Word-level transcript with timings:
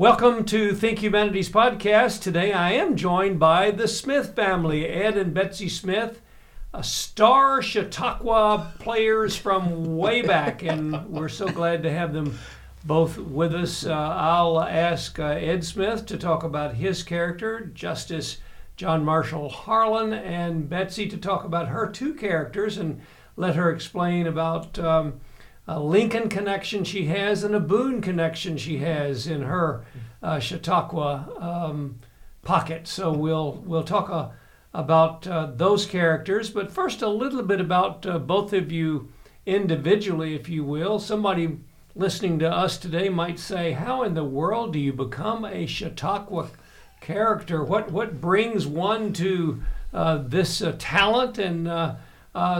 Welcome 0.00 0.46
to 0.46 0.74
Think 0.74 1.00
Humanities 1.00 1.50
podcast. 1.50 2.22
Today 2.22 2.54
I 2.54 2.72
am 2.72 2.96
joined 2.96 3.38
by 3.38 3.70
the 3.70 3.86
Smith 3.86 4.34
family, 4.34 4.86
Ed 4.86 5.18
and 5.18 5.34
Betsy 5.34 5.68
Smith, 5.68 6.22
a 6.72 6.82
star 6.82 7.60
Chautauqua 7.60 8.72
players 8.78 9.36
from 9.36 9.98
way 9.98 10.22
back, 10.22 10.62
and 10.62 11.06
we're 11.10 11.28
so 11.28 11.48
glad 11.48 11.82
to 11.82 11.92
have 11.92 12.14
them 12.14 12.38
both 12.82 13.18
with 13.18 13.54
us. 13.54 13.84
Uh, 13.84 13.92
I'll 13.92 14.62
ask 14.62 15.18
uh, 15.18 15.24
Ed 15.24 15.64
Smith 15.66 16.06
to 16.06 16.16
talk 16.16 16.44
about 16.44 16.76
his 16.76 17.02
character, 17.02 17.66
Justice 17.66 18.38
John 18.76 19.04
Marshall 19.04 19.50
Harlan, 19.50 20.14
and 20.14 20.66
Betsy 20.66 21.08
to 21.10 21.18
talk 21.18 21.44
about 21.44 21.68
her 21.68 21.86
two 21.86 22.14
characters 22.14 22.78
and 22.78 23.02
let 23.36 23.54
her 23.54 23.70
explain 23.70 24.26
about. 24.26 24.78
Um, 24.78 25.20
a 25.70 25.78
Lincoln 25.78 26.28
connection 26.28 26.82
she 26.82 27.04
has 27.04 27.44
and 27.44 27.54
a 27.54 27.60
Boone 27.60 28.00
connection 28.00 28.56
she 28.56 28.78
has 28.78 29.28
in 29.28 29.42
her 29.42 29.84
uh, 30.20 30.40
Chautauqua 30.40 31.28
um, 31.38 32.00
pocket. 32.42 32.88
So 32.88 33.12
we'll 33.12 33.62
we'll 33.64 33.84
talk 33.84 34.10
uh, 34.10 34.30
about 34.74 35.28
uh, 35.28 35.52
those 35.54 35.86
characters, 35.86 36.50
but 36.50 36.72
first 36.72 37.02
a 37.02 37.08
little 37.08 37.44
bit 37.44 37.60
about 37.60 38.04
uh, 38.04 38.18
both 38.18 38.52
of 38.52 38.72
you 38.72 39.12
individually, 39.46 40.34
if 40.34 40.48
you 40.48 40.64
will. 40.64 40.98
Somebody 40.98 41.58
listening 41.94 42.40
to 42.40 42.50
us 42.50 42.76
today 42.76 43.08
might 43.08 43.38
say, 43.38 43.70
"How 43.70 44.02
in 44.02 44.14
the 44.14 44.24
world 44.24 44.72
do 44.72 44.80
you 44.80 44.92
become 44.92 45.44
a 45.44 45.66
Chautauqua 45.66 46.48
character? 47.00 47.62
What 47.62 47.92
what 47.92 48.20
brings 48.20 48.66
one 48.66 49.12
to 49.12 49.62
uh, 49.94 50.16
this 50.16 50.62
uh, 50.62 50.74
talent?" 50.80 51.38
And 51.38 51.96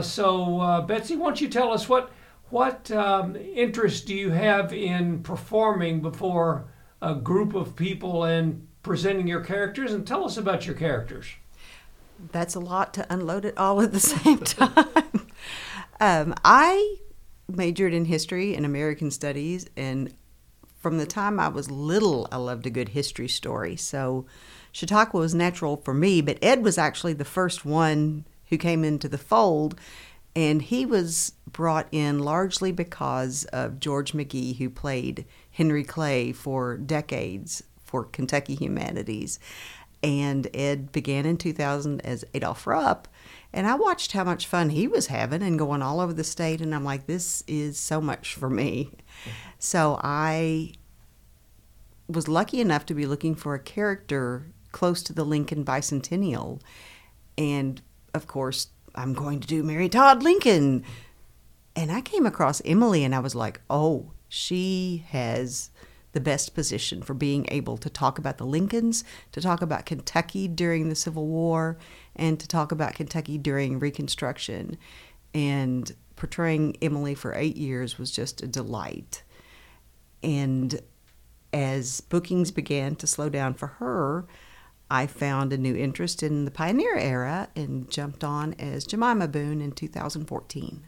so, 0.01 0.85
Betsy, 0.87 1.17
why 1.17 1.25
don't 1.25 1.41
you 1.41 1.49
tell 1.49 1.73
us 1.73 1.89
what 1.89 2.09
what 2.51 2.91
um, 2.91 3.35
interest 3.35 4.05
do 4.05 4.13
you 4.15 4.29
have 4.29 4.73
in 4.73 5.23
performing 5.23 6.01
before 6.01 6.67
a 7.01 7.15
group 7.15 7.55
of 7.55 7.75
people 7.75 8.23
and 8.25 8.67
presenting 8.83 9.27
your 9.27 9.41
characters? 9.41 9.93
And 9.93 10.05
tell 10.05 10.25
us 10.25 10.37
about 10.37 10.65
your 10.65 10.75
characters. 10.75 11.27
That's 12.31 12.53
a 12.53 12.59
lot 12.59 12.93
to 12.95 13.11
unload 13.11 13.45
it 13.45 13.57
all 13.57 13.81
at 13.81 13.93
the 13.93 13.99
same 13.99 14.39
time. 14.39 15.27
um, 15.99 16.35
I 16.43 16.97
majored 17.47 17.93
in 17.93 18.05
history 18.05 18.55
and 18.55 18.65
American 18.65 19.11
studies, 19.11 19.67
and 19.75 20.13
from 20.77 20.97
the 20.97 21.05
time 21.05 21.39
I 21.39 21.47
was 21.47 21.71
little, 21.71 22.27
I 22.31 22.37
loved 22.37 22.65
a 22.65 22.71
good 22.71 22.89
history 22.89 23.27
story. 23.27 23.75
So 23.75 24.25
Chautauqua 24.71 25.19
was 25.19 25.35
natural 25.35 25.77
for 25.77 25.93
me, 25.93 26.21
but 26.21 26.39
Ed 26.41 26.63
was 26.63 26.77
actually 26.77 27.13
the 27.13 27.25
first 27.25 27.65
one 27.65 28.25
who 28.49 28.57
came 28.57 28.83
into 28.83 29.07
the 29.07 29.17
fold 29.17 29.79
and 30.35 30.61
he 30.61 30.85
was 30.85 31.33
brought 31.45 31.87
in 31.91 32.19
largely 32.19 32.71
because 32.71 33.45
of 33.45 33.79
George 33.79 34.13
McGee, 34.13 34.57
who 34.57 34.69
played 34.69 35.25
Henry 35.51 35.83
Clay 35.83 36.31
for 36.31 36.77
decades 36.77 37.63
for 37.83 38.05
Kentucky 38.05 38.55
Humanities. 38.55 39.39
And 40.03 40.47
Ed 40.53 40.91
began 40.91 41.25
in 41.25 41.37
2000 41.37 42.01
as 42.01 42.25
Adolph 42.33 42.65
Rupp. 42.65 43.07
And 43.53 43.67
I 43.67 43.75
watched 43.75 44.13
how 44.13 44.23
much 44.23 44.47
fun 44.47 44.69
he 44.69 44.87
was 44.87 45.07
having 45.07 45.43
and 45.43 45.59
going 45.59 45.81
all 45.81 45.99
over 45.99 46.13
the 46.13 46.23
state. 46.23 46.61
And 46.61 46.73
I'm 46.73 46.85
like, 46.85 47.05
this 47.05 47.43
is 47.47 47.77
so 47.77 48.01
much 48.01 48.33
for 48.33 48.49
me. 48.49 48.91
So 49.59 49.99
I 50.01 50.73
was 52.07 52.27
lucky 52.27 52.61
enough 52.61 52.85
to 52.87 52.93
be 52.93 53.05
looking 53.05 53.35
for 53.35 53.53
a 53.53 53.59
character 53.59 54.47
close 54.71 55.03
to 55.03 55.13
the 55.13 55.25
Lincoln 55.25 55.63
bicentennial. 55.65 56.61
And 57.37 57.81
of 58.13 58.25
course, 58.25 58.67
I'm 58.95 59.13
going 59.13 59.39
to 59.39 59.47
do 59.47 59.63
Mary 59.63 59.89
Todd 59.89 60.23
Lincoln. 60.23 60.83
And 61.75 61.91
I 61.91 62.01
came 62.01 62.25
across 62.25 62.61
Emily 62.65 63.03
and 63.03 63.15
I 63.15 63.19
was 63.19 63.35
like, 63.35 63.61
oh, 63.69 64.11
she 64.27 65.05
has 65.09 65.69
the 66.13 66.19
best 66.19 66.53
position 66.53 67.01
for 67.01 67.13
being 67.13 67.45
able 67.49 67.77
to 67.77 67.89
talk 67.89 68.17
about 68.17 68.37
the 68.37 68.45
Lincolns, 68.45 69.03
to 69.31 69.41
talk 69.41 69.61
about 69.61 69.85
Kentucky 69.85 70.47
during 70.47 70.89
the 70.89 70.95
Civil 70.95 71.27
War, 71.27 71.77
and 72.15 72.39
to 72.39 72.47
talk 72.47 72.71
about 72.71 72.95
Kentucky 72.95 73.37
during 73.37 73.79
Reconstruction. 73.79 74.77
And 75.33 75.95
portraying 76.17 76.75
Emily 76.81 77.15
for 77.15 77.33
eight 77.35 77.55
years 77.55 77.97
was 77.97 78.11
just 78.11 78.41
a 78.41 78.47
delight. 78.47 79.23
And 80.21 80.81
as 81.53 82.01
bookings 82.01 82.51
began 82.51 82.95
to 82.97 83.07
slow 83.07 83.29
down 83.29 83.53
for 83.53 83.67
her, 83.67 84.25
I 84.91 85.07
found 85.07 85.53
a 85.53 85.57
new 85.57 85.73
interest 85.73 86.21
in 86.21 86.43
the 86.43 86.51
pioneer 86.51 86.97
era 86.97 87.47
and 87.55 87.89
jumped 87.89 88.25
on 88.25 88.53
as 88.59 88.85
Jemima 88.85 89.29
Boone 89.29 89.61
in 89.61 89.71
2014. 89.71 90.83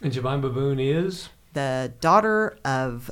And 0.00 0.12
Jemima 0.12 0.50
Boone 0.50 0.78
is? 0.78 1.30
The 1.52 1.92
daughter 2.00 2.56
of 2.64 3.10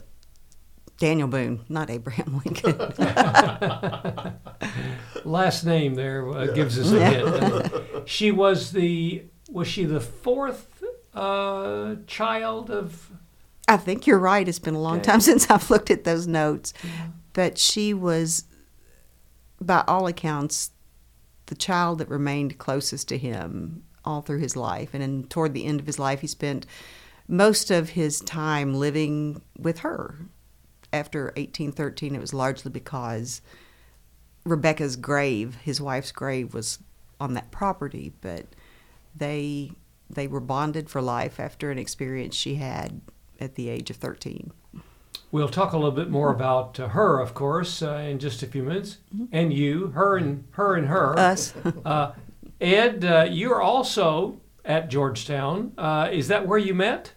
Daniel 0.99 1.27
Boone, 1.27 1.65
not 1.69 1.91
Abraham 1.91 2.41
Lincoln. 2.45 2.79
Last 5.25 5.65
name 5.65 5.97
there 5.97 6.29
uh, 6.29 6.47
gives 6.47 6.79
us 6.79 6.93
a 6.93 7.05
hint. 7.05 7.73
she 8.09 8.31
was 8.31 8.71
the 8.71 9.25
was 9.51 9.67
she 9.67 9.87
the 9.87 10.01
fourth 10.01 10.85
uh, 11.15 11.97
child 12.07 12.71
of? 12.71 13.11
I 13.67 13.77
think 13.77 14.07
you're 14.07 14.21
right. 14.21 14.47
It's 14.47 14.61
been 14.61 14.75
a 14.75 14.81
long 14.81 14.99
okay. 14.99 15.11
time 15.11 15.21
since 15.21 15.51
I've 15.51 15.69
looked 15.69 15.91
at 15.91 16.05
those 16.05 16.29
notes, 16.29 16.73
but 17.33 17.59
she 17.59 17.93
was 17.93 18.45
by 19.61 19.85
all 19.87 20.07
accounts, 20.07 20.71
the 21.47 21.55
child 21.55 21.99
that 21.99 22.09
remained 22.09 22.59
closest 22.59 23.09
to 23.09 23.19
him 23.19 23.85
all 24.05 24.23
through 24.23 24.39
his 24.39 24.57
life. 24.57 24.91
And 24.93 25.03
then 25.03 25.25
toward 25.25 25.55
the 25.55 25.65
end 25.65 25.81
of 25.81 25.87
his 25.87 25.99
life, 25.99 26.21
he 26.21 26.27
spent 26.27 26.67
most 27.27 27.71
of 27.71 27.91
his 27.91 28.21
time 28.21 28.75
living 28.75 29.43
with 29.59 29.81
her. 29.81 30.19
After 30.93 31.25
1813, 31.37 32.15
it 32.15 32.21
was 32.21 32.33
largely 32.33 32.71
because 32.71 33.43
Rebecca's 34.45 34.97
grave, 34.97 35.57
his 35.57 35.81
wife's 35.81 36.13
grave, 36.13 36.55
was 36.55 36.79
on 37.21 37.35
that 37.35 37.51
property, 37.51 38.13
but 38.21 38.47
they 39.15 39.73
they 40.11 40.27
were 40.27 40.41
bonded 40.41 40.89
for 40.89 41.03
life 41.03 41.39
after 41.39 41.71
an 41.71 41.79
experience 41.79 42.35
she 42.35 42.55
had 42.55 43.03
at 43.39 43.57
the 43.57 43.69
age 43.69 43.91
of 43.91 43.97
13. 43.97 44.53
We'll 45.31 45.49
talk 45.49 45.73
a 45.73 45.77
little 45.77 45.93
bit 45.93 46.09
more 46.09 46.33
about 46.33 46.81
uh, 46.81 46.89
her, 46.89 47.21
of 47.21 47.35
course, 47.35 47.83
uh, 47.83 47.97
in 47.97 48.19
just 48.19 48.43
a 48.43 48.47
few 48.47 48.63
minutes, 48.63 48.99
mm-hmm. 49.15 49.27
and 49.31 49.53
you, 49.53 49.89
her 49.89 50.17
and 50.17 50.47
her 50.53 50.75
and 50.75 50.89
her. 50.89 51.19
Us. 51.19 51.53
uh, 51.85 52.13
Ed, 52.61 53.05
uh, 53.05 53.27
you're 53.29 53.61
also 53.61 54.41
at 54.65 54.89
Georgetown. 54.89 55.73
Uh, 55.77 56.09
is 56.11 56.29
that 56.29 56.47
where 56.47 56.59
you 56.59 56.75
met? 56.75 57.13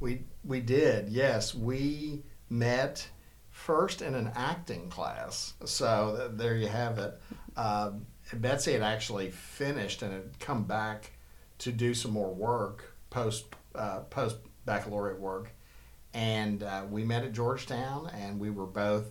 We 0.00 0.22
we 0.42 0.60
did. 0.60 1.10
Yes, 1.10 1.54
we 1.54 2.22
met 2.48 3.06
first 3.50 4.00
in 4.00 4.14
an 4.14 4.32
acting 4.34 4.88
class. 4.88 5.54
So 5.64 6.16
th- 6.16 6.38
there 6.38 6.56
you 6.56 6.68
have 6.68 6.98
it. 6.98 7.20
Um, 7.56 8.06
Betsy 8.32 8.72
had 8.72 8.82
actually 8.82 9.30
finished 9.30 10.02
and 10.02 10.12
had 10.12 10.38
come 10.38 10.64
back 10.64 11.12
to 11.58 11.72
do 11.72 11.92
some 11.92 12.12
more 12.12 12.32
work 12.32 12.96
post 13.10 13.46
uh, 13.74 14.00
post 14.10 14.36
baccalaureate 14.64 15.20
work 15.20 15.52
and 16.14 16.62
uh, 16.62 16.84
we 16.90 17.04
met 17.04 17.24
at 17.24 17.32
Georgetown, 17.32 18.10
and 18.14 18.38
we 18.38 18.50
were 18.50 18.66
both 18.66 19.10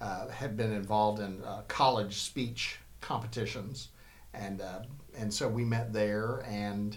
uh, 0.00 0.28
had 0.28 0.56
been 0.56 0.72
involved 0.72 1.20
in 1.20 1.42
uh, 1.44 1.62
college 1.68 2.18
speech 2.18 2.78
competitions, 3.00 3.88
and 4.34 4.60
uh, 4.60 4.80
and 5.16 5.32
so 5.32 5.48
we 5.48 5.64
met 5.64 5.92
there, 5.92 6.44
and 6.46 6.96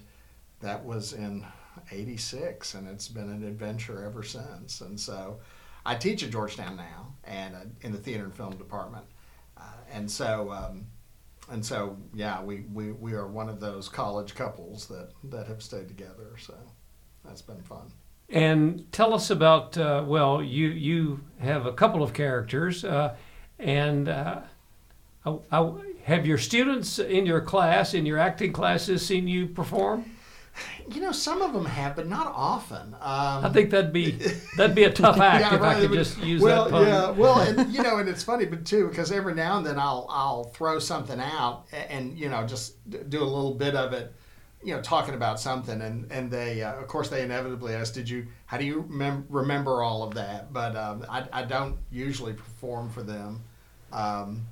that 0.60 0.84
was 0.84 1.14
in 1.14 1.46
'86, 1.92 2.76
and 2.76 2.88
it's 2.88 3.08
been 3.08 3.30
an 3.30 3.44
adventure 3.44 4.04
ever 4.06 4.24
since. 4.24 4.82
And 4.82 5.00
so, 5.00 5.40
I 5.86 5.96
teach 5.96 6.24
at 6.24 6.32
Georgetown 6.32 6.76
now, 6.78 7.14
and 7.24 7.56
uh, 7.56 7.60
in 7.82 7.92
the 7.92 7.98
theater 7.98 8.24
and 8.24 8.36
film 8.36 8.56
department, 8.58 9.06
uh, 9.58 9.62
and 9.92 10.10
so. 10.10 10.52
Um, 10.52 10.86
and 11.50 11.66
so, 11.66 11.98
yeah, 12.14 12.42
we, 12.42 12.64
we, 12.72 12.94
we 12.94 13.14
are 13.14 13.28
one 13.28 13.50
of 13.50 13.60
those 13.60 13.90
college 13.90 14.36
couples 14.36 14.88
that, 14.88 15.10
that 15.26 15.48
have 15.48 15.62
stayed 15.62 15.90
together. 15.90 16.38
So 16.38 16.56
that's 17.26 17.42
been 17.42 17.62
fun. 17.62 17.92
And 18.32 18.90
tell 18.94 19.14
us 19.14 19.30
about 19.30 19.78
uh, 19.78 20.04
well, 20.08 20.42
you 20.42 20.70
you 20.70 21.20
have 21.40 21.66
a 21.66 21.74
couple 21.74 22.02
of 22.02 22.14
characters, 22.14 22.86
uh, 22.86 23.16
and 23.60 24.08
uh, 24.08 24.42
I, 25.26 25.38
I, 25.52 25.72
have 26.06 26.26
your 26.26 26.38
students 26.38 26.98
in 26.98 27.26
your 27.26 27.42
class 27.42 27.94
in 27.94 28.06
your 28.06 28.18
acting 28.18 28.54
classes 28.54 29.06
seen 29.06 29.28
you 29.28 29.48
perform? 29.48 30.06
You 30.90 31.02
know, 31.02 31.12
some 31.12 31.42
of 31.42 31.54
them 31.54 31.66
have, 31.66 31.96
but 31.96 32.08
not 32.08 32.28
often. 32.36 32.94
Um, 32.96 33.46
I 33.46 33.50
think 33.54 33.70
that'd 33.70 33.94
be 33.94 34.12
that'd 34.58 34.76
be 34.76 34.84
a 34.84 34.92
tough 34.92 35.18
act 35.22 35.42
Yeah, 35.42 35.56
if 35.56 35.62
right, 35.62 35.78
I 35.78 35.80
could 35.82 35.94
just 35.94 36.18
use 36.20 36.42
well, 36.42 36.66
that 36.66 36.72
pun. 36.72 36.88
yeah, 36.88 37.10
well, 37.12 37.40
and 37.40 37.72
you 37.74 37.84
know, 37.84 37.98
and 37.98 38.10
it's 38.10 38.24
funny, 38.24 38.46
but 38.46 38.66
too, 38.66 38.88
because 38.88 39.12
every 39.12 39.34
now 39.34 39.58
and 39.58 39.66
then 39.66 39.78
I'll 39.78 40.08
I'll 40.10 40.46
throw 40.46 40.80
something 40.80 41.20
out 41.20 41.66
and, 41.72 41.92
and 41.92 42.20
you 42.20 42.30
know 42.30 42.46
just 42.46 42.76
do 43.10 43.22
a 43.22 43.24
little 43.24 43.54
bit 43.54 43.76
of 43.76 43.94
it, 43.94 44.14
you 44.64 44.76
know, 44.76 44.82
talking 44.82 45.16
about 45.16 45.40
something, 45.40 45.82
and 45.82 46.12
and 46.12 46.30
they 46.30 46.62
uh, 46.62 46.74
of 46.74 46.88
course 46.88 47.10
they 47.10 47.24
inevitably 47.24 47.74
ask, 47.74 47.94
did 47.94 48.10
you 48.10 48.28
how 48.46 48.58
do 48.58 48.66
you 48.66 48.84
remem- 48.84 49.26
remember 49.30 49.82
all 49.82 50.04
of 50.04 50.14
that? 50.16 50.54
But 50.54 50.76
um, 50.76 51.06
I 51.10 51.26
I 51.34 51.44
don't 51.44 51.78
usually 51.92 52.34
perform 52.34 52.90
for 52.90 53.04
them. 53.04 53.42
Um, 53.92 54.48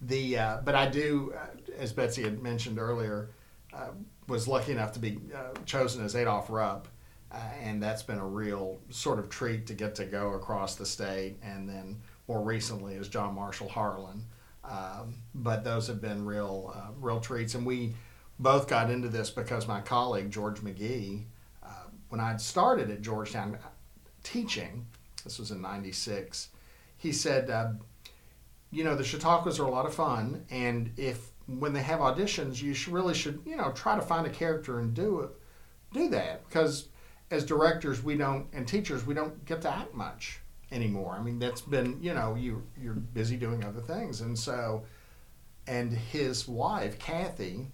the 0.00 0.38
uh, 0.38 0.56
but 0.64 0.74
I 0.74 0.88
do, 0.88 1.34
uh, 1.36 1.72
as 1.78 1.92
Betsy 1.92 2.22
had 2.22 2.42
mentioned 2.42 2.78
earlier, 2.78 3.30
uh, 3.72 3.88
was 4.28 4.46
lucky 4.46 4.72
enough 4.72 4.92
to 4.92 5.00
be 5.00 5.18
uh, 5.34 5.58
chosen 5.64 6.04
as 6.04 6.14
Adolph 6.14 6.48
Rupp, 6.48 6.88
uh, 7.32 7.36
and 7.60 7.82
that's 7.82 8.02
been 8.02 8.18
a 8.18 8.26
real 8.26 8.78
sort 8.90 9.18
of 9.18 9.28
treat 9.28 9.66
to 9.66 9.74
get 9.74 9.94
to 9.96 10.04
go 10.04 10.34
across 10.34 10.76
the 10.76 10.86
state, 10.86 11.36
and 11.42 11.68
then 11.68 12.00
more 12.28 12.42
recently 12.42 12.96
as 12.96 13.08
John 13.08 13.34
Marshall 13.34 13.68
Harlan. 13.68 14.24
Um, 14.64 15.16
but 15.34 15.64
those 15.64 15.88
have 15.88 16.00
been 16.00 16.24
real, 16.24 16.72
real 17.00 17.18
treats, 17.18 17.56
and 17.56 17.66
we 17.66 17.94
both 18.42 18.68
got 18.68 18.90
into 18.90 19.08
this 19.08 19.30
because 19.30 19.68
my 19.68 19.80
colleague 19.80 20.30
George 20.30 20.60
McGee, 20.60 21.24
uh, 21.62 21.86
when 22.08 22.20
I'd 22.20 22.40
started 22.40 22.90
at 22.90 23.02
Georgetown 23.02 23.58
teaching, 24.22 24.86
this 25.24 25.38
was 25.38 25.50
in 25.50 25.60
'96, 25.60 26.48
he 26.96 27.12
said. 27.12 27.50
Uh, 27.50 27.72
you 28.72 28.82
know 28.82 28.96
the 28.96 29.04
Chautauquas 29.04 29.60
are 29.60 29.66
a 29.66 29.70
lot 29.70 29.86
of 29.86 29.94
fun, 29.94 30.44
and 30.50 30.90
if 30.96 31.30
when 31.46 31.72
they 31.72 31.82
have 31.82 32.00
auditions, 32.00 32.60
you 32.60 32.74
should 32.74 32.92
really 32.92 33.14
should 33.14 33.40
you 33.46 33.56
know 33.56 33.70
try 33.72 33.94
to 33.94 34.02
find 34.02 34.26
a 34.26 34.30
character 34.30 34.80
and 34.80 34.94
do 34.94 35.20
it, 35.20 35.30
do 35.92 36.08
that 36.08 36.48
because 36.48 36.88
as 37.30 37.44
directors 37.44 38.02
we 38.02 38.16
don't 38.16 38.46
and 38.52 38.66
teachers 38.66 39.06
we 39.06 39.14
don't 39.14 39.44
get 39.44 39.60
to 39.62 39.70
act 39.70 39.94
much 39.94 40.40
anymore. 40.72 41.14
I 41.18 41.22
mean 41.22 41.38
that's 41.38 41.60
been 41.60 42.02
you 42.02 42.14
know 42.14 42.34
you 42.34 42.62
you're 42.80 42.94
busy 42.94 43.36
doing 43.36 43.62
other 43.62 43.80
things, 43.80 44.22
and 44.22 44.36
so 44.36 44.84
and 45.66 45.92
his 45.92 46.48
wife 46.48 46.98
Kathy, 46.98 47.70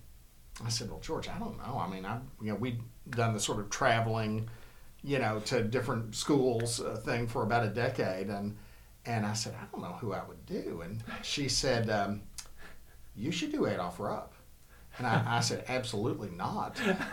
I 0.64 0.68
said, 0.70 0.90
well 0.90 1.00
George, 1.00 1.28
I 1.28 1.38
don't 1.38 1.56
know. 1.58 1.78
I 1.78 1.88
mean 1.88 2.04
I 2.04 2.18
you 2.40 2.50
know 2.50 2.56
we'd 2.56 2.80
done 3.10 3.32
the 3.32 3.40
sort 3.40 3.60
of 3.60 3.70
traveling, 3.70 4.48
you 5.02 5.18
know, 5.18 5.40
to 5.46 5.62
different 5.62 6.14
schools 6.14 6.80
uh, 6.80 6.96
thing 6.96 7.26
for 7.26 7.42
about 7.42 7.64
a 7.64 7.68
decade, 7.68 8.28
and 8.28 8.56
and 9.08 9.24
I 9.24 9.32
said, 9.32 9.54
I 9.60 9.64
don't 9.72 9.82
know 9.82 9.96
who 10.00 10.12
I 10.12 10.22
would 10.28 10.44
do. 10.44 10.82
And 10.84 11.02
she 11.22 11.48
said, 11.48 11.88
um, 11.88 12.22
You 13.16 13.32
should 13.32 13.52
do 13.52 13.66
Adolph 13.66 13.98
Rupp. 13.98 14.34
And 14.98 15.06
I, 15.06 15.38
I 15.38 15.40
said, 15.40 15.64
Absolutely 15.68 16.30
not. 16.30 16.78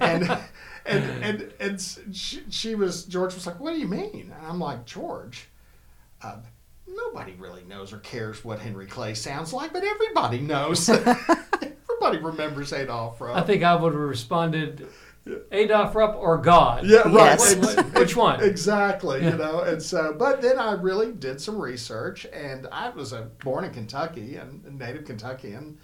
and, 0.00 0.38
and, 0.84 1.24
and, 1.24 1.52
and 1.60 1.80
she, 2.12 2.42
she 2.50 2.74
was, 2.74 3.04
George 3.04 3.34
was 3.34 3.46
like, 3.46 3.60
What 3.60 3.72
do 3.72 3.78
you 3.78 3.86
mean? 3.86 4.32
And 4.36 4.46
I'm 4.46 4.58
like, 4.58 4.84
George, 4.86 5.48
uh, 6.20 6.38
nobody 6.86 7.34
really 7.38 7.62
knows 7.62 7.92
or 7.92 7.98
cares 7.98 8.44
what 8.44 8.58
Henry 8.58 8.86
Clay 8.86 9.14
sounds 9.14 9.52
like, 9.52 9.72
but 9.72 9.84
everybody 9.84 10.40
knows. 10.40 10.88
everybody 12.06 12.24
remembers 12.36 12.72
Adolph 12.72 13.20
Rupp. 13.20 13.36
I 13.36 13.42
think 13.42 13.62
I 13.62 13.74
would 13.74 13.92
have 13.92 14.00
responded, 14.02 14.86
Adolph 15.52 15.94
Rupp 15.94 16.16
or 16.16 16.38
God. 16.38 16.84
Yeah, 16.86 17.00
right. 17.02 17.38
Yes. 17.38 17.56
Which- 17.56 17.86
which 17.94 18.16
one? 18.16 18.42
Exactly, 18.42 19.22
Yeah. 19.22 19.30
you 19.30 19.36
know. 19.38 19.60
And 19.60 19.82
so, 19.82 20.14
but 20.18 20.42
then 20.42 20.58
I 20.58 20.72
really 20.72 21.12
did 21.12 21.40
some 21.40 21.58
research, 21.60 22.26
and 22.32 22.66
I 22.70 22.90
was 22.90 23.12
a, 23.12 23.22
born 23.42 23.64
in 23.64 23.70
Kentucky 23.72 24.36
and 24.36 24.64
a 24.66 24.70
native 24.70 25.04
Kentuckian, 25.06 25.78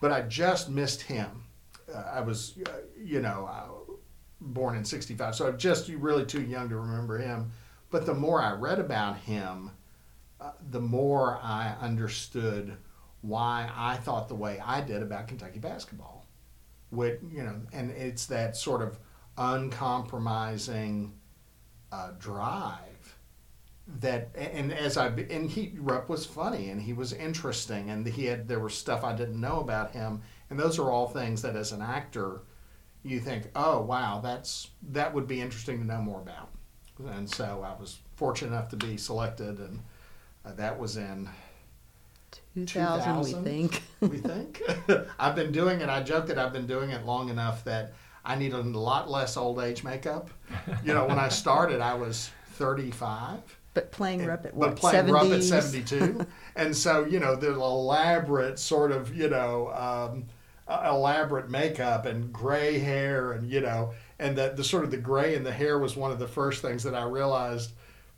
but 0.00 0.12
I 0.12 0.22
just 0.22 0.70
missed 0.70 1.02
him. 1.02 1.44
Uh, 1.92 1.98
I 2.14 2.20
was, 2.20 2.54
uh, 2.66 2.70
you 3.02 3.20
know, 3.20 3.48
uh, 3.50 3.92
born 4.40 4.76
in 4.76 4.84
'65, 4.84 5.34
so 5.34 5.48
I'm 5.48 5.58
just 5.58 5.88
really 5.88 6.24
too 6.24 6.42
young 6.42 6.68
to 6.68 6.76
remember 6.76 7.18
him. 7.18 7.50
But 7.90 8.06
the 8.06 8.14
more 8.14 8.40
I 8.42 8.52
read 8.52 8.78
about 8.78 9.16
him, 9.18 9.70
uh, 10.40 10.50
the 10.70 10.80
more 10.80 11.38
I 11.42 11.74
understood 11.80 12.76
why 13.22 13.70
I 13.74 13.96
thought 13.96 14.28
the 14.28 14.34
way 14.34 14.60
I 14.64 14.80
did 14.80 15.02
about 15.02 15.28
Kentucky 15.28 15.58
basketball. 15.58 16.26
With 16.90 17.20
you 17.30 17.42
know, 17.42 17.60
and 17.72 17.90
it's 17.90 18.26
that 18.26 18.56
sort 18.56 18.80
of 18.80 18.98
uncompromising 19.36 21.12
uh, 21.92 22.10
drive 22.18 22.88
that 24.00 24.28
and 24.34 24.72
as 24.72 24.98
I 24.98 25.08
and 25.08 25.48
he 25.48 25.72
Rupp 25.78 26.08
was 26.08 26.26
funny 26.26 26.68
and 26.68 26.80
he 26.80 26.92
was 26.92 27.14
interesting 27.14 27.88
and 27.90 28.06
he 28.06 28.26
had 28.26 28.46
there 28.46 28.60
was 28.60 28.74
stuff 28.74 29.02
I 29.02 29.14
didn't 29.14 29.40
know 29.40 29.60
about 29.60 29.92
him 29.92 30.20
and 30.50 30.58
those 30.58 30.78
are 30.78 30.90
all 30.90 31.08
things 31.08 31.40
that 31.42 31.56
as 31.56 31.72
an 31.72 31.80
actor 31.80 32.42
you 33.02 33.18
think 33.18 33.50
oh 33.56 33.80
wow 33.80 34.20
that's 34.22 34.68
that 34.90 35.14
would 35.14 35.26
be 35.26 35.40
interesting 35.40 35.78
to 35.78 35.86
know 35.86 36.02
more 36.02 36.20
about 36.20 36.50
and 37.14 37.28
so 37.30 37.64
I 37.64 37.80
was 37.80 37.98
fortunate 38.16 38.48
enough 38.48 38.68
to 38.70 38.76
be 38.76 38.98
selected 38.98 39.58
and 39.58 39.80
uh, 40.44 40.52
that 40.52 40.78
was 40.78 40.98
in 40.98 41.28
2000, 42.66 43.20
we 43.20 43.50
think. 43.50 43.82
we 44.00 44.18
think. 44.18 44.62
I've 45.18 45.34
been 45.34 45.52
doing 45.52 45.80
it. 45.80 45.88
I 45.88 46.02
joke 46.02 46.26
that 46.26 46.38
I've 46.38 46.52
been 46.52 46.66
doing 46.66 46.90
it 46.90 47.04
long 47.04 47.28
enough 47.28 47.64
that 47.64 47.92
I 48.24 48.36
need 48.36 48.52
a 48.52 48.60
lot 48.60 49.10
less 49.10 49.36
old 49.36 49.58
age 49.60 49.84
makeup. 49.84 50.30
You 50.84 50.94
know, 50.94 51.06
when 51.06 51.18
I 51.18 51.28
started, 51.28 51.80
I 51.80 51.94
was 51.94 52.30
35. 52.52 53.40
But 53.74 53.92
playing 53.92 54.26
Rupp 54.26 54.44
at 54.46 54.58
but 54.58 54.76
playing 54.76 55.06
70s? 55.06 55.12
Rupp 55.12 55.32
at 55.32 55.42
72. 55.42 56.26
and 56.56 56.76
so, 56.76 57.04
you 57.04 57.20
know, 57.20 57.36
the 57.36 57.52
elaborate 57.52 58.58
sort 58.58 58.92
of, 58.92 59.14
you 59.14 59.28
know, 59.28 59.70
um, 59.72 60.26
elaborate 60.68 61.48
makeup 61.48 62.06
and 62.06 62.32
gray 62.32 62.78
hair 62.78 63.32
and, 63.32 63.50
you 63.50 63.60
know, 63.60 63.92
and 64.18 64.36
that 64.36 64.56
the 64.56 64.64
sort 64.64 64.84
of 64.84 64.90
the 64.90 64.96
gray 64.96 65.34
in 65.34 65.44
the 65.44 65.52
hair 65.52 65.78
was 65.78 65.96
one 65.96 66.10
of 66.10 66.18
the 66.18 66.28
first 66.28 66.60
things 66.60 66.82
that 66.82 66.94
I 66.94 67.04
realized 67.04 67.72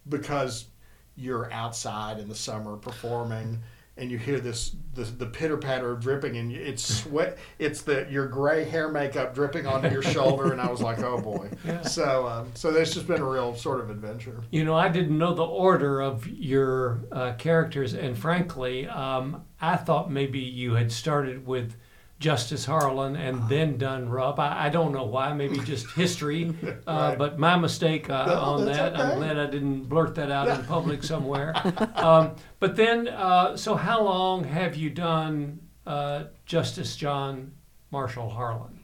because 0.09 0.67
you're 1.15 1.53
outside 1.53 2.19
in 2.19 2.29
the 2.29 2.35
summer 2.35 2.77
performing 2.77 3.61
and 4.01 4.11
you 4.11 4.19
hear 4.19 4.41
this 4.41 4.75
the, 4.95 5.05
the 5.05 5.27
pitter 5.27 5.57
patter 5.57 5.93
of 5.93 6.01
dripping 6.01 6.37
and 6.37 6.51
it's 6.53 6.83
sweat 6.83 7.39
it's 7.59 7.83
the 7.83 8.07
your 8.11 8.27
gray 8.27 8.65
hair 8.65 8.89
makeup 8.89 9.35
dripping 9.35 9.67
onto 9.67 9.89
your 9.89 10.03
shoulder 10.03 10.53
and 10.53 10.61
I 10.61 10.69
was 10.71 10.81
like 10.81 10.99
oh 11.01 11.21
boy. 11.21 11.51
So 11.83 12.27
um, 12.27 12.51
so 12.55 12.73
that's 12.73 12.93
just 12.93 13.07
been 13.07 13.21
a 13.21 13.25
real 13.25 13.55
sort 13.55 13.81
of 13.81 13.91
adventure. 13.91 14.41
You 14.51 14.65
know, 14.65 14.75
I 14.75 14.89
didn't 14.89 15.17
know 15.17 15.35
the 15.35 15.45
order 15.45 16.01
of 16.01 16.27
your 16.27 17.01
uh, 17.11 17.35
characters, 17.35 17.95
and 17.95 18.17
frankly, 18.17 18.87
um, 18.87 19.45
I 19.61 19.77
thought 19.77 20.11
maybe 20.11 20.41
you 20.41 20.75
had 20.75 20.93
started 20.93 21.47
with 21.47 21.75
Justice 22.21 22.67
Harlan 22.67 23.17
and 23.17 23.49
then 23.49 23.79
done 23.79 24.09
Rupp. 24.11 24.39
I, 24.39 24.67
I 24.67 24.69
don't 24.69 24.93
know 24.93 25.05
why, 25.07 25.33
maybe 25.33 25.59
just 25.61 25.91
history, 25.93 26.55
uh, 26.65 26.75
Right. 26.87 27.19
but 27.19 27.39
my 27.39 27.57
mistake 27.57 28.11
uh, 28.11 28.27
No, 28.27 28.35
on 28.41 28.65
that's 28.67 28.77
that. 28.79 29.01
I'm 29.01 29.17
glad 29.19 29.39
I 29.39 29.47
didn't 29.47 29.85
blurt 29.85 30.15
that 30.17 30.31
out 30.31 30.47
in 30.49 30.63
public 30.67 31.03
somewhere. 31.03 31.55
um, 31.97 32.37
but 32.59 32.77
then, 32.77 33.09
uh, 33.09 33.57
so 33.57 33.75
how 33.75 34.03
long 34.03 34.45
have 34.45 34.77
you 34.77 34.91
done 34.91 35.61
uh, 35.87 36.25
Justice 36.45 36.95
John 36.95 37.53
Marshall 37.91 38.29
Harlan? 38.31 38.77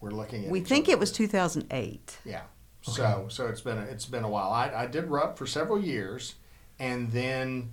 we're 0.00 0.10
looking 0.10 0.44
at 0.44 0.50
We 0.50 0.60
think 0.60 0.88
it 0.88 0.98
was 0.98 1.10
2008. 1.10 2.18
Yeah. 2.24 2.42
So 2.82 3.26
so 3.30 3.46
it's 3.48 3.62
been 3.62 3.78
a, 3.78 3.82
it's 3.82 4.04
been 4.04 4.22
a 4.24 4.28
while. 4.28 4.50
I, 4.52 4.68
I 4.68 4.86
did 4.86 5.06
Rupp 5.06 5.38
for 5.38 5.46
several 5.46 5.82
years, 5.82 6.34
and 6.78 7.10
then 7.10 7.70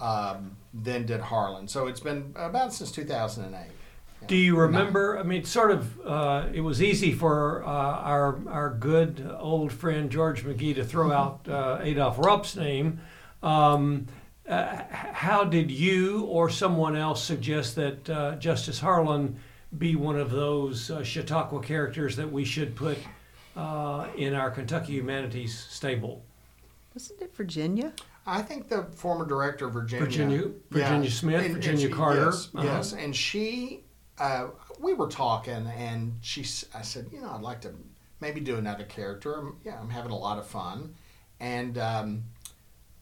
um, 0.00 0.56
then 0.72 1.06
did 1.06 1.20
Harlan. 1.20 1.68
So 1.68 1.86
it's 1.86 2.00
been 2.00 2.32
about 2.36 2.72
since 2.72 2.90
2008. 2.92 3.70
Do 4.26 4.36
you 4.36 4.56
remember? 4.56 5.18
I 5.18 5.22
mean, 5.22 5.44
sort 5.44 5.70
of. 5.70 6.00
Uh, 6.00 6.46
it 6.52 6.62
was 6.62 6.82
easy 6.82 7.12
for 7.12 7.62
uh, 7.64 7.68
our 7.68 8.38
our 8.48 8.70
good 8.70 9.30
old 9.38 9.70
friend 9.70 10.10
George 10.10 10.44
McGee 10.44 10.74
to 10.76 10.84
throw 10.84 11.12
out 11.20 11.46
uh, 11.48 11.78
Adolph 11.82 12.18
Rupp's 12.18 12.56
name. 12.56 13.00
Um, 13.42 14.06
uh, 14.48 14.82
how 14.90 15.44
did 15.44 15.70
you 15.70 16.24
or 16.24 16.50
someone 16.50 16.96
else 16.96 17.22
suggest 17.22 17.76
that 17.76 18.10
uh, 18.10 18.36
Justice 18.36 18.80
Harlan 18.80 19.36
be 19.78 19.96
one 19.96 20.18
of 20.18 20.30
those 20.30 20.90
uh, 20.90 21.02
Chautauqua 21.02 21.60
characters 21.60 22.16
that 22.16 22.30
we 22.30 22.44
should 22.44 22.74
put 22.76 22.98
uh, 23.56 24.06
in 24.16 24.34
our 24.34 24.50
Kentucky 24.50 24.94
Humanities 24.94 25.58
stable? 25.70 26.22
Wasn't 26.94 27.20
it 27.20 27.34
Virginia? 27.34 27.92
I 28.26 28.40
think 28.42 28.68
the 28.68 28.84
former 28.84 29.26
director 29.26 29.66
of 29.66 29.72
Virginia, 29.74 30.04
Virginia- 30.06 30.50
Virginia 30.70 31.10
Smith, 31.10 31.52
Virginia 31.52 31.88
Carter. 31.90 32.24
yes, 32.26 32.48
Uh-huh. 32.54 32.64
yes, 32.66 32.92
and 32.94 33.14
she, 33.14 33.84
uh, 34.18 34.46
we 34.80 34.94
were 34.94 35.08
talking, 35.08 35.66
and 35.76 36.14
she, 36.22 36.40
I 36.74 36.82
said, 36.82 37.08
you 37.12 37.20
know, 37.20 37.30
I'd 37.30 37.42
like 37.42 37.60
to 37.62 37.72
maybe 38.20 38.40
do 38.40 38.56
another 38.56 38.84
character. 38.84 39.34
I'm, 39.38 39.56
yeah, 39.64 39.78
I'm 39.78 39.90
having 39.90 40.10
a 40.10 40.16
lot 40.16 40.38
of 40.38 40.46
fun, 40.46 40.94
and 41.38 41.76
um, 41.78 42.24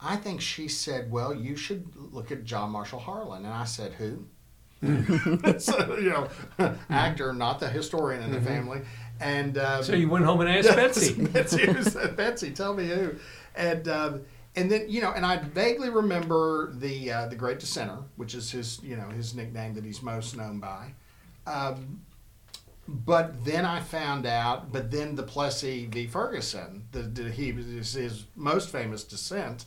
I 0.01 0.17
think 0.17 0.41
she 0.41 0.67
said, 0.67 1.11
well, 1.13 1.33
you 1.33 1.55
should 1.57 1.87
look 1.95 2.33
at 2.33 2.45
John 2.45 2.71
Marshall 2.71 2.99
Harlan, 2.99 3.45
and 3.45 3.55
I 3.55 3.65
said, 3.65 3.93
who? 3.93 4.27
so, 5.59 5.97
you 5.99 6.11
know, 6.11 6.29
actor, 6.91 7.33
not 7.33 7.61
the 7.61 7.69
historian 7.69 8.21
in 8.23 8.33
the 8.33 8.41
family, 8.41 8.81
and 9.21 9.57
um, 9.59 9.65
Mm-hmm. 9.65 9.83
So 9.85 9.93
you 9.95 10.09
went 10.09 10.25
home 10.25 10.41
and 10.41 10.51
asked 10.51 10.69
Betsy. 10.77 11.15
Betsy, 11.27 11.67
Betsy, 12.17 12.51
tell 12.51 12.75
me 12.75 12.89
who. 12.89 13.15
And 13.55 13.87
um, 13.87 14.23
and 14.57 14.71
then 14.71 14.87
you 14.89 15.01
know, 15.01 15.13
and 15.13 15.25
I 15.25 15.39
vaguely 15.39 15.91
remember 15.91 16.73
the 16.75 17.11
uh, 17.11 17.27
the 17.27 17.37
Great 17.37 17.59
Dissenter, 17.59 17.99
which 18.17 18.35
is 18.35 18.51
his 18.51 18.81
you 18.83 18.97
know 18.97 19.09
his 19.09 19.35
nickname 19.35 19.75
that 19.75 19.85
he's 19.85 20.03
most 20.03 20.37
known 20.37 20.61
by. 20.61 20.95
Um, 21.47 22.03
but 22.89 23.45
then 23.45 23.65
I 23.65 23.81
found 23.81 24.27
out. 24.27 24.73
But 24.73 24.91
then 24.91 25.15
the 25.15 25.23
Plessy 25.23 25.87
v. 25.87 26.07
Ferguson, 26.07 26.85
the, 26.93 27.03
the 27.03 27.31
he 27.31 27.53
was 27.53 27.95
his 27.95 28.25
most 28.37 28.71
famous 28.71 29.05
dissent. 29.05 29.67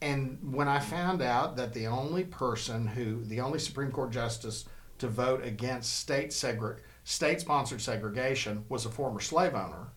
And 0.00 0.38
when 0.54 0.68
I 0.68 0.78
found 0.78 1.22
out 1.22 1.56
that 1.56 1.74
the 1.74 1.88
only 1.88 2.22
person 2.22 2.86
who, 2.86 3.24
the 3.24 3.40
only 3.40 3.58
Supreme 3.58 3.90
Court 3.90 4.12
justice 4.12 4.64
to 4.98 5.08
vote 5.08 5.44
against 5.44 5.98
state 5.98 6.30
segre- 6.30 6.78
state-sponsored 7.02 7.80
segregation 7.80 8.64
was 8.68 8.86
a 8.86 8.90
former 8.90 9.20
slave 9.20 9.54
owner 9.54 9.88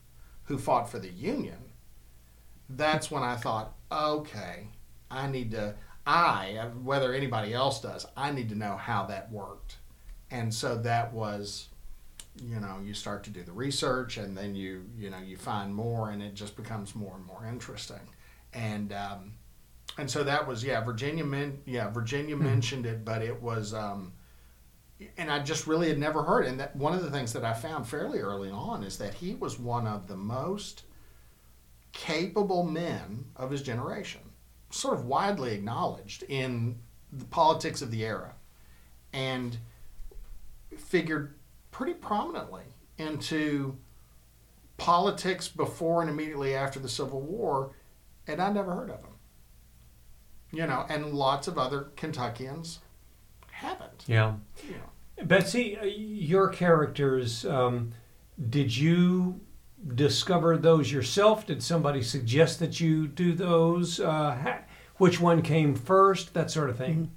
who 0.46 0.58
fought 0.58 0.90
for 0.90 0.98
the 0.98 1.10
Union, 1.10 1.61
that's 2.76 3.12
when 3.12 3.24
I 3.24 3.36
thought, 3.36 3.74
okay, 3.92 4.68
I 5.10 5.28
need 5.28 5.52
to. 5.52 5.76
I, 6.06 6.70
whether 6.84 7.14
anybody 7.14 7.54
else 7.54 7.80
does, 7.80 8.08
I 8.18 8.32
need 8.32 8.50
to 8.50 8.56
know 8.56 8.76
how 8.76 9.06
that 9.06 9.32
worked. 9.32 9.78
And 10.32 10.52
so 10.52 10.78
that 10.80 11.14
was 11.14 11.70
you 12.42 12.60
know 12.60 12.80
you 12.84 12.94
start 12.94 13.24
to 13.24 13.30
do 13.30 13.44
the 13.44 13.52
research 13.52 14.18
and 14.18 14.38
then 14.38 14.56
you 14.56 14.86
you 14.98 15.10
know 15.10 15.20
you 15.20 15.36
find 15.36 15.74
more 15.74 16.12
and 16.12 16.22
it 16.22 16.34
just 16.34 16.56
becomes 16.56 16.96
more 16.96 17.16
and 17.16 17.26
more 17.26 17.46
interesting 17.46 18.00
and 18.54 18.94
um, 18.94 19.34
and 19.98 20.10
so 20.10 20.24
that 20.24 20.48
was 20.48 20.64
yeah 20.64 20.82
virginia 20.82 21.24
men 21.24 21.60
yeah 21.66 21.90
virginia 21.90 22.36
mm-hmm. 22.36 22.46
mentioned 22.46 22.86
it 22.86 23.04
but 23.04 23.22
it 23.22 23.42
was 23.42 23.74
um, 23.74 24.14
and 25.18 25.30
i 25.30 25.40
just 25.40 25.68
really 25.68 25.90
had 25.90 26.00
never 26.00 26.24
heard 26.24 26.46
it. 26.46 26.50
and 26.50 26.60
that 26.60 26.76
one 26.76 26.94
of 26.94 27.04
the 27.04 27.12
things 27.12 27.34
that 27.34 27.44
i 27.44 27.54
found 27.54 27.86
fairly 27.88 28.20
early 28.20 28.50
on 28.50 28.84
is 28.84 28.98
that 28.98 29.14
he 29.14 29.36
was 29.36 29.60
one 29.60 29.86
of 29.86 30.08
the 30.08 30.18
most 30.18 30.84
capable 32.02 32.64
men 32.64 33.24
of 33.36 33.52
his 33.52 33.62
generation 33.62 34.22
sort 34.72 34.98
of 34.98 35.06
widely 35.06 35.54
acknowledged 35.54 36.24
in 36.24 36.76
the 37.12 37.26
politics 37.26 37.84
of 37.84 37.92
the 37.92 38.04
era 38.04 38.34
and 39.14 39.56
figured 40.76 41.36
pretty 41.70 41.94
prominently 41.94 42.64
into 42.98 43.78
politics 44.78 45.48
before 45.48 46.02
and 46.02 46.10
immediately 46.10 46.56
after 46.56 46.80
the 46.80 46.90
Civil 46.90 47.22
War, 47.22 47.76
and 48.26 48.42
I 48.42 48.52
never 48.52 48.74
heard 48.74 48.90
of 48.90 49.02
him. 49.02 49.14
You 50.52 50.66
know, 50.66 50.88
and 50.90 51.14
lots 51.14 51.48
of 51.48 51.60
other 51.60 51.92
Kentuckians 51.96 52.80
haven't. 53.52 54.06
Yeah. 54.08 54.38
yeah. 54.68 55.24
Betsy, 55.24 55.78
uh, 55.78 55.86
your 55.86 56.50
characters, 56.50 57.46
um, 57.46 57.92
did 58.50 58.76
you 58.76 59.40
discover 59.96 60.58
those 60.58 60.92
yourself? 60.92 61.46
Did 61.46 61.64
somebody 61.64 62.02
suggest 62.02 62.60
that 62.60 62.80
you 62.80 63.08
do 63.08 63.34
those? 63.34 64.00
Uh, 64.00 64.60
which 64.98 65.20
one 65.20 65.42
came 65.42 65.76
first? 65.76 66.34
That 66.34 66.52
sort 66.52 66.70
of 66.70 66.78
thing. 66.78 66.96
Mm-hmm. 66.96 67.16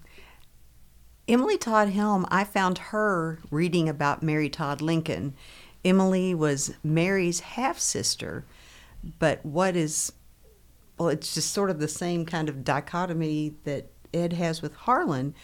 Emily 1.27 1.57
Todd 1.57 1.89
Helm, 1.89 2.27
I 2.29 2.45
found 2.45 2.77
her 2.79 3.39
reading 3.51 3.89
about 3.89 4.23
Mary 4.23 4.51
Todd 4.51 4.83
Lincoln. 4.83 5.35
Emily 5.83 6.35
was 6.35 6.75
Mary's 6.83 7.41
half 7.41 7.79
sister, 7.79 8.45
but 9.19 9.45
what 9.45 9.75
is, 9.75 10.13
well, 10.99 11.09
it's 11.09 11.33
just 11.35 11.53
sort 11.53 11.71
of 11.71 11.79
the 11.79 11.89
same 11.89 12.27
kind 12.27 12.51
of 12.51 12.63
dichotomy 12.63 13.55
that 13.65 13.91
Ed 14.13 14.35
has 14.35 14.61
with 14.61 14.75
Harlan. 14.75 15.35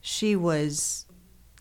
She 0.00 0.34
was 0.34 1.06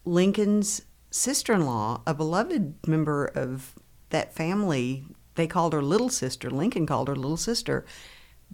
Lincoln's 0.05 0.81
sister 1.11 1.53
in 1.53 1.65
law, 1.65 2.01
a 2.07 2.15
beloved 2.15 2.87
member 2.87 3.25
of 3.25 3.75
that 4.11 4.33
family. 4.33 5.05
They 5.35 5.47
called 5.47 5.73
her 5.73 5.81
little 5.81 6.09
sister. 6.09 6.49
Lincoln 6.49 6.85
called 6.85 7.07
her 7.07 7.15
little 7.15 7.37
sister. 7.37 7.85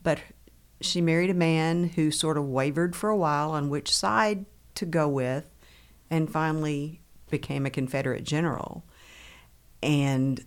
But 0.02 0.20
she 0.80 1.02
married 1.02 1.30
a 1.30 1.36
man 1.36 1.90
who 1.90 2.12
sort 2.12 2.38
of 2.38 2.46
wavered 2.46 2.96
for 2.96 3.10
a 3.10 3.18
while 3.18 3.52
on 3.52 3.70
which 3.70 3.96
side 3.96 4.46
to 4.76 4.86
go 4.86 5.08
with, 5.08 5.50
and 6.10 6.32
finally 6.32 7.02
became 7.30 7.66
a 7.66 7.72
Confederate 7.72 8.24
general. 8.24 8.86
And 9.82 10.46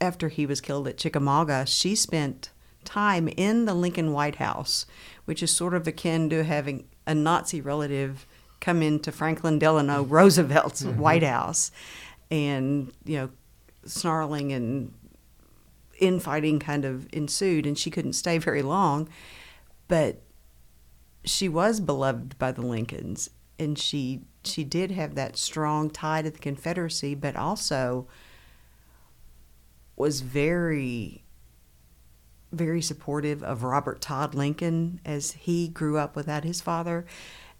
after 0.00 0.28
he 0.28 0.46
was 0.46 0.60
killed 0.60 0.86
at 0.86 0.98
Chickamauga, 0.98 1.66
she 1.66 1.94
spent 1.94 2.50
time 2.84 3.28
in 3.28 3.64
the 3.64 3.74
Lincoln 3.74 4.12
White 4.12 4.36
House, 4.36 4.86
which 5.24 5.42
is 5.42 5.50
sort 5.50 5.74
of 5.74 5.86
akin 5.86 6.30
to 6.30 6.44
having 6.44 6.86
a 7.06 7.14
Nazi 7.14 7.60
relative 7.60 8.26
come 8.60 8.82
into 8.82 9.12
Franklin 9.12 9.58
Delano 9.58 10.02
Roosevelt's 10.02 10.82
mm-hmm. 10.82 11.00
White 11.00 11.22
House 11.22 11.70
and, 12.30 12.92
you 13.04 13.16
know, 13.16 13.30
snarling 13.88 14.52
and 14.52 14.92
infighting 15.98 16.58
kind 16.58 16.84
of 16.84 17.08
ensued, 17.12 17.66
and 17.66 17.78
she 17.78 17.90
couldn't 17.90 18.12
stay 18.12 18.38
very 18.38 18.62
long. 18.62 19.08
But 19.88 20.22
she 21.24 21.48
was 21.48 21.80
beloved 21.80 22.38
by 22.38 22.52
the 22.52 22.62
Lincolns, 22.62 23.30
and 23.58 23.78
she 23.78 24.22
she 24.44 24.64
did 24.64 24.90
have 24.92 25.14
that 25.14 25.36
strong 25.36 25.90
tie 25.90 26.22
to 26.22 26.30
the 26.30 26.38
Confederacy, 26.38 27.14
but 27.14 27.36
also 27.36 28.06
was 29.96 30.20
very 30.20 31.24
very 32.50 32.80
supportive 32.80 33.42
of 33.42 33.62
Robert 33.62 34.00
Todd 34.00 34.34
Lincoln 34.34 35.00
as 35.04 35.32
he 35.32 35.68
grew 35.68 35.98
up 35.98 36.16
without 36.16 36.44
his 36.44 36.60
father, 36.60 37.04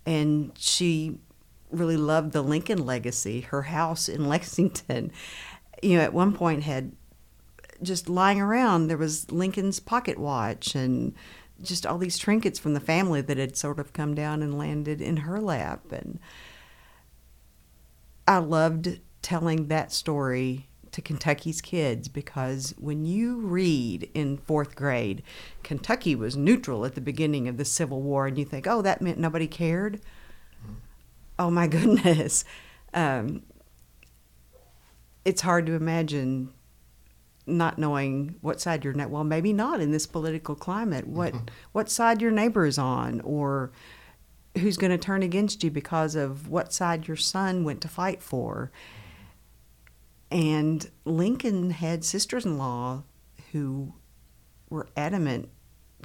and 0.06 0.52
she 0.56 1.18
really 1.70 1.96
loved 1.96 2.32
the 2.32 2.42
Lincoln 2.42 2.86
legacy. 2.86 3.42
Her 3.42 3.62
house 3.62 4.08
in 4.08 4.28
Lexington, 4.28 5.12
you 5.82 5.96
know, 5.96 6.02
at 6.02 6.12
one 6.12 6.32
point 6.32 6.62
had 6.62 6.92
just 7.82 8.08
lying 8.08 8.40
around 8.40 8.88
there 8.88 8.96
was 8.96 9.30
Lincoln's 9.30 9.80
pocket 9.80 10.18
watch 10.18 10.74
and 10.74 11.14
just 11.62 11.86
all 11.86 11.98
these 11.98 12.18
trinkets 12.18 12.58
from 12.58 12.74
the 12.74 12.80
family 12.80 13.20
that 13.20 13.36
had 13.36 13.56
sort 13.56 13.78
of 13.78 13.92
come 13.92 14.14
down 14.14 14.42
and 14.42 14.58
landed 14.58 15.00
in 15.00 15.18
her 15.18 15.40
lap. 15.40 15.92
And 15.92 16.18
I 18.26 18.38
loved 18.38 19.00
telling 19.22 19.68
that 19.68 19.92
story 19.92 20.68
to 20.92 21.02
Kentucky's 21.02 21.60
kids 21.60 22.08
because 22.08 22.74
when 22.78 23.04
you 23.04 23.38
read 23.38 24.10
in 24.14 24.38
fourth 24.38 24.74
grade, 24.74 25.22
Kentucky 25.62 26.14
was 26.14 26.36
neutral 26.36 26.84
at 26.84 26.94
the 26.94 27.00
beginning 27.00 27.48
of 27.48 27.56
the 27.56 27.64
Civil 27.64 28.02
War, 28.02 28.26
and 28.26 28.38
you 28.38 28.44
think, 28.44 28.66
oh, 28.66 28.82
that 28.82 29.02
meant 29.02 29.18
nobody 29.18 29.46
cared. 29.46 30.00
Mm-hmm. 30.62 30.74
Oh 31.38 31.50
my 31.50 31.66
goodness. 31.68 32.44
Um, 32.94 33.42
it's 35.24 35.42
hard 35.42 35.66
to 35.66 35.74
imagine 35.74 36.52
not 37.46 37.78
knowing 37.78 38.36
what 38.40 38.60
side 38.60 38.84
your 38.84 38.92
well 39.08 39.24
maybe 39.24 39.52
not 39.52 39.80
in 39.80 39.90
this 39.90 40.06
political 40.06 40.54
climate 40.54 41.06
what 41.06 41.32
mm-hmm. 41.32 41.46
what 41.72 41.90
side 41.90 42.20
your 42.20 42.30
neighbor 42.30 42.66
is 42.66 42.78
on 42.78 43.20
or 43.22 43.72
who's 44.58 44.76
going 44.76 44.90
to 44.90 44.98
turn 44.98 45.22
against 45.22 45.64
you 45.64 45.70
because 45.70 46.14
of 46.14 46.48
what 46.48 46.72
side 46.72 47.08
your 47.08 47.16
son 47.16 47.64
went 47.64 47.80
to 47.80 47.88
fight 47.88 48.22
for 48.22 48.70
and 50.30 50.90
Lincoln 51.06 51.70
had 51.70 52.04
sisters-in-law 52.04 53.02
who 53.52 53.94
were 54.68 54.88
adamant 54.96 55.48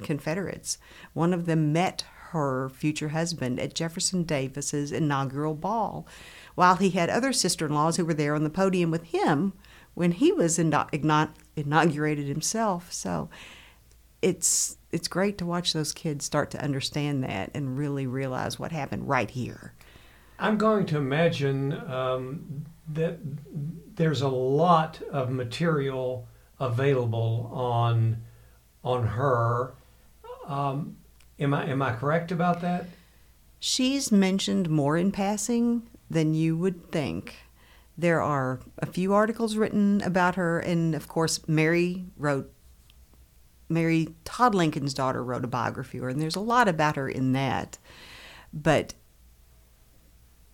Confederates 0.02 0.78
one 1.12 1.32
of 1.32 1.46
them 1.46 1.72
met 1.72 2.04
her 2.34 2.68
future 2.68 3.08
husband 3.08 3.58
at 3.58 3.74
Jefferson 3.74 4.24
Davis's 4.24 4.92
inaugural 4.92 5.54
ball 5.54 6.06
while 6.54 6.76
he 6.76 6.90
had 6.90 7.08
other 7.08 7.32
sister-in-laws 7.32 7.96
who 7.96 8.04
were 8.04 8.14
there 8.14 8.34
on 8.34 8.44
the 8.44 8.50
podium 8.50 8.90
with 8.90 9.04
him 9.04 9.54
when 9.94 10.12
he 10.12 10.32
was 10.32 10.58
inaugurated 10.58 12.26
himself. 12.26 12.92
So 12.92 13.30
it's 14.20 14.76
it's 14.92 15.08
great 15.08 15.38
to 15.38 15.46
watch 15.46 15.72
those 15.72 15.92
kids 15.92 16.24
start 16.24 16.50
to 16.52 16.62
understand 16.62 17.24
that 17.24 17.50
and 17.54 17.76
really 17.76 18.06
realize 18.06 18.58
what 18.58 18.70
happened 18.70 19.08
right 19.08 19.30
here. 19.30 19.74
I'm 20.38 20.56
going 20.56 20.86
to 20.86 20.96
imagine 20.98 21.72
um, 21.90 22.64
that 22.92 23.18
there's 23.94 24.22
a 24.22 24.28
lot 24.28 25.00
of 25.10 25.30
material 25.30 26.28
available 26.60 27.50
on 27.52 28.22
on 28.82 29.06
her. 29.06 29.74
Um, 30.46 30.96
am 31.38 31.54
I 31.54 31.66
am 31.66 31.82
I 31.82 31.94
correct 31.94 32.32
about 32.32 32.60
that? 32.60 32.86
She's 33.60 34.12
mentioned 34.12 34.68
more 34.68 34.96
in 34.96 35.10
passing 35.10 35.88
than 36.10 36.34
you 36.34 36.56
would 36.56 36.90
think. 36.90 37.36
There 37.96 38.20
are 38.20 38.60
a 38.78 38.86
few 38.86 39.14
articles 39.14 39.56
written 39.56 40.02
about 40.02 40.34
her, 40.34 40.58
and 40.58 40.94
of 40.94 41.08
course, 41.08 41.46
Mary 41.48 42.04
wrote. 42.16 42.50
Mary 43.66 44.08
Todd 44.24 44.54
Lincoln's 44.54 44.92
daughter 44.92 45.24
wrote 45.24 45.42
a 45.42 45.48
biography 45.48 45.96
and 45.96 46.20
there's 46.20 46.36
a 46.36 46.40
lot 46.40 46.68
about 46.68 46.96
her 46.96 47.08
in 47.08 47.32
that. 47.32 47.78
But 48.52 48.92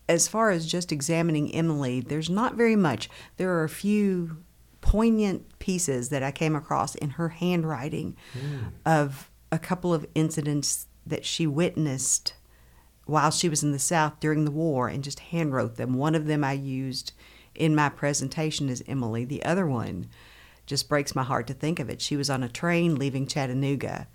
as 0.09 0.27
far 0.27 0.51
as 0.51 0.67
just 0.67 0.91
examining 0.91 1.55
Emily, 1.55 2.01
there's 2.01 2.29
not 2.29 2.55
very 2.55 2.77
much. 2.77 3.09
There 3.37 3.53
are 3.53 3.65
a 3.65 3.69
few 3.69 4.39
poignant 4.81 5.59
pieces 5.61 6.09
that 6.09 6.23
I 6.23 6.33
came 6.33 6.57
across 6.57 6.95
in 6.97 7.11
her 7.11 7.29
handwriting 7.29 8.17
mm. 8.35 8.73
of 8.85 9.30
a 9.53 9.59
couple 9.59 9.93
of 9.93 10.07
incidents 10.15 10.87
that 11.07 11.25
she 11.25 11.47
witnessed 11.47 12.35
while 13.07 13.31
she 13.31 13.49
was 13.49 13.63
in 13.63 13.73
the 13.73 13.79
South 13.79 14.21
during 14.21 14.45
the 14.45 14.51
war 14.51 14.89
and 14.89 15.03
just 15.03 15.21
handwrote 15.33 15.77
them. 15.77 15.95
One 15.95 16.15
of 16.15 16.27
them 16.27 16.45
I 16.45 16.53
used 16.53 17.13
in 17.55 17.75
my 17.75 17.89
presentation 17.89 18.69
is 18.69 18.85
Emily. 18.87 19.25
The 19.25 19.45
other 19.45 19.67
one 19.67 20.07
just 20.67 20.89
breaks 20.89 21.15
my 21.15 21.25
heart 21.25 21.49
to 21.49 21.55
think 21.55 21.81
of 21.81 21.91
it. 21.91 22.01
She 22.01 22.17
was 22.17 22.31
on 22.31 22.45
a 22.45 22.49
train 22.49 22.95
leaving 22.95 23.27
Chattanooga, 23.27 24.07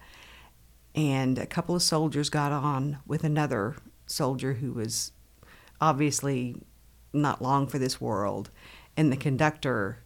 and 0.94 1.38
a 1.38 1.46
couple 1.46 1.76
of 1.76 1.82
soldiers 1.82 2.30
got 2.30 2.54
on 2.54 3.00
with 3.06 3.26
another 3.26 3.76
soldier 4.06 4.54
who 4.54 4.72
was 4.72 5.12
obviously 5.82 6.56
not 7.12 7.42
long 7.42 7.68
for 7.68 7.78
this 7.78 8.00
world. 8.00 8.50
and 8.98 9.12
the 9.12 9.18
conductor 9.18 10.00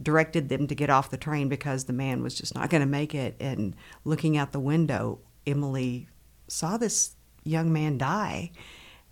directed 0.00 0.48
them 0.48 0.66
to 0.66 0.74
get 0.74 0.90
off 0.90 1.10
the 1.10 1.16
train 1.16 1.48
because 1.48 1.84
the 1.84 1.92
man 1.92 2.22
was 2.22 2.34
just 2.34 2.54
not 2.54 2.70
going 2.70 2.80
to 2.80 2.86
make 2.86 3.14
it. 3.14 3.36
And 3.40 3.74
looking 4.04 4.36
out 4.36 4.52
the 4.52 4.60
window, 4.60 5.20
Emily 5.46 6.08
saw 6.46 6.76
this 6.76 7.16
young 7.44 7.72
man 7.72 7.98
die, 7.98 8.52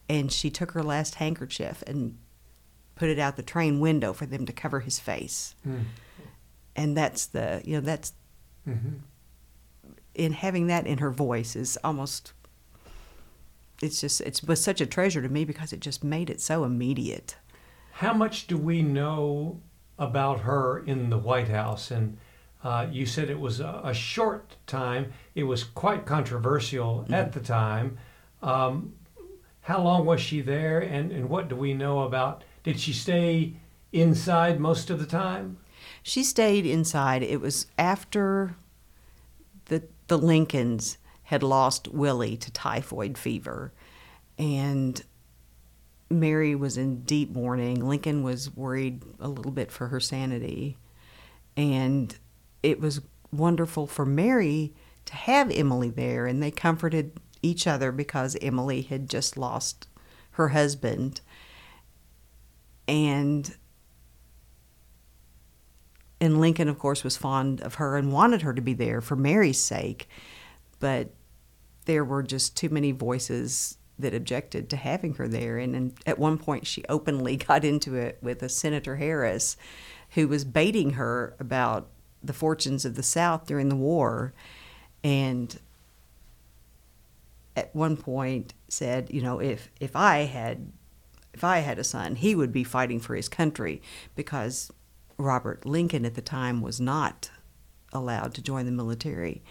and 0.09 0.31
she 0.31 0.51
took 0.51 0.73
her 0.73 0.83
last 0.83 1.17
handkerchief 1.17 1.83
and 1.87 2.19
put 2.95 3.09
it 3.09 3.19
out 3.19 3.37
the 3.37 3.43
train 3.43 3.81
window 3.81 4.13
for 4.13 4.27
them 4.27 4.47
to 4.47 4.53
cover 4.53 4.81
his 4.81 4.99
face. 4.99 5.55
Mm. 5.67 5.85
And 6.75 6.97
that's 6.97 7.27
the, 7.27 7.63
you 7.65 7.75
know, 7.75 7.81
that's 7.81 8.13
hmm 8.65 8.97
in 10.17 10.33
having 10.33 10.67
that 10.67 10.87
in 10.87 10.99
her 10.99 11.11
voice 11.11 11.55
is 11.55 11.79
almost 11.85 12.33
it's 13.83 14.01
just 14.01 14.21
it 14.23 14.41
was 14.47 14.63
such 14.63 14.81
a 14.81 14.87
treasure 14.87 15.21
to 15.21 15.29
me 15.29 15.45
because 15.45 15.73
it 15.73 15.81
just 15.81 16.03
made 16.03 16.31
it 16.31 16.41
so 16.41 16.65
immediate 16.65 17.37
How 17.93 18.15
much 18.15 18.47
do 18.47 18.57
we 18.57 18.83
know 18.83 19.61
about 19.99 20.41
her 20.41 20.79
in 20.79 21.11
the 21.11 21.19
White 21.19 21.49
House? 21.49 21.91
And 21.91 22.19
uh, 22.63 22.87
you 22.91 23.07
said 23.07 23.31
it 23.31 23.41
was 23.41 23.61
a, 23.61 23.81
a 23.85 23.95
short 23.95 24.57
time. 24.67 25.13
It 25.35 25.45
was 25.45 25.65
quite 25.65 26.07
controversial 26.07 27.07
at 27.11 27.33
the 27.33 27.41
time. 27.41 27.99
Um, 28.43 28.95
how 29.63 29.83
long 29.83 30.07
was 30.07 30.21
she 30.21 30.41
there, 30.41 30.79
and, 30.81 31.11
and 31.11 31.29
what 31.29 31.49
do 31.49 31.57
we 31.57 31.75
know 31.75 32.01
about? 32.01 32.45
Did 32.63 32.79
she 32.79 32.93
stay 32.93 33.55
inside 33.93 34.61
most 34.61 34.91
of 34.91 34.99
the 34.99 35.07
time? 35.07 35.59
she 36.03 36.23
stayed 36.23 36.65
inside 36.65 37.23
it 37.23 37.41
was 37.41 37.67
after 37.79 38.55
the 39.67 39.83
the 40.07 40.17
lincolns 40.17 40.99
had 41.25 41.43
lost 41.43 41.89
willie 41.89 42.37
to 42.37 42.51
typhoid 42.53 43.19
fever 43.19 43.73
and 44.39 45.03
mary 46.11 46.55
was 46.55 46.77
in 46.77 47.03
deep 47.03 47.31
mourning. 47.31 47.87
Lincoln 47.87 48.23
was 48.23 48.55
worried 48.55 49.03
a 49.19 49.29
little 49.29 49.53
bit 49.53 49.71
for 49.73 49.89
her 49.89 50.01
sanity. 50.01 50.77
And 51.57 52.17
it 52.63 52.81
was 52.81 53.01
wonderful 53.33 53.87
for 53.87 54.07
mary 54.07 54.73
to 55.05 55.15
have 55.15 55.51
emily 55.51 55.91
there 55.91 56.27
and 56.27 56.43
they 56.43 56.51
comforted 56.51 57.21
each 57.43 57.67
other 57.67 57.93
because 57.93 58.37
emily 58.41 58.83
had 58.83 59.11
just 59.11 59.37
lost 59.37 59.89
her 60.33 60.49
husband. 60.49 61.21
And 62.89 63.55
and 66.19 66.41
Lincoln, 66.41 66.69
of 66.69 66.79
course, 66.79 67.05
was 67.05 67.17
fond 67.17 67.61
of 67.61 67.75
her 67.75 67.97
and 67.97 68.11
wanted 68.11 68.43
her 68.43 68.55
to 68.55 68.63
be 68.63 68.73
there 68.73 69.03
for 69.03 69.17
Mary's 69.17 69.61
sake, 69.61 70.09
but 70.81 71.11
there 71.85 72.05
were 72.05 72.23
just 72.23 72.57
too 72.57 72.71
many 72.71 72.91
voices 72.91 73.77
that 73.99 74.15
objected 74.15 74.69
to 74.71 74.77
having 74.77 75.15
her 75.15 75.29
there. 75.29 75.59
And, 75.59 75.75
and 75.75 75.95
at 76.07 76.19
one 76.19 76.39
point, 76.39 76.67
she 76.67 76.85
openly 76.89 77.37
got 77.49 77.65
into 77.65 77.95
it 77.95 78.19
with 78.23 78.43
a 78.43 78.49
Senator 78.49 78.97
Harris, 78.97 79.57
who 80.11 80.29
was 80.29 80.45
baiting 80.45 80.93
her 80.93 81.35
about 81.39 81.89
the 82.23 82.33
fortunes 82.33 82.85
of 82.85 82.95
the 82.95 83.03
South 83.03 83.47
during 83.47 83.69
the 83.69 83.77
war, 83.77 84.33
and 85.05 85.59
at 87.55 87.75
one 87.75 87.97
point 87.97 88.55
said, 88.69 89.09
you 89.11 89.23
know, 89.23 89.39
if 89.39 89.71
if 89.81 89.97
I 89.97 90.19
had 90.25 90.73
if 91.33 91.45
I 91.45 91.59
had 91.59 91.79
a 91.79 91.85
son, 91.85 92.17
he 92.17 92.35
would 92.35 92.53
be 92.53 92.65
fighting 92.65 93.01
for 93.01 93.15
his 93.15 93.29
country 93.29 93.83
because 94.15 94.71
Robert 95.19 95.65
Lincoln 95.65 96.05
at 96.05 96.15
the 96.15 96.23
time 96.23 96.61
was 96.61 96.81
not 96.81 97.31
allowed 97.93 98.35
to 98.35 98.43
join 98.43 98.67
the 98.67 98.73
military. 98.73 99.43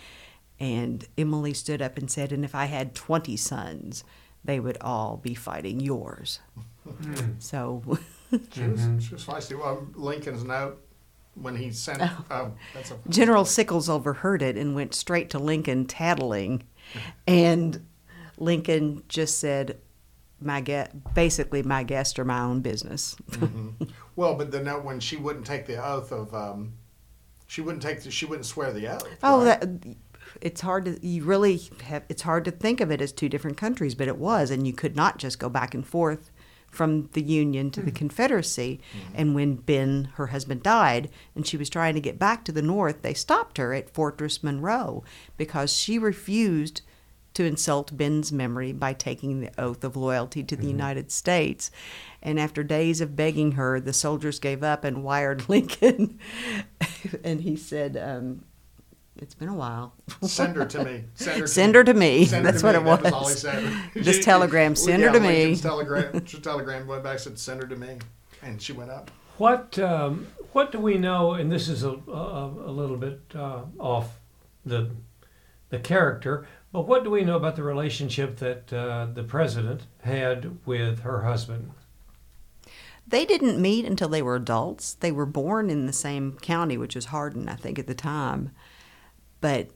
And 0.60 1.06
Emily 1.18 1.54
stood 1.54 1.82
up 1.82 1.98
and 1.98 2.10
said, 2.10 2.32
And 2.32 2.46
if 2.46 2.56
I 2.56 2.66
had 2.66 2.96
20 2.96 3.36
sons, 3.38 4.04
they 4.46 4.60
would 4.60 4.78
all 4.82 5.18
be 5.18 5.34
fighting 5.34 5.80
yours. 5.80 6.40
Hmm. 6.84 7.32
So, 7.40 7.82
She 8.52 8.64
was, 8.64 8.82
she 9.00 9.14
was 9.14 9.26
feisty. 9.26 9.58
Well, 9.58 9.88
Lincoln's 9.96 10.44
note 10.44 10.82
when 11.36 11.56
he 11.56 11.72
sent. 11.72 12.02
Oh, 12.02 12.26
oh 12.32 12.52
that's 12.74 12.92
a. 12.92 12.98
General 13.10 13.46
Sickles 13.46 13.90
overheard 13.90 14.42
it 14.42 14.58
and 14.58 14.76
went 14.76 14.94
straight 14.94 15.30
to 15.32 15.40
Lincoln 15.40 15.86
tattling. 15.86 16.64
And 17.28 17.88
Lincoln 18.38 19.02
just 19.10 19.40
said, 19.40 19.80
my 20.40 20.62
guest, 20.62 20.92
basically, 21.16 21.64
my 21.64 21.82
guests 21.82 22.20
are 22.20 22.26
my 22.26 22.40
own 22.42 22.62
business. 22.62 23.16
Mm-hmm. 23.32 23.86
Well, 24.16 24.36
but 24.36 24.52
the 24.52 24.62
note 24.62 24.86
when 24.86 25.00
she 25.00 25.18
wouldn't 25.18 25.48
take 25.48 25.66
the 25.66 25.84
oath 25.84 26.12
of, 26.12 26.34
um, 26.36 26.74
she 27.48 27.62
wouldn't 27.62 27.82
take, 27.82 28.04
the, 28.04 28.12
she 28.12 28.26
wouldn't 28.26 28.46
swear 28.46 28.72
the 28.72 28.88
oath. 28.88 29.08
Oh, 29.24 29.44
right? 29.44 29.60
that 29.60 29.96
it's 30.42 30.62
hard 30.62 30.86
to 30.86 31.06
you 31.06 31.24
really 31.24 31.62
have 31.84 32.04
it's 32.10 32.24
hard 32.24 32.46
to 32.46 32.52
think 32.52 32.82
of 32.82 32.92
it 32.92 33.02
as 33.02 33.12
two 33.12 33.30
different 33.30 33.58
countries, 33.58 33.96
but 33.96 34.08
it 34.08 34.18
was, 34.18 34.52
and 34.52 34.66
you 34.66 34.74
could 34.74 34.96
not 34.96 35.18
just 35.18 35.40
go 35.40 35.50
back 35.50 35.74
and 35.74 35.86
forth 35.86 36.32
from 36.76 37.10
the 37.14 37.22
Union 37.22 37.72
to 37.72 37.82
the 37.82 37.92
hmm. 37.92 37.96
Confederacy. 37.96 38.82
Hmm. 38.92 39.16
And 39.16 39.36
when 39.36 39.56
Ben, 39.56 40.10
her 40.16 40.28
husband, 40.28 40.62
died, 40.62 41.10
and 41.34 41.48
she 41.48 41.58
was 41.58 41.70
trying 41.70 41.96
to 41.96 42.02
get 42.02 42.20
back 42.20 42.44
to 42.46 42.52
the 42.52 42.62
North, 42.62 43.02
they 43.02 43.14
stopped 43.14 43.58
her 43.58 43.74
at 43.74 43.90
Fortress 43.90 44.44
Monroe 44.44 45.04
because 45.38 45.74
she 45.74 45.98
refused 45.98 46.82
to 47.34 47.44
insult 47.44 47.98
Ben's 47.98 48.32
memory 48.32 48.72
by 48.72 48.94
taking 48.94 49.42
the 49.42 49.52
oath 49.58 49.84
of 49.84 49.98
loyalty 49.98 50.42
to 50.44 50.56
the 50.56 50.62
mm-hmm. 50.64 50.72
United 50.72 51.12
States. 51.12 51.70
And 52.22 52.40
after 52.40 52.64
days 52.64 53.02
of 53.02 53.16
begging 53.16 53.54
her, 53.54 53.80
the 53.80 53.94
soldiers 53.94 54.40
gave 54.40 54.64
up 54.64 54.84
and 54.84 55.04
wired 55.04 55.48
Lincoln. 55.50 56.20
and 57.24 57.42
he 57.42 57.56
said, 57.56 57.98
um, 57.98 58.46
It's 59.18 59.34
been 59.34 59.50
a 59.50 59.54
while. 59.56 59.94
Send 60.24 60.56
her 60.58 60.66
to 60.66 60.84
me. 60.84 61.06
Send 61.16 61.40
her 61.40 61.46
to 61.46 61.48
Send 61.48 61.72
me. 61.74 61.78
her 61.78 61.84
to 61.86 61.94
me. 61.94 62.26
Send 62.26 62.46
her 62.46 62.52
That's 62.52 62.62
to 62.62 62.68
what 62.68 62.84
me. 62.84 62.92
it 62.92 63.04
That 63.04 63.14
all 63.14 63.20
he 63.22 63.26
was. 63.34 63.42
said. 63.42 63.74
This 63.96 64.24
telegram, 64.26 64.72
Well, 64.72 64.76
send 64.76 65.02
her 65.04 65.08
yeah, 65.08 65.14
to 65.14 65.20
me. 65.20 65.28
Lincoln's 65.28 65.62
telegram, 65.62 66.22
telegram 66.44 66.88
went 66.88 67.04
back 67.04 67.14
and 67.14 67.22
said, 67.22 67.40
send 67.40 67.62
her 67.62 67.68
to 67.68 67.76
me. 67.76 67.98
And 68.44 68.62
she 68.62 68.74
went 68.74 68.92
up. 68.92 69.10
What 69.38 69.78
um, 69.80 70.28
what 70.54 70.72
do 70.72 70.80
we 70.80 70.98
know? 70.98 71.34
And 71.34 71.52
this 71.52 71.68
is 71.68 71.84
a, 71.84 71.92
a, 72.08 72.48
a 72.68 72.72
little 72.72 72.96
bit 72.98 73.22
uh, 73.34 73.64
off 73.80 74.20
the 74.66 74.92
the 75.70 75.80
character, 75.80 76.48
but 76.72 76.88
what 76.88 77.04
do 77.04 77.10
we 77.10 77.24
know 77.24 77.36
about 77.36 77.56
the 77.56 77.64
relationship 77.64 78.38
that 78.38 78.72
uh, 78.72 79.08
the 79.14 79.24
president 79.24 79.88
had 80.04 80.58
with 80.66 81.00
her 81.00 81.24
husband? 81.24 81.72
They 83.08 83.26
didn't 83.26 83.62
meet 83.62 83.86
until 83.86 84.08
they 84.10 84.22
were 84.22 84.36
adults. 84.36 84.94
They 84.94 85.12
were 85.12 85.26
born 85.26 85.70
in 85.70 85.86
the 85.86 85.94
same 85.94 86.38
county, 86.42 86.78
which 86.78 86.96
was 86.96 87.06
Hardin, 87.06 87.50
I 87.50 87.56
think, 87.56 87.78
at 87.78 87.88
the 87.88 87.94
time. 87.96 88.52
But 89.46 89.70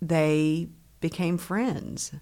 they 0.00 0.68
became 1.00 1.38
friends. 1.38 2.12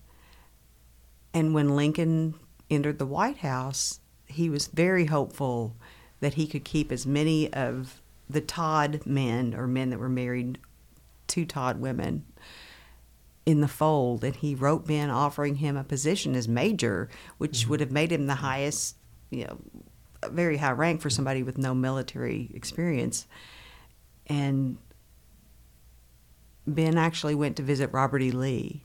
And 1.35 1.53
when 1.53 1.77
Lincoln 1.77 2.37
entered 2.71 2.99
the 2.99 3.05
White 3.05 3.37
House, 3.37 4.01
he 4.25 4.49
was 4.49 4.67
very 4.69 5.05
hopeful 5.05 5.77
that 6.21 6.35
he 6.35 6.47
could 6.47 6.65
keep 6.65 6.91
as 6.91 7.05
many 7.05 7.53
of 7.53 8.01
the 8.31 8.41
Todd 8.41 9.03
men 9.05 9.55
or 9.55 9.67
men 9.67 9.91
that 9.91 9.99
were 9.99 10.09
married 10.09 10.57
to 11.27 11.45
Todd 11.45 11.83
women 11.83 12.25
in 13.45 13.61
the 13.61 13.69
fold. 13.69 14.25
And 14.25 14.35
he 14.35 14.55
wrote 14.55 14.87
Ben 14.87 15.11
offering 15.11 15.57
him 15.57 15.77
a 15.77 15.85
position 15.85 16.35
as 16.35 16.49
major, 16.49 17.11
which 17.37 17.59
mm-hmm. 17.59 17.71
would 17.73 17.81
have 17.81 17.93
made 17.93 18.11
him 18.11 18.27
the 18.27 18.37
highest, 18.37 18.97
you 19.29 19.45
know, 19.45 19.59
very 20.31 20.57
high 20.57 20.71
rank 20.71 21.03
for 21.03 21.11
somebody 21.11 21.43
with 21.43 21.59
no 21.59 21.75
military 21.75 22.51
experience. 22.55 23.27
And 24.29 24.79
Ben 26.75 26.99
actually 26.99 27.35
went 27.35 27.57
to 27.57 27.63
visit 27.63 27.93
Robert 27.93 28.23
E. 28.23 28.31
Lee 28.31 28.85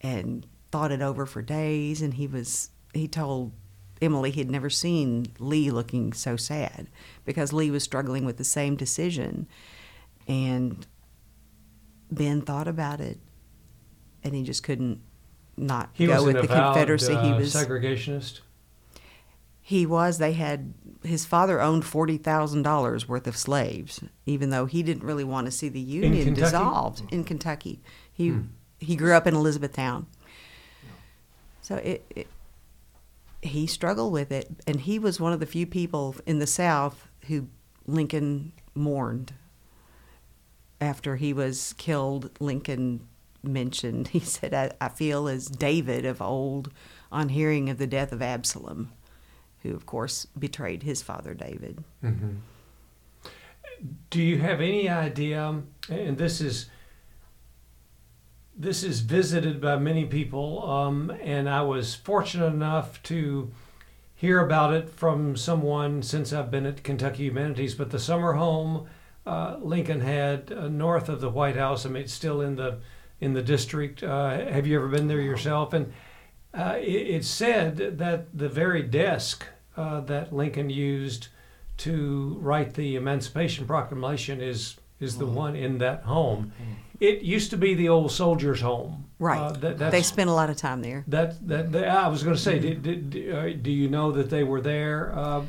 and 0.00 0.46
thought 0.70 0.92
it 0.92 1.02
over 1.02 1.26
for 1.26 1.42
days. 1.42 2.02
And 2.02 2.14
he 2.14 2.26
was, 2.26 2.70
he 2.94 3.08
told 3.08 3.52
Emily 4.00 4.30
he 4.30 4.40
had 4.40 4.50
never 4.50 4.70
seen 4.70 5.26
Lee 5.38 5.70
looking 5.70 6.12
so 6.12 6.36
sad 6.36 6.88
because 7.24 7.52
Lee 7.52 7.70
was 7.70 7.82
struggling 7.82 8.24
with 8.24 8.36
the 8.36 8.44
same 8.44 8.76
decision. 8.76 9.46
And 10.26 10.86
Ben 12.10 12.42
thought 12.42 12.68
about 12.68 13.00
it 13.00 13.18
and 14.24 14.34
he 14.34 14.42
just 14.42 14.62
couldn't 14.62 15.00
not 15.56 15.90
He 15.92 16.06
go 16.06 16.24
with 16.24 16.34
the 16.34 16.42
avowed 16.42 16.74
Confederacy. 16.74 17.12
uh, 17.14 17.22
he 17.22 17.32
was 17.32 17.54
a 17.54 17.66
segregationist. 17.66 18.40
He 19.64 19.86
was. 19.86 20.18
They 20.18 20.32
had 20.32 20.74
his 21.04 21.24
father 21.24 21.60
owned 21.60 21.84
forty 21.84 22.18
thousand 22.18 22.62
dollars 22.62 23.08
worth 23.08 23.26
of 23.26 23.36
slaves, 23.36 24.02
even 24.26 24.50
though 24.50 24.66
he 24.66 24.82
didn't 24.82 25.04
really 25.04 25.24
want 25.24 25.46
to 25.46 25.50
see 25.52 25.68
the 25.68 25.80
Union 25.80 26.34
dissolved 26.34 27.02
in 27.12 27.22
Kentucky. 27.24 27.80
He 28.12 28.28
Hmm. 28.30 28.40
he 28.80 28.96
grew 28.96 29.14
up 29.14 29.26
in 29.26 29.34
Elizabethtown, 29.34 30.06
so 31.60 31.76
it, 31.76 32.04
it 32.10 32.26
he 33.40 33.66
struggled 33.66 34.12
with 34.12 34.30
it, 34.32 34.48
and 34.66 34.80
he 34.80 34.98
was 34.98 35.18
one 35.20 35.32
of 35.32 35.40
the 35.40 35.46
few 35.46 35.66
people 35.66 36.14
in 36.26 36.38
the 36.38 36.46
South 36.46 37.08
who 37.26 37.46
Lincoln 37.86 38.52
mourned 38.74 39.32
after 40.80 41.16
he 41.16 41.32
was 41.32 41.72
killed. 41.78 42.30
Lincoln 42.40 43.06
mentioned 43.42 44.08
he 44.12 44.20
said, 44.20 44.52
"I, 44.54 44.72
I 44.80 44.88
feel 44.88 45.28
as 45.28 45.46
David 45.46 46.04
of 46.04 46.20
old 46.20 46.72
on 47.10 47.28
hearing 47.30 47.70
of 47.70 47.78
the 47.78 47.86
death 47.86 48.12
of 48.12 48.22
Absalom." 48.22 48.90
Who 49.62 49.74
of 49.74 49.86
course 49.86 50.26
betrayed 50.38 50.82
his 50.82 51.02
father 51.02 51.34
David. 51.34 51.82
hmm 52.00 52.36
Do 54.10 54.22
you 54.22 54.38
have 54.38 54.60
any 54.60 54.88
idea? 54.88 55.62
And 55.88 56.18
this 56.18 56.40
is 56.40 56.70
this 58.54 58.84
is 58.84 59.00
visited 59.00 59.60
by 59.60 59.76
many 59.76 60.04
people, 60.04 60.68
um, 60.70 61.10
and 61.22 61.48
I 61.48 61.62
was 61.62 61.94
fortunate 61.94 62.52
enough 62.52 63.02
to 63.04 63.50
hear 64.14 64.40
about 64.44 64.74
it 64.74 64.90
from 64.90 65.36
someone 65.36 66.02
since 66.02 66.32
I've 66.32 66.50
been 66.50 66.66
at 66.66 66.84
Kentucky 66.84 67.24
Humanities, 67.24 67.74
but 67.74 67.90
the 67.90 67.98
summer 67.98 68.34
home 68.34 68.86
uh, 69.26 69.56
Lincoln 69.60 70.00
had 70.00 70.52
uh, 70.52 70.68
north 70.68 71.08
of 71.08 71.20
the 71.20 71.30
White 71.30 71.56
House. 71.56 71.86
I 71.86 71.88
mean, 71.88 72.02
it's 72.02 72.12
still 72.12 72.40
in 72.40 72.56
the 72.56 72.78
in 73.20 73.34
the 73.34 73.42
district. 73.42 74.02
Uh, 74.02 74.30
have 74.30 74.66
you 74.66 74.76
ever 74.76 74.88
been 74.88 75.08
there 75.08 75.20
yourself? 75.20 75.72
And 75.72 75.92
uh, 76.54 76.76
it, 76.78 76.84
it's 76.84 77.28
said 77.28 77.98
that 77.98 78.36
the 78.36 78.48
very 78.48 78.82
desk 78.82 79.46
uh, 79.76 80.00
that 80.00 80.32
Lincoln 80.32 80.70
used 80.70 81.28
to 81.78 82.36
write 82.40 82.74
the 82.74 82.96
Emancipation 82.96 83.66
Proclamation 83.66 84.40
is 84.40 84.76
is 85.00 85.18
the 85.18 85.26
one 85.26 85.56
in 85.56 85.78
that 85.78 86.04
home. 86.04 86.52
It 87.00 87.22
used 87.22 87.50
to 87.50 87.56
be 87.56 87.74
the 87.74 87.88
old 87.88 88.12
soldiers' 88.12 88.60
home. 88.60 89.06
Right. 89.18 89.38
Uh, 89.38 89.50
that, 89.52 89.90
they 89.90 90.02
spent 90.02 90.30
a 90.30 90.32
lot 90.32 90.48
of 90.48 90.56
time 90.56 90.80
there. 90.82 91.04
that 91.08 91.46
that, 91.48 91.72
that 91.72 91.88
I 91.88 92.06
was 92.06 92.22
going 92.22 92.36
to 92.36 92.40
say, 92.40 92.60
did, 92.60 92.82
did, 92.82 93.10
did, 93.10 93.34
uh, 93.34 93.52
do 93.60 93.72
you 93.72 93.88
know 93.88 94.12
that 94.12 94.30
they 94.30 94.44
were 94.44 94.60
there 94.60 95.12
uh, 95.16 95.42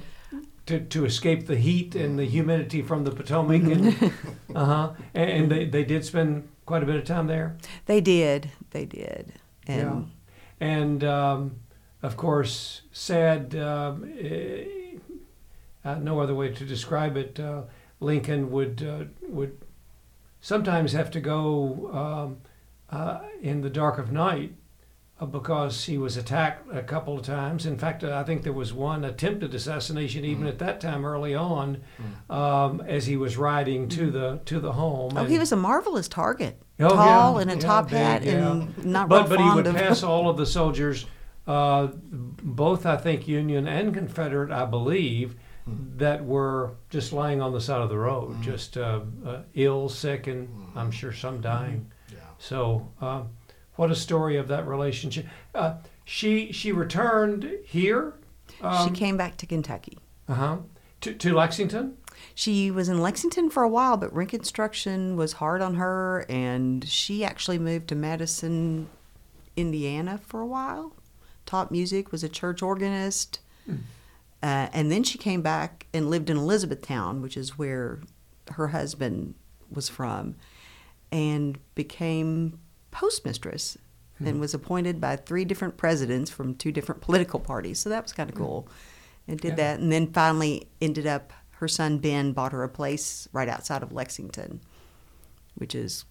to 0.66 0.80
to 0.80 1.06
escape 1.06 1.46
the 1.46 1.56
heat 1.56 1.94
and 1.94 2.18
the 2.18 2.26
humidity 2.26 2.82
from 2.82 3.04
the 3.04 3.12
Potomac? 3.12 3.62
And, 3.64 3.88
uh-huh. 4.56 4.94
and, 5.14 5.30
and 5.30 5.52
they 5.52 5.66
they 5.66 5.84
did 5.84 6.04
spend 6.04 6.48
quite 6.66 6.82
a 6.82 6.86
bit 6.86 6.96
of 6.96 7.04
time 7.04 7.28
there. 7.28 7.58
They 7.86 8.02
did. 8.02 8.50
They 8.72 8.86
did. 8.86 9.34
And 9.68 10.08
yeah. 10.08 10.14
And 10.64 11.04
um, 11.04 11.56
of 12.02 12.16
course, 12.16 12.84
sad. 12.94 13.54
Um, 13.56 14.10
eh, 14.18 14.64
uh, 15.84 15.96
no 15.96 16.22
other 16.22 16.34
way 16.34 16.54
to 16.54 16.66
describe 16.66 17.18
it. 17.18 17.38
Uh, 17.38 17.64
Lincoln 18.00 18.50
would 18.52 18.82
uh, 18.82 19.04
would 19.28 19.58
sometimes 20.40 20.94
have 20.94 21.12
to 21.12 21.20
go 21.20 21.90
um, 21.92 22.38
uh, 22.90 23.20
in 23.42 23.60
the 23.60 23.70
dark 23.70 23.98
of 23.98 24.10
night 24.14 24.54
uh, 25.20 25.26
because 25.26 25.84
he 25.84 25.98
was 25.98 26.16
attacked 26.16 26.74
a 26.74 26.82
couple 26.84 27.20
of 27.20 27.26
times. 27.26 27.66
In 27.66 27.78
fact, 27.78 28.06
I 28.06 28.24
think 28.24 28.44
there 28.44 28.54
was 28.54 28.72
one 28.72 29.04
attempted 29.04 29.54
assassination 29.54 30.24
even 30.24 30.48
at 30.48 30.60
that 30.60 30.80
time 30.80 31.06
early 31.06 31.36
on, 31.36 31.82
um, 32.30 32.80
as 32.88 33.06
he 33.06 33.18
was 33.18 33.36
riding 33.36 33.90
to 33.90 34.10
the 34.10 34.40
to 34.46 34.62
the 34.62 34.72
home. 34.72 35.12
oh, 35.18 35.22
And- 35.24 35.30
he 35.30 35.38
was 35.40 35.52
a 35.52 35.58
marvelous 35.58 36.08
target. 36.08 36.62
Oh, 36.80 36.90
Tall 36.96 37.36
yeah, 37.36 37.42
and 37.42 37.52
a 37.52 37.54
yeah, 37.54 37.60
top 37.60 37.90
big, 37.90 37.98
hat 37.98 38.24
yeah. 38.24 38.52
and 38.52 38.86
not 38.86 39.08
but 39.10 39.30
real 39.30 39.38
but 39.38 39.44
he 39.44 39.50
would 39.56 39.68
of. 39.68 39.76
pass 39.76 40.02
all 40.12 40.30
of 40.30 40.38
the 40.38 40.46
soldiers, 40.46 41.06
uh, 41.48 41.88
both 42.12 42.86
I 42.86 42.98
think 42.98 43.28
Union 43.28 43.68
and 43.68 43.94
Confederate, 43.94 44.52
I 44.52 44.66
believe, 44.66 45.36
that 45.68 46.26
were 46.26 46.72
just 46.90 47.14
lying 47.14 47.42
on 47.42 47.54
the 47.54 47.62
side 47.62 47.82
of 47.82 47.90
the 47.90 47.98
road, 47.98 48.42
just 48.42 48.76
uh, 48.78 49.02
uh, 49.26 49.42
ill, 49.54 49.88
sick, 49.88 50.28
and 50.28 50.50
I'm 50.76 50.90
sure 50.92 51.14
some 51.14 51.42
dying. 51.42 51.92
Yeah. 52.12 52.18
So, 52.40 52.92
uh, 53.00 53.22
what 53.76 53.92
a 53.92 53.96
story 53.96 54.38
of 54.38 54.48
that 54.50 54.68
relationship. 54.68 55.26
Uh, 55.56 55.76
she 56.06 56.52
she 56.52 56.72
returned 56.72 57.50
here. 57.66 58.14
she 58.60 58.64
Um, 58.66 58.94
came 58.94 59.16
back 59.16 59.38
to 59.38 59.46
Kentucky. 59.46 60.00
uh-huh, 60.28 60.58
to 61.02 61.14
to 61.14 61.34
Lexington. 61.36 61.98
She 62.36 62.72
was 62.72 62.90
in 62.90 63.00
Lexington 63.00 63.50
for 63.50 63.62
a 63.64 63.70
while, 63.70 63.96
but 63.96 64.14
Reconstruction 64.14 65.16
was 65.16 65.34
hard 65.34 65.62
on 65.62 65.76
her, 65.76 66.26
and 66.28 66.88
she 66.88 67.24
actually 67.24 67.60
moved 67.60 67.88
to 67.90 67.96
Madison, 67.96 68.90
Indiana 69.56 70.20
for 70.26 70.42
a 70.42 70.48
while. 70.48 70.94
Taught 71.46 71.72
music, 71.72 72.12
was 72.12 72.24
a 72.24 72.30
church 72.30 72.64
organist, 72.64 73.40
hmm. 73.66 73.76
uh, 74.42 74.70
and 74.74 74.92
then 74.92 75.04
she 75.04 75.18
came 75.18 75.42
back 75.42 75.86
and 75.94 76.10
lived 76.10 76.30
in 76.30 76.38
Elizabethtown, 76.38 77.22
which 77.22 77.38
is 77.38 77.58
where 77.58 78.00
her 78.54 78.70
husband 78.70 79.36
was 79.70 79.88
from, 79.88 80.36
and 81.12 81.60
became 81.76 82.58
postmistress, 82.92 83.78
hmm. 84.18 84.28
and 84.28 84.40
was 84.40 84.56
appointed 84.56 85.00
by 85.00 85.16
three 85.18 85.46
different 85.46 85.78
presidents 85.78 86.32
from 86.32 86.56
two 86.56 86.72
different 86.72 87.02
political 87.02 87.40
parties. 87.40 87.78
So 87.78 87.90
that 87.90 88.04
was 88.04 88.14
kind 88.14 88.30
of 88.30 88.36
hmm. 88.36 88.44
cool, 88.44 88.68
and 89.28 89.40
did 89.40 89.50
Yeah. 89.50 89.56
that, 89.56 89.80
and 89.82 89.92
then 89.92 90.12
finally 90.12 90.68
ended 90.82 91.06
up. 91.06 91.32
Her 91.64 91.70
son 91.70 92.00
Ben 92.00 92.34
bought 92.34 92.52
her 92.52 92.62
a 92.62 92.68
place 92.68 93.30
right 93.32 93.48
outside 93.48 93.84
of 93.84 93.94
Lexington, 93.94 94.60
which 95.56 95.74
is 95.74 96.04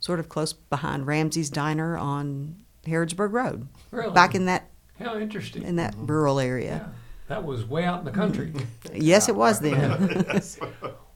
sort 0.00 0.18
of 0.18 0.28
close 0.28 0.52
behind 0.52 1.06
Ramsey's 1.06 1.50
Diner 1.50 1.96
on 1.96 2.56
Harrodsburg 2.84 3.30
Road. 3.30 3.68
Really? 3.92 4.12
Back 4.12 4.34
in 4.34 4.46
that 4.46 4.70
How 4.98 5.16
interesting. 5.16 5.62
in 5.62 5.76
that 5.76 5.94
rural 5.96 6.42
yeah, 6.42 6.48
area. 6.48 6.92
that 7.28 7.44
was 7.44 7.64
way 7.64 7.84
out 7.84 8.00
in 8.00 8.04
the 8.04 8.10
country. 8.10 8.52
Yes, 8.92 9.28
it 9.28 9.36
was 9.36 9.60
then. 9.60 10.26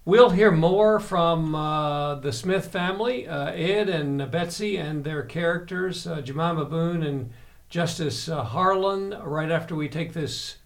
We'll 0.05 0.31
hear 0.31 0.53
more 0.53 1.01
from 1.01 1.57
uh, 1.57 2.15
the 2.21 2.33
Smith 2.33 2.69
family, 2.69 3.27
uh, 3.27 3.47
Ed 3.49 3.89
and 3.89 4.31
Betsy, 4.31 4.77
and 4.77 5.03
their 5.03 5.25
characters, 5.25 6.07
uh, 6.07 6.21
Jemima 6.21 6.67
Boone 6.67 7.03
and 7.03 7.31
Justice 7.69 8.29
uh, 8.29 8.45
Harlan, 8.45 9.11
right 9.25 9.51
after 9.51 9.75
we 9.75 9.89
take 9.89 10.13
this 10.13 10.59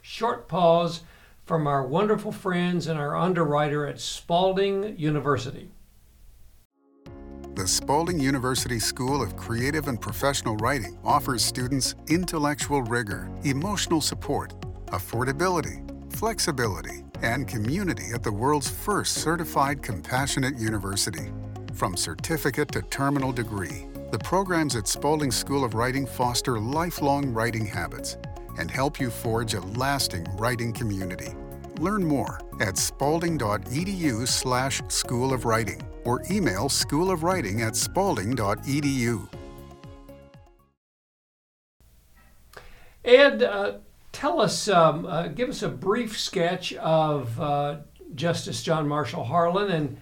short 0.00 0.46
pause 0.46 1.00
from 1.46 1.68
our 1.68 1.86
wonderful 1.86 2.32
friends 2.32 2.88
and 2.88 2.98
our 2.98 3.16
underwriter 3.16 3.86
at 3.86 4.00
Spalding 4.00 4.98
University. 4.98 5.70
The 7.54 7.68
Spalding 7.68 8.18
University 8.18 8.80
School 8.80 9.22
of 9.22 9.36
Creative 9.36 9.86
and 9.86 10.00
Professional 10.00 10.56
Writing 10.56 10.98
offers 11.04 11.44
students 11.44 11.94
intellectual 12.08 12.82
rigor, 12.82 13.30
emotional 13.44 14.00
support, 14.00 14.60
affordability, 14.86 15.80
flexibility, 16.12 17.04
and 17.22 17.46
community 17.46 18.06
at 18.12 18.24
the 18.24 18.32
world's 18.32 18.68
first 18.68 19.14
certified 19.14 19.82
compassionate 19.82 20.58
university. 20.58 21.30
From 21.74 21.96
certificate 21.96 22.72
to 22.72 22.82
terminal 22.82 23.32
degree, 23.32 23.86
the 24.10 24.18
programs 24.18 24.74
at 24.74 24.88
Spalding 24.88 25.30
School 25.30 25.64
of 25.64 25.74
Writing 25.74 26.06
foster 26.06 26.58
lifelong 26.58 27.32
writing 27.32 27.66
habits 27.66 28.18
and 28.58 28.70
help 28.70 29.00
you 29.00 29.10
forge 29.10 29.54
a 29.54 29.60
lasting 29.60 30.24
writing 30.36 30.72
community. 30.72 31.32
Learn 31.78 32.04
more 32.04 32.40
at 32.60 32.78
spalding.edu 32.78 34.26
slash 34.26 34.80
school 34.88 35.32
of 35.32 35.44
writing 35.44 35.82
or 36.04 36.22
email 36.30 36.68
schoolofwriting 36.68 37.60
at 37.60 37.76
spalding.edu. 37.76 39.28
Ed, 43.04 43.42
uh, 43.42 43.74
tell 44.12 44.40
us, 44.40 44.68
um, 44.68 45.06
uh, 45.06 45.28
give 45.28 45.48
us 45.48 45.62
a 45.62 45.68
brief 45.68 46.18
sketch 46.18 46.72
of 46.74 47.40
uh, 47.40 47.76
Justice 48.14 48.62
John 48.62 48.88
Marshall 48.88 49.24
Harlan 49.24 49.70
and 49.70 49.96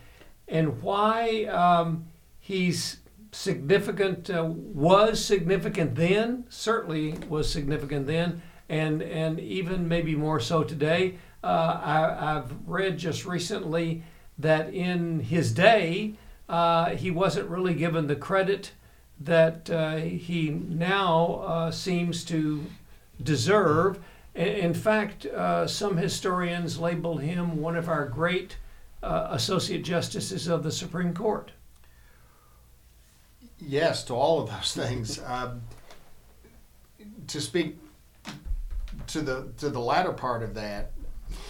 and 0.47 0.83
why 0.83 1.45
um, 1.45 2.07
he's 2.38 2.99
significant, 3.35 4.31
uh, 4.31 4.44
was 4.44 5.23
significant 5.23 5.97
then, 5.97 6.44
certainly 6.49 7.14
was 7.29 7.51
significant 7.51 8.07
then, 8.07 8.42
and 8.68 9.03
and 9.03 9.40
even 9.40 9.88
maybe 9.88 10.14
more 10.14 10.40
so 10.40 10.62
today. 10.62 11.18
Uh, 11.42 11.81
I, 11.83 12.37
I've 12.37 12.55
read 12.66 12.97
just 12.97 13.27
recently 13.27 14.03
that 14.38 14.73
in 14.73 15.20
his 15.20 15.53
day 15.53 16.14
uh, 16.49 16.90
he 16.90 17.11
wasn't 17.11 17.49
really 17.49 17.75
given 17.75 18.07
the 18.07 18.16
credit 18.16 18.73
that 19.20 19.68
uh, 19.68 19.97
he 19.97 20.51
now 20.51 21.42
uh, 21.47 21.70
seems 21.70 22.25
to 22.25 22.64
deserve. 23.23 23.99
In 24.35 24.75
fact, 24.75 25.27
uh, 25.27 25.66
some 25.66 25.97
historians 25.97 26.79
label 26.79 27.18
him 27.18 27.61
one 27.61 27.77
of 27.77 27.88
our 27.88 28.07
great 28.07 28.57
associate 29.03 29.85
justices 29.85 30.49
of 30.49 30.62
the 30.62 30.73
Supreme 30.73 31.12
Court. 31.12 31.53
Yes, 33.66 34.05
to 34.05 34.14
all 34.14 34.42
of 34.42 34.50
those 34.50 34.72
things. 34.87 35.20
Um, 35.24 35.62
to 37.29 37.40
speak 37.40 37.79
to 39.09 39.20
the 39.20 39.48
to 39.59 39.70
the 39.70 39.81
latter 39.81 40.12
part 40.12 40.42
of 40.42 40.55
that, 40.55 40.92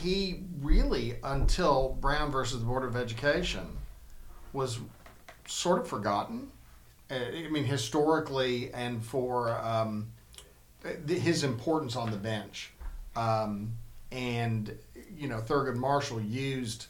he 0.01 0.43
really 0.61 1.17
until 1.23 1.97
Brown 2.01 2.31
versus 2.31 2.61
the 2.61 2.67
Board 2.67 2.85
of 2.85 2.97
Education 2.97 3.67
was 4.53 4.79
sort 5.47 5.81
of 5.81 5.89
forgotten. 5.89 6.51
Uh, 7.11 7.15
I 7.15 7.49
mean, 7.49 7.65
historically, 7.65 8.73
and 8.73 9.05
for 9.05 9.51
um, 9.61 10.09
his 11.07 11.45
importance 11.45 11.97
on 11.97 12.11
the 12.11 12.17
bench, 12.17 12.73
um, 13.17 13.73
and 14.11 14.77
you 15.17 15.29
know, 15.29 15.39
Thurgood 15.39 15.77
Marshall 15.77 16.21
used 16.21 16.87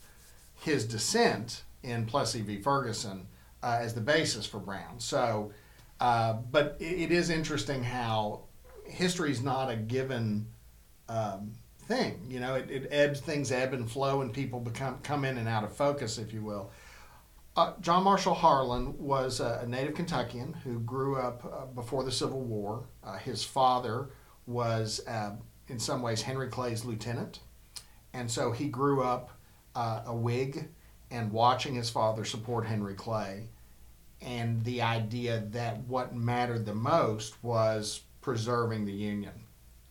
his 0.60 0.84
dissent 0.84 1.62
in 1.82 2.06
Plessy 2.06 2.42
v. 2.42 2.60
Ferguson 2.60 3.26
uh, 3.64 3.78
as 3.80 3.94
the 3.94 4.00
basis 4.00 4.44
for 4.44 4.58
Brown. 4.58 5.00
So, 5.00 5.52
uh, 5.98 6.34
but 6.34 6.76
it, 6.78 7.04
it 7.04 7.12
is 7.12 7.30
interesting 7.30 7.82
how 7.82 8.42
history 8.84 9.30
is 9.30 9.42
not 9.42 9.70
a 9.70 9.76
given 9.76 10.46
um, 11.08 11.52
thing. 11.78 12.20
You 12.28 12.40
know, 12.40 12.56
it, 12.56 12.70
it 12.70 12.88
ebbs, 12.90 13.20
things 13.20 13.50
ebb 13.50 13.72
and 13.72 13.90
flow, 13.90 14.20
and 14.20 14.32
people 14.32 14.60
become 14.60 14.98
come 15.02 15.24
in 15.24 15.38
and 15.38 15.48
out 15.48 15.64
of 15.64 15.74
focus, 15.74 16.18
if 16.18 16.32
you 16.32 16.42
will. 16.42 16.70
Uh, 17.56 17.72
John 17.80 18.02
Marshall 18.02 18.34
Harlan 18.34 18.98
was 18.98 19.40
a, 19.40 19.60
a 19.62 19.66
native 19.66 19.94
Kentuckian 19.94 20.52
who 20.52 20.80
grew 20.80 21.16
up 21.16 21.44
uh, 21.44 21.64
before 21.66 22.04
the 22.04 22.12
Civil 22.12 22.42
War. 22.42 22.84
Uh, 23.02 23.16
his 23.16 23.44
father 23.44 24.10
was, 24.46 25.00
uh, 25.06 25.30
in 25.68 25.78
some 25.78 26.02
ways, 26.02 26.20
Henry 26.20 26.48
Clay's 26.48 26.84
lieutenant, 26.84 27.40
and 28.12 28.30
so 28.30 28.52
he 28.52 28.68
grew 28.68 29.02
up 29.02 29.30
a 29.76 30.14
Whig 30.14 30.68
and 31.10 31.32
watching 31.32 31.74
his 31.74 31.90
father 31.90 32.24
support 32.24 32.66
Henry 32.66 32.94
Clay, 32.94 33.48
and 34.24 34.64
the 34.64 34.82
idea 34.82 35.44
that 35.50 35.78
what 35.84 36.14
mattered 36.14 36.64
the 36.64 36.74
most 36.74 37.42
was 37.42 38.00
preserving 38.20 38.86
the 38.86 38.92
Union. 38.92 39.32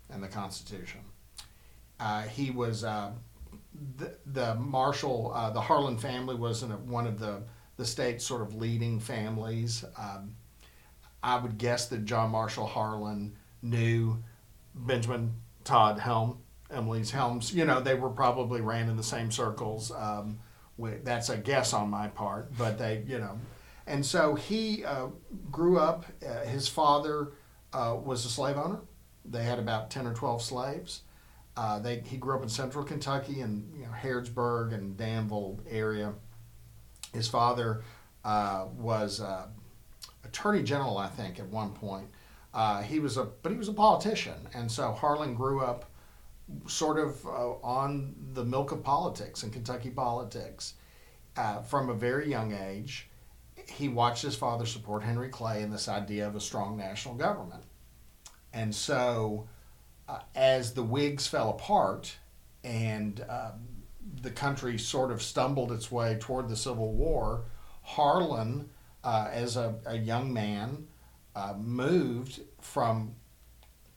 and 0.10 0.24
the 0.24 0.28
Constitution. 0.28 1.02
Uh, 2.00 2.24
he 2.24 2.52
was 2.52 2.84
uh, 2.84 3.12
the, 3.98 4.16
the 4.26 4.56
Marshall, 4.56 5.32
uh, 5.34 5.50
the 5.50 5.62
Harlan 5.62 5.98
family 5.98 6.36
was 6.36 6.64
one 6.64 7.08
of 7.08 7.20
the, 7.20 7.44
the 7.78 7.86
state's 7.86 8.26
sort 8.26 8.42
of 8.42 8.56
leading 8.56 9.00
families. 9.00 9.84
Um, 9.98 10.36
I 11.22 11.38
would 11.38 11.58
guess 11.58 11.88
that 11.88 12.06
John 12.06 12.32
Marshall 12.32 12.68
Harlan 12.68 13.36
knew 13.62 14.18
Benjamin 14.76 15.34
Todd 15.64 16.00
Helm, 16.00 16.40
Emily's 16.70 17.12
Helms. 17.12 17.54
You 17.54 17.66
know, 17.66 17.80
they 17.80 17.96
were 17.96 18.10
probably 18.10 18.62
ran 18.62 18.90
in 18.90 18.98
the 18.98 19.04
same 19.04 19.32
circles. 19.32 19.92
Um, 19.92 20.40
that's 21.04 21.30
a 21.30 21.38
guess 21.38 21.74
on 21.74 21.90
my 21.90 22.08
part, 22.08 22.52
but 22.58 22.78
they, 22.78 23.04
you 23.08 23.20
know, 23.20 23.40
and 23.86 24.06
so 24.06 24.36
he 24.36 24.84
uh, 24.86 25.08
grew 25.52 25.78
up. 25.78 26.06
Uh, 26.26 26.46
his 26.46 26.68
father 26.68 27.34
uh, 27.74 27.98
was 28.02 28.26
a 28.26 28.30
slave 28.30 28.58
owner. 28.58 28.80
They 29.26 29.44
had 29.44 29.60
about 29.60 29.90
ten 29.90 30.08
or 30.08 30.14
twelve 30.14 30.42
slaves. 30.42 31.02
Uh, 31.56 31.80
they, 31.80 32.00
he 32.06 32.18
grew 32.18 32.36
up 32.36 32.42
in 32.42 32.50
central 32.50 32.84
Kentucky 32.84 33.42
and 33.42 33.72
you 33.78 33.86
know, 33.86 33.92
Harrodsburg 33.92 34.74
and 34.74 34.98
Danville 34.98 35.60
area. 35.70 36.14
His 37.14 37.28
father 37.28 37.84
uh, 38.26 38.66
was 38.76 39.22
uh, 39.22 39.48
attorney 40.24 40.64
general, 40.64 40.98
I 40.98 41.10
think, 41.10 41.40
at 41.40 41.48
one 41.48 41.74
point. 41.74 42.08
he 42.86 43.00
was 43.00 43.18
a, 43.18 43.26
but 43.26 43.52
he 43.52 43.58
was 43.58 43.68
a 43.68 43.74
politician, 43.74 44.48
and 44.56 44.72
so 44.72 44.94
Harlan 44.94 45.36
grew 45.36 45.62
up 45.62 45.92
sort 46.68 46.98
of 46.98 47.26
on 47.28 48.16
the 48.34 48.44
milk 48.44 48.72
of 48.72 48.84
politics 48.84 49.44
and 49.44 49.54
Kentucky 49.54 49.92
politics 49.92 50.74
from 51.68 51.90
a 51.90 51.94
very 51.94 52.30
young 52.30 52.54
age 52.54 53.10
he 53.68 53.90
watched 53.90 54.22
his 54.22 54.36
father 54.36 54.66
support 54.66 55.04
Henry 55.04 55.30
Clay 55.30 55.62
in 55.62 55.70
this 55.70 55.88
idea 55.88 56.28
of 56.28 56.36
a 56.36 56.42
strong 56.42 56.78
national 56.78 57.16
government. 57.16 57.64
And 58.54 58.74
so, 58.74 59.48
uh, 60.08 60.20
as 60.36 60.74
the 60.74 60.84
Whigs 60.84 61.28
fell 61.28 61.50
apart 61.50 62.16
and 62.64 63.24
um, 63.30 63.84
the 64.22 64.32
country 64.32 64.78
sort 64.78 65.12
of 65.12 65.22
stumbled 65.22 65.72
its 65.72 65.92
way 65.92 66.18
toward 66.20 66.50
the 66.50 66.56
Civil 66.56 66.94
War, 66.94 67.46
Harlan, 67.82 68.70
uh, 69.04 69.28
as 69.32 69.58
a, 69.58 69.76
a, 69.86 69.98
young 69.98 70.32
man, 70.32 70.88
uh, 71.36 71.54
moved 71.58 72.42
from 72.62 73.16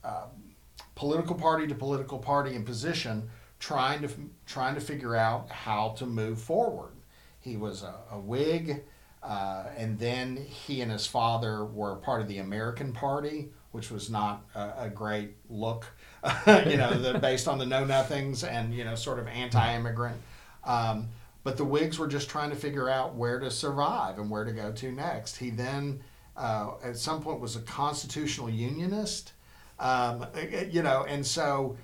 um, 0.02 0.54
political 0.94 1.34
party 1.34 1.66
to 1.66 1.74
political 1.74 2.18
party 2.18 2.54
in 2.54 2.64
position, 2.64 3.28
trying 3.60 4.02
to 4.02 4.08
trying 4.46 4.74
to 4.74 4.80
figure 4.80 5.14
out 5.14 5.50
how 5.50 5.90
to 5.90 6.06
move 6.06 6.40
forward. 6.40 6.92
He 7.38 7.56
was 7.56 7.82
a, 7.82 7.94
a 8.10 8.18
Whig. 8.18 8.82
Uh, 9.26 9.64
and 9.76 9.98
then 9.98 10.36
he 10.36 10.80
and 10.82 10.92
his 10.92 11.04
father 11.04 11.64
were 11.64 11.96
part 11.96 12.20
of 12.20 12.28
the 12.28 12.38
American 12.38 12.92
Party, 12.92 13.48
which 13.72 13.90
was 13.90 14.08
not 14.08 14.46
a, 14.54 14.84
a 14.84 14.88
great 14.88 15.34
look, 15.50 15.84
you 16.46 16.76
know, 16.76 16.94
the, 16.94 17.18
based 17.18 17.48
on 17.48 17.58
the 17.58 17.66
Know 17.66 17.84
Nothings 17.84 18.44
and, 18.44 18.72
you 18.72 18.84
know, 18.84 18.94
sort 18.94 19.18
of 19.18 19.26
anti 19.26 19.74
immigrant. 19.74 20.16
Um, 20.62 21.08
but 21.42 21.56
the 21.56 21.64
Whigs 21.64 21.98
were 21.98 22.06
just 22.06 22.30
trying 22.30 22.50
to 22.50 22.56
figure 22.56 22.88
out 22.88 23.16
where 23.16 23.40
to 23.40 23.50
survive 23.50 24.18
and 24.18 24.30
where 24.30 24.44
to 24.44 24.52
go 24.52 24.70
to 24.70 24.92
next. 24.92 25.36
He 25.36 25.50
then, 25.50 26.04
uh, 26.36 26.74
at 26.84 26.96
some 26.96 27.20
point, 27.20 27.40
was 27.40 27.56
a 27.56 27.60
constitutional 27.62 28.48
unionist, 28.48 29.32
um, 29.80 30.24
you 30.70 30.82
know, 30.82 31.04
and 31.08 31.26
so 31.26 31.76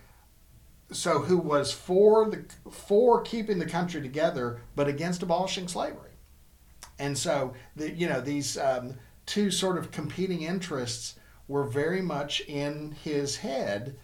so 0.92 1.20
who 1.20 1.38
was 1.38 1.72
for 1.72 2.30
the 2.30 2.44
for 2.70 3.22
keeping 3.22 3.58
the 3.58 3.66
country 3.66 4.02
together 4.02 4.60
but 4.76 4.88
against 4.88 5.22
abolishing 5.22 5.66
slavery 5.66 6.11
and 7.02 7.18
so, 7.18 7.54
the, 7.74 7.90
you 7.90 8.08
know, 8.08 8.20
these 8.20 8.56
um, 8.56 8.94
two 9.26 9.50
sort 9.50 9.76
of 9.76 9.90
competing 9.90 10.42
interests 10.42 11.16
were 11.48 11.64
very 11.64 12.00
much 12.00 12.42
in 12.42 12.92
his 13.02 13.38
head. 13.38 13.96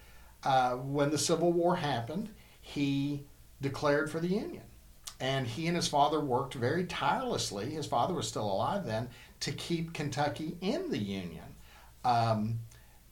Uh, 0.42 0.72
when 0.72 1.10
the 1.10 1.18
Civil 1.18 1.52
War 1.52 1.76
happened, 1.76 2.28
he 2.60 3.22
declared 3.60 4.10
for 4.10 4.18
the 4.18 4.26
Union. 4.26 4.64
And 5.20 5.46
he 5.46 5.68
and 5.68 5.76
his 5.76 5.86
father 5.86 6.18
worked 6.18 6.54
very 6.54 6.86
tirelessly, 6.86 7.70
his 7.70 7.86
father 7.86 8.14
was 8.14 8.26
still 8.26 8.50
alive 8.50 8.84
then, 8.84 9.10
to 9.40 9.52
keep 9.52 9.94
Kentucky 9.94 10.56
in 10.60 10.90
the 10.90 10.98
Union. 10.98 11.54
Um, 12.04 12.58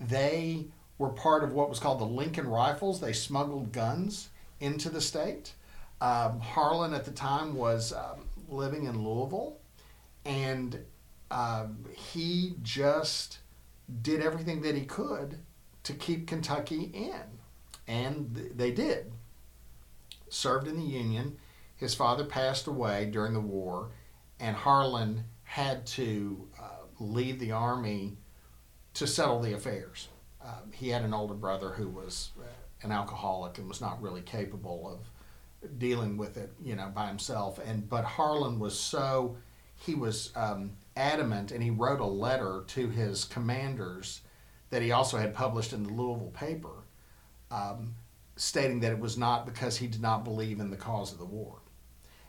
they 0.01 0.65
were 0.99 1.11
part 1.11 1.45
of 1.45 1.53
what 1.53 1.69
was 1.69 1.79
called 1.79 2.01
the 2.01 2.07
Lincoln 2.07 2.49
Rifles. 2.49 3.01
They 3.01 3.13
smuggled 3.13 3.71
guns 3.71 4.31
into 4.59 4.91
the 4.91 5.01
state. 5.01 5.53
Um, 6.01 6.41
Harlan 6.41 6.93
at 6.93 7.05
the 7.05 7.13
time 7.13 7.55
was 7.55 7.93
um, 7.93 8.27
living 8.49 8.87
in 8.87 9.05
Louisville 9.05 9.59
and 10.27 10.85
uh, 11.31 11.67
he 11.95 12.57
just 12.63 13.39
did 14.03 14.21
everything 14.21 14.61
that 14.63 14.75
he 14.75 14.85
could 14.85 15.39
to 15.85 15.93
keep 15.95 16.27
Kentucky 16.27 16.91
in, 16.93 17.23
and 17.87 18.35
th- 18.35 18.53
they 18.57 18.73
did. 18.73 19.13
Served 20.29 20.67
in 20.67 20.77
the 20.77 20.85
Union. 20.85 21.37
His 21.77 21.95
father 21.95 22.25
passed 22.25 22.67
away 22.67 23.07
during 23.07 23.33
the 23.33 23.41
war, 23.41 23.91
and 24.41 24.57
Harlan 24.57 25.25
had 25.45 25.87
to 25.87 26.49
uh, 26.61 26.87
leave 26.99 27.39
the 27.39 27.53
army 27.53 28.17
to 28.95 29.07
settle 29.07 29.41
the 29.41 29.53
affairs. 29.53 30.09
Uh, 30.45 30.61
he 30.73 30.89
had 30.89 31.03
an 31.03 31.15
older 31.15 31.35
brother 31.35 31.71
who 31.71 31.89
was 31.89 32.31
uh, 32.41 32.45
an 32.83 32.91
alcoholic 32.91 33.59
and 33.59 33.69
was 33.69 33.81
not 33.81 34.03
really 34.03 34.23
capable 34.23 34.91
of 34.91 35.79
dealing 35.79 36.17
with 36.17 36.37
it, 36.37 36.53
you 36.63 36.75
know, 36.75 36.91
by 36.95 37.07
himself. 37.07 37.61
And 37.65 37.89
but 37.89 38.05
Harlan 38.05 38.59
was 38.59 38.79
so 38.79 39.37
he 39.77 39.95
was 39.95 40.33
um, 40.35 40.73
adamant 40.97 41.53
and 41.53 41.63
he 41.63 41.71
wrote 41.71 42.01
a 42.01 42.07
letter 42.07 42.65
to 42.69 42.89
his 42.89 43.25
commanders 43.25 44.23
that 44.71 44.83
he 44.83 44.91
also 44.91 45.17
had 45.17 45.35
published 45.35 45.73
in 45.73 45.85
the 45.85 45.93
Louisville 45.93 46.33
paper, 46.35 46.85
um, 47.51 47.95
stating 48.37 48.81
that 48.81 48.93
it 48.93 48.99
was 48.99 49.17
not 49.17 49.47
because 49.47 49.77
he 49.77 49.87
did 49.87 50.03
not 50.03 50.25
believe 50.25 50.61
in 50.61 50.71
the 50.71 50.77
cause 50.77 51.13
of 51.13 51.19
the 51.19 51.25
war. 51.25 51.61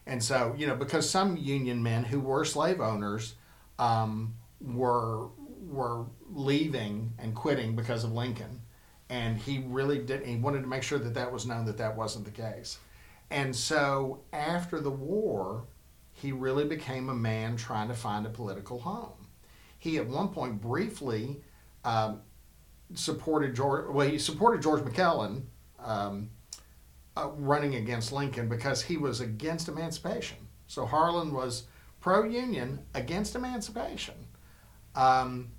And 0.06 0.24
so, 0.24 0.56
you 0.58 0.68
know, 0.68 0.76
because 0.76 1.10
some 1.10 1.36
Union 1.36 1.84
men 1.84 2.04
who 2.04 2.20
were 2.20 2.46
slave 2.46 2.80
owners 2.80 3.36
um, 3.78 4.36
were 4.62 5.30
were 5.68 6.06
leaving 6.30 7.12
and 7.20 7.36
quitting 7.36 7.76
because 7.76 8.06
of 8.06 8.14
Lincoln, 8.14 8.62
and 9.10 9.38
he 9.38 9.66
really 9.68 10.00
did. 10.00 10.26
He 10.26 10.38
wanted 10.38 10.62
to 10.62 10.68
make 10.68 10.84
sure 10.84 11.00
that 11.00 11.14
that 11.16 11.32
was 11.32 11.46
known 11.46 11.66
that 11.66 11.78
that 11.78 11.98
wasn't 11.98 12.26
the 12.26 12.32
case. 12.32 12.78
And 13.30 13.54
so, 13.54 14.22
after 14.32 14.80
the 14.80 14.92
war, 14.92 15.66
he 16.18 16.32
really 16.32 16.66
became 16.66 17.10
a 17.10 17.14
man 17.14 17.56
trying 17.56 17.88
to 17.88 17.94
find 17.94 18.26
a 18.26 18.30
political 18.30 18.80
home. 18.80 19.28
He 19.78 19.98
at 19.98 20.08
one 20.08 20.30
point 20.30 20.60
briefly 20.60 21.44
um, 21.86 22.22
supported 22.96 23.56
George. 23.56 23.94
Well, 23.94 24.08
he 24.08 24.18
supported 24.18 24.64
George 24.64 24.84
McClellan 24.84 25.48
um, 25.78 26.32
uh, 27.16 27.30
running 27.36 27.76
against 27.76 28.12
Lincoln 28.12 28.50
because 28.50 28.82
he 28.82 28.98
was 28.98 29.22
against 29.22 29.68
emancipation. 29.68 30.40
So 30.66 30.88
Harlan 30.88 31.32
was 31.32 31.68
pro-union 32.00 32.80
against 32.96 33.36
emancipation, 33.36 34.16
um, 34.96 35.52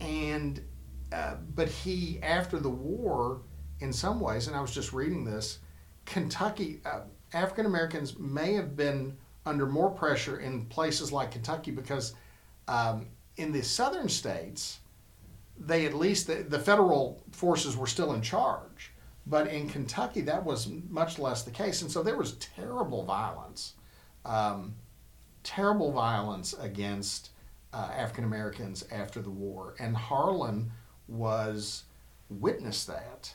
and 0.00 0.60
uh, 1.12 1.36
but 1.54 1.68
he 1.68 2.18
after 2.24 2.58
the 2.58 2.70
war, 2.70 3.42
in 3.78 3.92
some 3.92 4.18
ways, 4.18 4.48
and 4.48 4.56
I 4.56 4.60
was 4.60 4.74
just 4.74 4.92
reading 4.92 5.24
this, 5.24 5.60
Kentucky 6.06 6.80
uh, 6.84 7.02
African 7.32 7.66
Americans 7.66 8.18
may 8.18 8.54
have 8.54 8.74
been 8.76 9.16
under 9.46 9.64
more 9.64 9.90
pressure 9.90 10.38
in 10.40 10.66
places 10.66 11.12
like 11.12 11.30
Kentucky 11.30 11.70
because 11.70 12.14
um, 12.68 13.06
in 13.36 13.52
the 13.52 13.62
southern 13.62 14.08
states, 14.08 14.80
they 15.58 15.86
at 15.86 15.94
least, 15.94 16.26
the, 16.26 16.34
the 16.42 16.58
federal 16.58 17.22
forces 17.32 17.76
were 17.76 17.86
still 17.86 18.12
in 18.12 18.20
charge. 18.20 18.92
But 19.26 19.48
in 19.48 19.68
Kentucky, 19.68 20.20
that 20.22 20.44
was 20.44 20.68
much 20.88 21.18
less 21.18 21.42
the 21.42 21.50
case. 21.50 21.82
And 21.82 21.90
so 21.90 22.02
there 22.02 22.16
was 22.16 22.34
terrible 22.34 23.04
violence, 23.04 23.74
um, 24.24 24.74
terrible 25.42 25.90
violence 25.92 26.54
against 26.60 27.30
uh, 27.72 27.90
African 27.92 28.24
Americans 28.24 28.84
after 28.92 29.20
the 29.20 29.30
war. 29.30 29.74
And 29.78 29.96
Harlan 29.96 30.70
was 31.08 31.84
witnessed 32.28 32.86
that. 32.86 33.34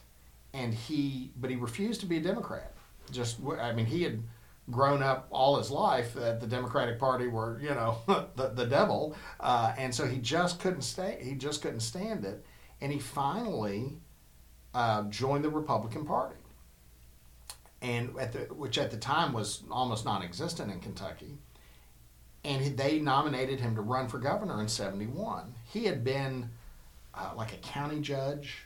And 0.54 0.74
he, 0.74 1.32
but 1.38 1.50
he 1.50 1.56
refused 1.56 2.00
to 2.02 2.06
be 2.06 2.18
a 2.18 2.22
Democrat. 2.22 2.74
Just, 3.12 3.40
I 3.60 3.74
mean, 3.74 3.86
he 3.86 4.04
had 4.04 4.22
grown 4.70 5.02
up 5.02 5.28
all 5.32 5.58
his 5.58 5.72
life 5.72 6.14
that 6.14 6.40
the 6.40 6.48
Democratic 6.48 7.00
Party 7.00 7.28
were, 7.28 7.60
you 7.62 7.70
know, 7.70 7.98
the, 8.36 8.50
the 8.50 8.66
devil, 8.66 9.16
uh, 9.40 9.74
and 9.78 9.94
so 9.94 10.06
he 10.06 10.18
just 10.18 10.60
couldn't 10.60 10.84
stay. 10.84 11.20
He 11.22 11.36
just 11.36 11.62
couldn't 11.62 11.80
stand 11.80 12.26
it, 12.26 12.46
and 12.80 12.92
he 12.92 13.00
finally 13.00 13.98
uh, 14.74 15.04
joined 15.04 15.44
the 15.44 15.50
Republican 15.50 16.06
Party, 16.06 16.36
and 17.82 18.18
at 18.20 18.34
the 18.34 18.40
which 18.54 18.78
at 18.78 18.92
the 18.92 18.98
time 18.98 19.34
was 19.34 19.64
almost 19.72 20.06
non-existent 20.06 20.72
in 20.72 20.80
Kentucky, 20.80 21.38
and 22.44 22.78
they 22.78 23.00
nominated 23.00 23.60
him 23.60 23.76
to 23.76 23.82
run 23.82 24.08
for 24.08 24.20
governor 24.20 24.62
in 24.62 24.68
'71. 24.68 25.54
He 25.72 25.86
had 25.86 26.04
been 26.04 26.50
uh, 27.14 27.32
like 27.36 27.54
a 27.54 27.58
county 27.58 28.00
judge. 28.00 28.66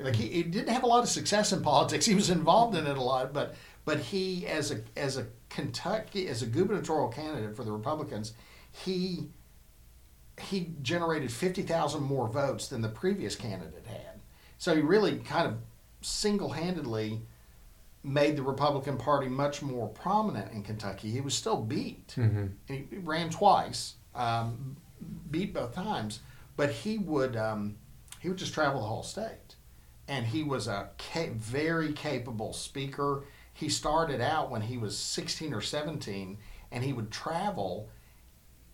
Like 0.00 0.14
he, 0.14 0.28
he 0.28 0.42
didn't 0.44 0.68
have 0.68 0.84
a 0.84 0.86
lot 0.86 1.02
of 1.02 1.08
success 1.08 1.52
in 1.52 1.60
politics. 1.60 2.06
He 2.06 2.14
was 2.14 2.30
involved 2.30 2.76
in 2.76 2.86
it 2.86 2.96
a 2.96 3.02
lot, 3.02 3.32
but 3.32 3.56
but 3.88 4.00
he, 4.00 4.46
as 4.46 4.70
a 4.70 4.80
as 4.98 5.16
a 5.16 5.24
Kentucky 5.48 6.28
as 6.28 6.42
a 6.42 6.46
gubernatorial 6.46 7.08
candidate 7.08 7.56
for 7.56 7.64
the 7.64 7.72
Republicans, 7.72 8.34
he 8.70 9.30
he 10.38 10.74
generated 10.82 11.32
fifty 11.32 11.62
thousand 11.62 12.02
more 12.02 12.28
votes 12.28 12.68
than 12.68 12.82
the 12.82 12.90
previous 12.90 13.34
candidate 13.34 13.86
had. 13.86 14.20
So 14.58 14.74
he 14.76 14.82
really 14.82 15.16
kind 15.20 15.46
of 15.46 15.56
single 16.02 16.50
handedly 16.50 17.22
made 18.04 18.36
the 18.36 18.42
Republican 18.42 18.98
Party 18.98 19.26
much 19.26 19.62
more 19.62 19.88
prominent 19.88 20.52
in 20.52 20.62
Kentucky. 20.62 21.10
He 21.10 21.22
was 21.22 21.32
still 21.32 21.56
beat. 21.56 22.08
Mm-hmm. 22.08 22.46
He 22.66 22.84
ran 22.98 23.30
twice, 23.30 23.94
um, 24.14 24.76
beat 25.30 25.54
both 25.54 25.74
times, 25.74 26.20
but 26.58 26.68
he 26.70 26.98
would 26.98 27.36
um, 27.36 27.76
he 28.20 28.28
would 28.28 28.36
just 28.36 28.52
travel 28.52 28.82
the 28.82 28.86
whole 28.86 29.02
state, 29.02 29.56
and 30.06 30.26
he 30.26 30.42
was 30.42 30.68
a 30.68 30.90
ca- 30.98 31.32
very 31.32 31.94
capable 31.94 32.52
speaker. 32.52 33.24
He 33.58 33.68
started 33.68 34.20
out 34.20 34.50
when 34.52 34.60
he 34.62 34.78
was 34.78 34.96
16 34.96 35.52
or 35.52 35.60
17, 35.60 36.38
and 36.70 36.84
he 36.84 36.92
would 36.92 37.10
travel. 37.10 37.90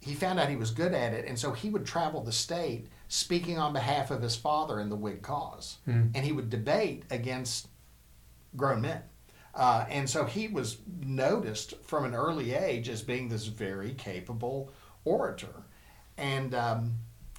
He 0.00 0.12
found 0.14 0.38
out 0.38 0.50
he 0.50 0.56
was 0.56 0.72
good 0.72 0.92
at 0.92 1.14
it, 1.14 1.24
and 1.26 1.38
so 1.38 1.52
he 1.52 1.70
would 1.70 1.86
travel 1.86 2.22
the 2.22 2.32
state 2.32 2.88
speaking 3.08 3.56
on 3.58 3.72
behalf 3.72 4.10
of 4.10 4.20
his 4.20 4.36
father 4.36 4.78
in 4.80 4.90
the 4.90 4.96
Whig 4.96 5.22
cause, 5.22 5.78
Mm. 5.88 6.10
and 6.14 6.22
he 6.22 6.32
would 6.32 6.50
debate 6.50 7.04
against 7.10 7.68
grown 8.58 8.82
men. 8.82 9.00
Uh, 9.54 9.86
and 9.88 10.10
so 10.10 10.26
he 10.26 10.48
was 10.48 10.76
noticed 11.00 11.72
from 11.82 12.04
an 12.04 12.14
early 12.14 12.52
age 12.52 12.90
as 12.90 13.00
being 13.00 13.30
this 13.30 13.46
very 13.46 13.94
capable 13.94 14.70
orator. 15.06 15.62
And 16.18 16.54
um, 16.54 16.96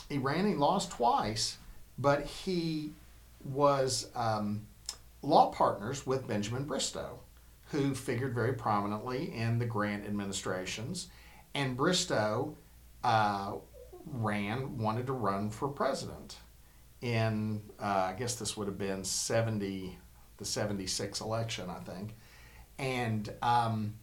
he 0.09 0.17
ran, 0.17 0.47
he 0.47 0.55
lost 0.55 0.89
twice, 0.89 1.57
but 1.99 2.25
he 2.25 2.93
was 3.43 4.07
um, 4.15 4.65
law 5.21 5.51
partners 5.51 6.07
with 6.07 6.27
Benjamin 6.27 6.63
Bristow, 6.63 7.19
who 7.75 7.93
figured 7.93 8.33
very 8.33 8.53
prominently 8.53 9.33
in 9.33 9.59
the 9.59 9.65
Grant 9.65 10.05
administrations. 10.05 11.09
And 11.53 11.75
Bristow 11.75 12.57
uh, 13.03 13.55
ran, 14.05 14.77
wanted 14.77 15.07
to 15.07 15.13
run 15.13 15.49
for 15.49 15.67
president 15.67 16.37
in, 17.01 17.61
uh, 17.79 18.09
I 18.09 18.15
guess 18.17 18.35
this 18.35 18.55
would 18.57 18.67
have 18.67 18.77
been 18.77 19.03
70, 19.03 19.97
the 20.37 20.45
76 20.45 21.21
election, 21.21 21.69
I 21.69 21.79
think. 21.79 22.15
And 22.79 23.31
um, 23.41 23.95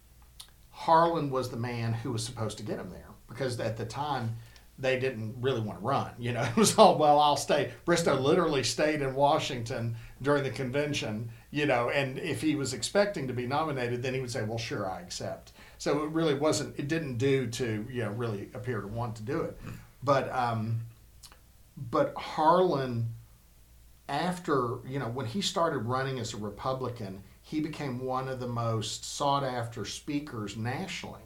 Harlan 0.70 1.30
was 1.30 1.50
the 1.50 1.56
man 1.56 1.92
who 1.92 2.12
was 2.12 2.24
supposed 2.24 2.58
to 2.58 2.64
get 2.64 2.78
him 2.78 2.90
there 2.90 3.08
because 3.28 3.58
at 3.60 3.76
the 3.76 3.84
time 3.84 4.36
they 4.78 4.98
didn't 4.98 5.34
really 5.40 5.60
want 5.60 5.78
to 5.78 5.84
run. 5.84 6.10
You 6.18 6.32
know, 6.32 6.42
it 6.50 6.56
was 6.56 6.76
all, 6.78 6.98
well, 6.98 7.18
I'll 7.18 7.36
stay. 7.36 7.72
Bristow 7.84 8.18
literally 8.18 8.62
stayed 8.62 9.02
in 9.02 9.14
Washington 9.14 9.96
during 10.20 10.42
the 10.42 10.50
convention, 10.50 11.30
you 11.52 11.66
know, 11.66 11.90
and 11.90 12.18
if 12.18 12.40
he 12.40 12.56
was 12.56 12.72
expecting 12.72 13.28
to 13.28 13.34
be 13.34 13.46
nominated, 13.46 14.02
then 14.02 14.14
he 14.14 14.20
would 14.20 14.30
say, 14.30 14.42
well, 14.42 14.58
sure, 14.58 14.90
I 14.90 15.00
accept. 15.00 15.52
So 15.76 16.02
it 16.02 16.10
really 16.10 16.34
wasn't, 16.34 16.78
it 16.78 16.88
didn't 16.88 17.18
do 17.18 17.46
to, 17.46 17.86
you 17.90 18.04
know, 18.04 18.10
really 18.10 18.48
appear 18.54 18.80
to 18.80 18.88
want 18.88 19.16
to 19.16 19.22
do 19.22 19.42
it. 19.42 19.60
But, 20.02 20.32
um, 20.32 20.80
but 21.76 22.14
Harlan, 22.16 23.08
after, 24.08 24.78
you 24.86 24.98
know, 24.98 25.08
when 25.08 25.26
he 25.26 25.42
started 25.42 25.80
running 25.80 26.18
as 26.18 26.32
a 26.32 26.38
Republican, 26.38 27.22
he 27.42 27.60
became 27.60 28.00
one 28.00 28.28
of 28.28 28.40
the 28.40 28.48
most 28.48 29.04
sought 29.04 29.44
after 29.44 29.84
speakers 29.84 30.56
nationally 30.56 31.20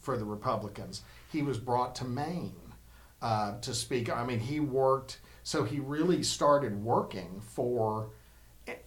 for 0.00 0.16
the 0.16 0.24
Republicans. 0.24 1.02
He 1.32 1.42
was 1.42 1.58
brought 1.58 1.96
to 1.96 2.04
Maine 2.04 2.54
uh, 3.20 3.58
to 3.60 3.74
speak. 3.74 4.08
I 4.08 4.24
mean, 4.24 4.38
he 4.38 4.60
worked, 4.60 5.18
so 5.42 5.64
he 5.64 5.80
really 5.80 6.22
started 6.22 6.84
working 6.84 7.40
for 7.40 8.10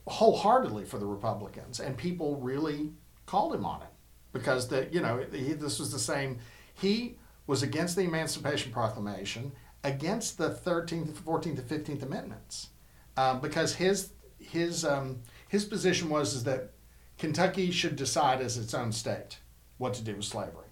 wholeheartedly 0.08 0.86
for 0.86 0.98
the 0.98 1.06
Republicans, 1.06 1.80
and 1.80 1.98
people 1.98 2.38
really 2.38 2.92
called 3.26 3.54
him 3.54 3.66
on 3.66 3.82
it 3.82 3.90
because 4.32 4.68
that 4.70 4.94
you 4.94 5.02
know 5.02 5.24
he, 5.32 5.54
this 5.54 5.80
was 5.80 5.92
the 5.92 6.00
same. 6.00 6.40
He 6.74 7.18
was 7.46 7.63
against 7.63 7.96
the 7.96 8.04
Emancipation 8.04 8.72
Proclamation, 8.72 9.52
against 9.84 10.38
the 10.38 10.50
13th, 10.50 11.13
14th, 11.13 11.46
and 11.46 11.58
15th 11.60 12.04
Amendments, 12.04 12.70
um, 13.16 13.40
because 13.40 13.76
his 13.76 14.12
his 14.40 14.86
um, 14.86 15.22
his 15.48 15.66
position 15.66 16.10
was 16.10 16.34
is 16.34 16.44
that 16.44 16.72
Kentucky 17.18 17.72
should 17.72 17.96
decide 17.96 18.42
as 18.42 18.58
its 18.58 18.74
own 18.74 18.92
state 18.92 19.40
what 19.78 19.94
to 19.96 20.04
do 20.04 20.16
with 20.16 20.26
slavery. 20.26 20.66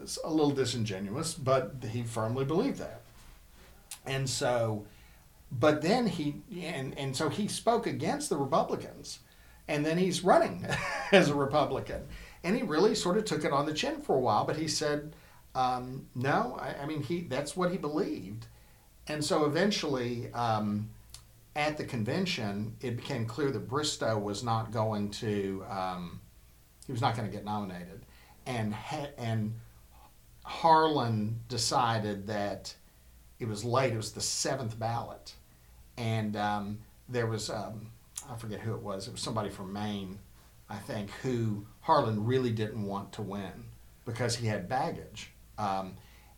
It's 0.00 0.18
a 0.22 0.30
little 0.30 0.50
disingenuous, 0.50 1.34
but 1.34 1.74
he 1.90 2.02
firmly 2.02 2.44
believed 2.44 2.78
that. 2.78 3.00
And 4.04 4.28
so, 4.28 4.84
but 5.50 5.82
then 5.82 6.06
he, 6.06 6.42
and, 6.62 6.98
and 6.98 7.16
so 7.16 7.28
he 7.28 7.48
spoke 7.48 7.86
against 7.86 8.28
the 8.28 8.36
Republicans, 8.36 9.20
and 9.68 9.84
then 9.84 9.98
he's 9.98 10.24
running 10.24 10.66
as 11.12 11.28
a 11.28 11.34
Republican. 11.34 12.06
And 12.44 12.56
he 12.56 12.62
really 12.62 12.94
sort 12.94 13.16
of 13.16 13.24
took 13.24 13.44
it 13.44 13.52
on 13.52 13.66
the 13.66 13.74
chin 13.74 14.00
for 14.00 14.16
a 14.16 14.20
while, 14.20 14.44
but 14.44 14.56
he 14.56 14.68
said, 14.68 15.14
um, 15.54 16.06
no, 16.14 16.58
I, 16.60 16.82
I 16.82 16.86
mean, 16.86 17.02
he, 17.02 17.22
that's 17.22 17.56
what 17.56 17.70
he 17.70 17.78
believed. 17.78 18.46
And 19.08 19.24
so 19.24 19.46
eventually, 19.46 20.32
um, 20.32 20.90
at 21.54 21.78
the 21.78 21.84
convention, 21.84 22.76
it 22.82 22.96
became 22.96 23.24
clear 23.24 23.50
that 23.50 23.68
Bristow 23.68 24.18
was 24.18 24.44
not 24.44 24.70
going 24.70 25.10
to, 25.12 25.64
um, 25.70 26.20
he 26.86 26.92
was 26.92 27.00
not 27.00 27.16
going 27.16 27.28
to 27.28 27.34
get 27.34 27.44
nominated. 27.44 28.04
And, 28.44 28.74
ha- 28.74 29.10
and 29.16 29.54
Harlan 30.44 31.40
decided 31.48 32.26
that 32.26 32.74
it 33.38 33.48
was 33.48 33.64
late. 33.64 33.92
It 33.92 33.96
was 33.96 34.12
the 34.12 34.20
seventh 34.20 34.78
ballot, 34.78 35.34
and 35.96 36.36
um, 36.36 36.78
there 37.08 37.26
was 37.26 37.50
um, 37.50 37.90
I 38.30 38.36
forget 38.36 38.60
who 38.60 38.74
it 38.74 38.82
was. 38.82 39.08
It 39.08 39.12
was 39.12 39.20
somebody 39.20 39.50
from 39.50 39.72
Maine, 39.72 40.18
I 40.68 40.76
think, 40.76 41.10
who 41.22 41.66
Harlan 41.80 42.24
really 42.24 42.50
didn't 42.50 42.82
want 42.82 43.12
to 43.14 43.22
win 43.22 43.64
because 44.04 44.36
he 44.36 44.46
had 44.46 44.68
baggage. 44.68 45.32
Um, 45.58 45.94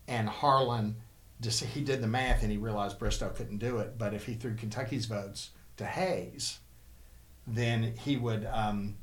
and 0.06 0.28
Harlan 0.28 0.96
just 1.40 1.62
he 1.62 1.82
did 1.82 2.00
the 2.02 2.06
math 2.06 2.42
and 2.42 2.50
he 2.50 2.58
realized 2.58 2.98
Bristow 2.98 3.30
couldn't 3.30 3.58
do 3.58 3.78
it. 3.78 3.98
But 3.98 4.14
if 4.14 4.26
he 4.26 4.34
threw 4.34 4.54
Kentucky's 4.54 5.06
votes 5.06 5.50
to 5.76 5.86
Hayes, 5.86 6.58
then 7.46 7.94
he 8.04 8.16
would 8.16 8.46
um, 8.46 8.96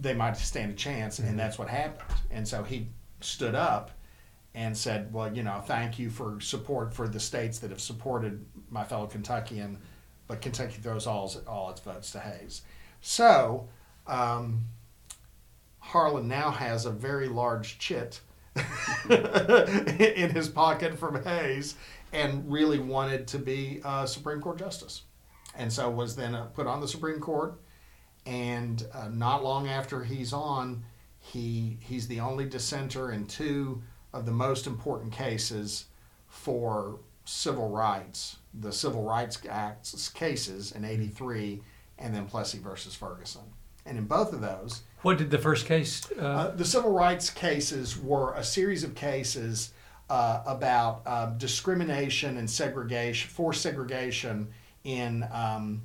they 0.00 0.14
might 0.14 0.36
stand 0.36 0.72
a 0.72 0.74
chance, 0.74 1.18
and 1.18 1.38
that's 1.38 1.58
what 1.58 1.68
happened. 1.68 2.18
And 2.30 2.46
so 2.46 2.62
he 2.62 2.88
stood 3.20 3.54
up 3.54 3.90
and 4.54 4.76
said, 4.76 5.12
"Well, 5.12 5.34
you 5.34 5.42
know, 5.42 5.62
thank 5.66 5.98
you 5.98 6.10
for 6.10 6.40
support 6.40 6.94
for 6.94 7.08
the 7.08 7.20
states 7.20 7.58
that 7.60 7.70
have 7.70 7.80
supported 7.80 8.44
my 8.72 8.84
fellow 8.84 9.06
Kentuckian, 9.06 9.78
but 10.26 10.40
Kentucky 10.40 10.78
throws 10.80 11.06
all 11.06 11.32
all 11.46 11.70
its 11.70 11.80
votes 11.80 12.10
to 12.12 12.20
Hayes." 12.20 12.62
So 13.00 13.68
um, 14.06 14.62
Harlan 15.78 16.28
now 16.28 16.50
has 16.50 16.86
a 16.86 16.90
very 16.90 17.28
large 17.28 17.78
chit 17.78 18.20
in 19.10 20.30
his 20.30 20.48
pocket 20.48 20.98
from 20.98 21.22
Hayes, 21.22 21.76
and 22.12 22.50
really 22.50 22.78
wanted 22.78 23.26
to 23.28 23.38
be 23.38 23.80
a 23.84 24.06
Supreme 24.06 24.40
Court 24.40 24.58
justice, 24.58 25.02
and 25.54 25.72
so 25.72 25.90
was 25.90 26.16
then 26.16 26.34
uh, 26.34 26.46
put 26.46 26.66
on 26.66 26.80
the 26.80 26.88
Supreme 26.88 27.20
Court. 27.20 27.60
And 28.24 28.86
uh, 28.94 29.08
not 29.08 29.42
long 29.42 29.66
after 29.66 30.04
he's 30.04 30.32
on, 30.32 30.84
he 31.18 31.78
he's 31.80 32.06
the 32.08 32.20
only 32.20 32.44
dissenter 32.44 33.12
in 33.12 33.26
two 33.26 33.82
of 34.12 34.26
the 34.26 34.32
most 34.32 34.66
important 34.66 35.12
cases 35.12 35.86
for 36.28 37.00
civil 37.24 37.68
rights, 37.68 38.36
the 38.52 38.72
Civil 38.72 39.02
Rights 39.02 39.40
Act's 39.48 40.08
cases 40.08 40.72
in 40.72 40.84
'83, 40.84 41.62
and 41.98 42.14
then 42.14 42.26
Plessy 42.26 42.58
versus 42.58 42.94
Ferguson. 42.94 43.42
And 43.84 43.98
in 43.98 44.04
both 44.04 44.32
of 44.32 44.40
those, 44.40 44.82
What 45.02 45.18
did 45.18 45.30
the 45.30 45.38
first 45.38 45.66
case? 45.66 46.10
Uh, 46.16 46.22
uh, 46.24 46.54
the 46.54 46.64
civil 46.64 46.92
rights 46.92 47.30
cases 47.30 47.98
were 47.98 48.34
a 48.34 48.44
series 48.44 48.84
of 48.84 48.94
cases 48.94 49.72
uh, 50.08 50.42
about 50.46 51.02
uh, 51.06 51.26
discrimination 51.36 52.36
and 52.36 52.48
segregation, 52.48 53.28
forced 53.30 53.62
segregation 53.62 54.48
in 54.84 55.26
um, 55.32 55.82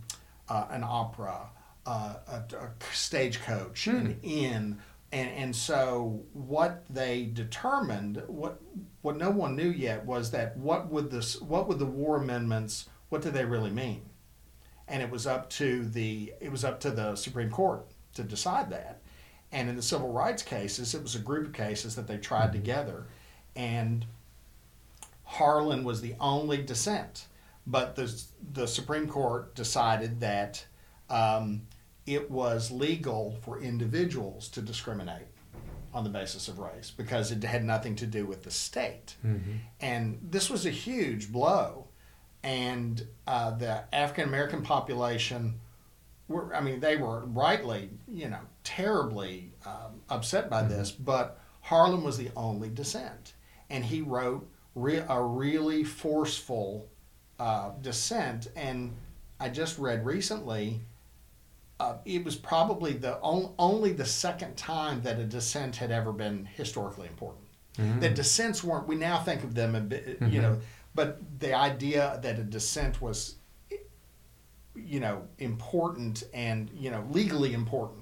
uh, 0.50 0.66
an 0.70 0.84
opera, 0.84 1.50
uh, 1.86 2.16
a, 2.28 2.36
a 2.56 2.70
stagecoach, 2.94 3.88
an 3.88 4.20
inn. 4.24 4.78
And, 5.12 5.30
and 5.30 5.56
so 5.56 6.24
what 6.34 6.84
they 6.90 7.26
determined, 7.26 8.22
what 8.28 8.62
what 9.02 9.18
no 9.18 9.30
one 9.30 9.56
knew 9.56 9.70
yet, 9.70 10.06
was 10.06 10.32
that 10.32 10.58
what 10.58 10.90
would 10.90 11.10
this 11.12 11.42
what 11.42 11.68
would 11.68 11.80
the 11.80 11.86
war 11.86 12.18
amendments 12.18 12.90
what 13.10 13.22
did 13.22 13.34
they 13.34 13.46
really 13.46 13.72
mean? 13.72 14.02
and 14.88 15.02
it 15.02 15.10
was 15.10 15.28
up 15.28 15.50
to 15.50 15.84
the 15.86 16.34
it 16.40 16.52
was 16.52 16.64
up 16.64 16.80
to 16.82 16.92
the 16.92 17.16
Supreme 17.16 17.50
Court 17.50 17.86
to 18.14 18.24
decide 18.24 18.70
that. 18.72 19.02
And 19.52 19.70
in 19.70 19.76
the 19.76 19.82
civil 19.82 20.12
rights 20.12 20.44
cases, 20.44 20.94
it 20.94 21.02
was 21.02 21.16
a 21.16 21.20
group 21.20 21.48
of 21.48 21.54
cases 21.54 21.96
that 21.96 22.08
they 22.08 22.18
tried 22.18 22.52
together, 22.52 23.08
and 23.56 24.06
Harlan 25.24 25.84
was 25.84 26.02
the 26.02 26.16
only 26.20 26.62
dissent. 26.62 27.28
But 27.66 27.96
the 27.96 28.22
the 28.54 28.68
Supreme 28.68 29.08
Court 29.08 29.56
decided 29.56 30.20
that 30.22 30.66
um, 31.10 31.62
it 32.08 32.32
was 32.32 32.72
legal 32.72 33.38
for 33.42 33.60
individuals 33.62 34.48
to 34.50 34.62
discriminate 34.62 35.28
on 35.94 36.04
the 36.04 36.10
basis 36.10 36.48
of 36.48 36.58
race 36.60 36.92
because 36.96 37.32
it 37.32 37.44
had 37.44 37.64
nothing 37.64 37.96
to 37.98 38.08
do 38.08 38.26
with 38.26 38.44
the 38.44 38.52
state. 38.52 39.16
And 39.80 40.20
this 40.22 40.50
was 40.50 40.66
a 40.66 40.72
huge 40.72 41.32
blow 41.32 41.88
and 42.44 43.06
uh, 43.26 43.52
the 43.52 43.84
African 43.94 44.30
American 44.30 44.62
population 44.62 45.60
were, 46.28 46.54
I 46.56 46.62
mean, 46.62 46.80
they 46.80 46.96
were 46.98 47.26
rightly, 47.26 47.90
you 48.08 48.30
know, 48.30 48.40
terribly 48.64 49.52
um, 49.66 50.02
upset 50.10 50.50
by 50.50 50.64
this, 50.64 50.92
but 50.92 51.40
Harlan 51.62 52.04
was 52.04 52.18
the 52.18 52.30
only 52.36 52.70
dissent. 52.70 53.34
And 53.70 53.84
he 53.84 54.02
wrote 54.02 54.50
re- 54.76 55.04
a 55.10 55.22
really 55.22 55.84
forceful 55.84 56.88
uh, 57.40 57.72
dissent. 57.82 58.48
And 58.56 58.96
I 59.40 59.50
just 59.50 59.78
read 59.78 60.06
recently 60.06 60.82
uh, 61.80 61.98
it 62.06 62.24
was 62.24 62.36
probably 62.36 62.94
the 62.94 63.18
on, 63.22 63.54
only 63.60 63.94
the 63.94 64.06
second 64.06 64.58
time 64.58 65.02
that 65.04 65.20
a 65.20 65.24
descent 65.24 65.76
had 65.76 65.92
ever 65.92 66.12
been 66.12 66.46
historically 66.56 67.08
important. 67.08 67.44
That 68.00 68.16
descents 68.16 68.64
weren't. 68.64 68.88
We 68.88 68.96
now 68.96 69.20
think 69.20 69.44
of 69.44 69.54
them 69.54 69.76
a 69.76 69.80
bit, 69.82 70.18
you 70.22 70.42
know, 70.42 70.60
but 70.96 71.20
the 71.40 71.54
idea 71.54 72.20
that 72.24 72.40
a 72.40 72.44
descent 72.44 73.00
was, 73.02 73.36
you 74.76 75.00
know, 75.00 75.28
important 75.38 76.24
and 76.34 76.72
you 76.74 76.90
know 76.90 77.06
legally 77.12 77.54
important, 77.54 78.00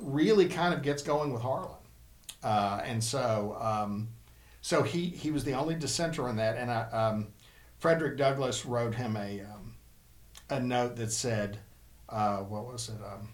really 0.00 0.46
kind 0.48 0.72
of 0.72 0.82
gets 0.82 1.02
going 1.02 1.32
with 1.32 1.42
Harlan, 1.42 1.74
uh, 2.44 2.82
and 2.84 3.02
so 3.02 3.56
um, 3.60 4.08
so 4.60 4.84
he 4.84 5.06
he 5.06 5.32
was 5.32 5.42
the 5.42 5.54
only 5.54 5.74
dissenter 5.74 6.28
in 6.28 6.36
that, 6.36 6.56
and 6.56 6.70
I, 6.70 6.82
um, 6.92 7.26
Frederick 7.78 8.16
Douglass 8.16 8.64
wrote 8.64 8.94
him 8.94 9.16
a 9.16 9.40
um, 9.40 9.74
a 10.50 10.60
note 10.60 10.94
that 10.96 11.10
said, 11.10 11.58
uh, 12.10 12.38
what 12.38 12.66
was 12.66 12.88
it? 12.88 12.96
Um, 13.04 13.28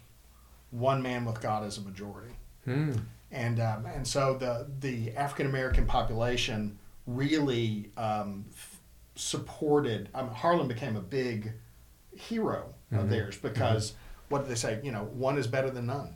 one 0.71 1.01
man 1.01 1.25
with 1.25 1.41
God 1.41 1.63
as 1.63 1.77
a 1.77 1.81
majority 1.81 2.33
Hmm. 2.65 2.91
and 3.31 3.59
um, 3.61 3.85
and 3.85 4.05
so 4.05 4.33
the 4.37 4.67
the 4.81 5.15
African 5.15 5.45
American 5.47 5.85
population 5.85 6.77
really 7.05 7.89
um, 7.95 8.45
f- 8.51 8.79
supported. 9.15 10.09
Um, 10.13 10.29
Harlan 10.29 10.67
became 10.67 10.95
a 10.97 11.01
big 11.01 11.53
hero 12.15 12.73
of 12.91 13.09
theirs 13.09 13.37
because 13.37 13.93
what 14.29 14.39
did 14.39 14.49
they 14.49 14.55
say? 14.55 14.79
You 14.83 14.91
know, 14.91 15.03
one 15.13 15.37
is 15.37 15.47
better 15.47 15.69
than 15.69 15.85
none. 15.85 16.15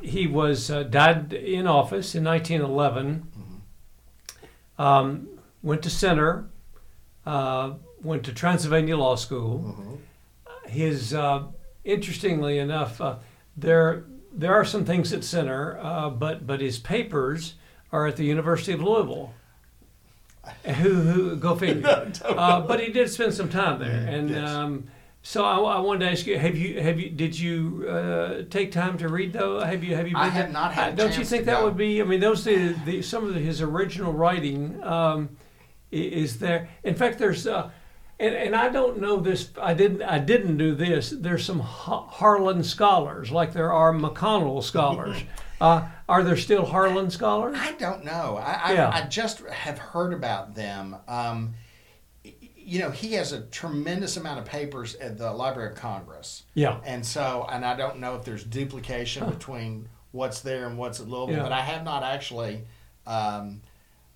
He 0.00 0.26
was 0.26 0.70
uh, 0.70 0.82
died 0.84 1.32
in 1.34 1.66
office 1.66 2.14
in 2.14 2.24
1911. 2.24 3.28
Um, 4.78 5.28
went 5.62 5.82
to 5.82 5.90
Centre. 5.90 6.46
Uh, 7.26 7.74
went 8.02 8.24
to 8.24 8.32
Transylvania 8.32 8.96
Law 8.96 9.16
School. 9.16 9.98
His 10.68 11.14
uh, 11.14 11.44
interestingly 11.84 12.58
enough, 12.58 13.00
uh, 13.00 13.16
there 13.56 14.04
there 14.32 14.54
are 14.54 14.64
some 14.64 14.84
things 14.84 15.12
at 15.12 15.24
Centre, 15.24 15.78
uh, 15.82 16.10
but 16.10 16.46
but 16.46 16.60
his 16.60 16.78
papers 16.78 17.54
are 17.92 18.06
at 18.06 18.16
the 18.16 18.24
University 18.24 18.72
of 18.72 18.82
Louisville. 18.82 19.32
Who, 20.64 20.94
who 20.94 21.36
go 21.36 21.56
figure? 21.56 22.12
uh, 22.24 22.60
but 22.60 22.78
he 22.80 22.92
did 22.92 23.10
spend 23.10 23.34
some 23.34 23.48
time 23.48 23.80
there, 23.80 24.06
and 24.08 24.30
Yes. 24.30 24.48
um, 24.48 24.84
so 25.22 25.44
I, 25.44 25.56
I 25.58 25.80
wanted 25.80 26.04
to 26.04 26.10
ask 26.12 26.24
you: 26.24 26.38
Have 26.38 26.56
you 26.56 26.80
have 26.80 27.00
you 27.00 27.10
did 27.10 27.36
you 27.36 27.84
uh, 27.88 28.42
take 28.48 28.70
time 28.70 28.96
to 28.98 29.08
read 29.08 29.32
though? 29.32 29.58
Have 29.58 29.82
you 29.82 29.96
have 29.96 30.06
you? 30.06 30.16
I 30.16 30.28
have 30.28 30.46
that? 30.46 30.52
not 30.52 30.72
had 30.72 30.92
Uh, 30.92 30.96
Don't 31.04 31.18
you 31.18 31.24
think 31.24 31.46
that 31.46 31.58
go. 31.58 31.64
would 31.64 31.76
be? 31.76 32.00
I 32.00 32.04
mean, 32.04 32.20
those 32.20 32.44
the, 32.44 32.76
the 32.84 33.02
some 33.02 33.28
of 33.28 33.34
his 33.34 33.60
original 33.60 34.12
writing 34.12 34.80
um, 34.84 35.30
is 35.90 36.38
there. 36.38 36.68
In 36.84 36.94
fact, 36.94 37.18
there's. 37.18 37.46
Uh, 37.46 37.70
and, 38.18 38.34
and 38.34 38.56
I 38.56 38.68
don't 38.68 39.00
know 39.00 39.16
this. 39.20 39.50
I 39.60 39.74
didn't. 39.74 40.02
I 40.02 40.18
didn't 40.18 40.56
do 40.56 40.74
this. 40.74 41.10
There's 41.10 41.44
some 41.44 41.60
Ha- 41.60 42.06
Harlan 42.06 42.62
scholars, 42.64 43.30
like 43.30 43.52
there 43.52 43.72
are 43.72 43.92
McConnell 43.92 44.62
scholars. 44.62 45.16
uh, 45.60 45.86
are 46.08 46.22
there 46.22 46.36
still 46.36 46.64
Harlan 46.66 47.10
scholars? 47.10 47.56
I 47.60 47.72
don't 47.72 48.04
know. 48.04 48.36
I, 48.40 48.60
I, 48.64 48.72
Yeah. 48.74 48.90
I 48.92 49.02
just 49.08 49.40
have 49.46 49.78
heard 49.78 50.12
about 50.12 50.54
them. 50.54 50.96
Um, 51.08 51.54
you 52.24 52.80
know, 52.80 52.90
he 52.90 53.12
has 53.12 53.32
a 53.32 53.42
tremendous 53.42 54.16
amount 54.16 54.40
of 54.40 54.44
papers 54.44 54.96
at 54.96 55.18
the 55.18 55.30
Library 55.32 55.70
of 55.72 55.76
Congress. 55.76 56.42
Yeah. 56.54 56.80
And 56.84 57.06
so, 57.06 57.46
and 57.50 57.64
I 57.64 57.76
don't 57.76 58.00
know 58.00 58.16
if 58.16 58.24
there's 58.24 58.42
duplication 58.42 59.28
between 59.30 59.88
what's 60.10 60.40
there 60.40 60.66
and 60.66 60.76
what's 60.76 60.98
at 61.00 61.08
Louisville, 61.08 61.36
Yeah. 61.36 61.42
but 61.44 61.52
I 61.52 61.60
have 61.60 61.84
not 61.84 62.02
actually, 62.02 62.62
um, 63.06 63.60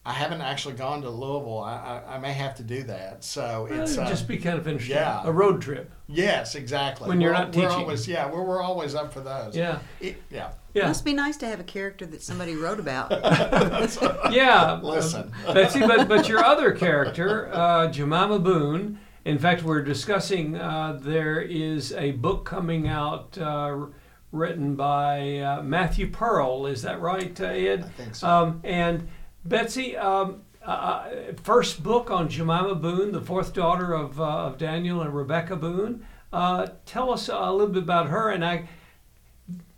I 0.05 0.15
haven't 0.15 0.41
actually 0.41 0.75
gone 0.77 1.03
to 1.03 1.11
Louisville. 1.11 1.59
I, 1.61 1.75
I, 2.09 2.15
I 2.15 2.19
may 2.19 2.33
have 2.33 2.55
to 2.57 2.63
do 2.63 2.83
that. 2.85 3.23
So 3.23 3.67
Well, 3.71 3.83
it's 3.83 3.93
it'd 3.93 4.05
uh, 4.05 4.09
just 4.09 4.27
be 4.27 4.39
kind 4.39 4.59
of 4.59 4.67
interesting. 4.67 4.97
yeah. 4.97 5.21
A 5.25 5.31
road 5.31 5.61
trip. 5.61 5.93
yes, 6.09 6.55
exactly. 6.55 7.07
When 7.09 7.21
you're 7.21 7.33
We're- 7.33 7.45
not 7.45 7.55
we're 7.55 7.63
teaching. 7.69 7.81
Always, 7.83 8.09
yeah, 8.09 8.31
we're, 8.31 8.43
we're 8.43 8.63
always 8.63 8.95
up 8.95 9.13
for 9.13 9.21
those. 9.21 9.55
Yeah. 9.55 9.79
It- 10.01 10.23
yeah. 10.31 10.53
Yeah. 10.73 10.87
Must 10.87 11.05
be 11.05 11.13
nice 11.13 11.37
to 11.39 11.47
have 11.47 11.59
a 11.61 11.65
character 11.65 12.07
that 12.07 12.23
somebody 12.23 12.55
wrote 12.57 12.79
about. 12.81 13.11
Yeah. 14.33 14.81
Listen. 14.83 15.33
Betsy, 15.47 15.81
but 15.81 16.09
but 16.09 16.29
your 16.29 16.45
other 16.45 16.73
character, 16.73 17.51
uh, 17.53 17.89
Jemima 17.89 18.39
Boone. 18.39 18.99
In 19.25 19.39
fact, 19.39 19.63
we're 19.65 19.83
discussing. 19.83 20.57
Uh, 20.57 20.99
there 21.01 21.41
is 21.41 21.93
a 21.93 22.13
book 22.13 22.45
coming 22.47 22.89
out 22.89 23.37
uh, 23.39 23.87
written 24.33 24.77
by 24.77 25.39
uh, 25.39 25.63
Matthew 25.63 26.09
Pearl. 26.11 26.67
Is 26.67 26.83
that 26.83 27.01
right, 27.01 27.39
uh, 27.41 27.45
Ed? 27.47 27.85
I 27.85 27.89
think 27.89 28.15
so. 28.15 28.29
Um, 28.29 28.61
and 28.65 29.09
Betsy, 29.45 29.97
um, 29.97 30.43
uh, 30.65 31.09
first 31.43 31.83
book 31.83 32.11
on 32.11 32.29
Jemima 32.29 32.75
Boone, 32.75 33.13
the 33.13 33.21
fourth 33.21 33.53
daughter 33.53 33.93
of, 33.95 34.21
uh, 34.21 34.47
of 34.47 34.59
Daniel 34.59 35.01
and 35.01 35.15
Rebecca 35.15 35.57
Boone. 35.57 36.07
Uh, 36.33 36.69
tell 36.87 37.13
us 37.13 37.29
a 37.29 37.51
little 37.51 37.73
bit 37.73 37.83
about 37.83 38.09
her. 38.09 38.31
And 38.31 38.45
I, 38.45 38.69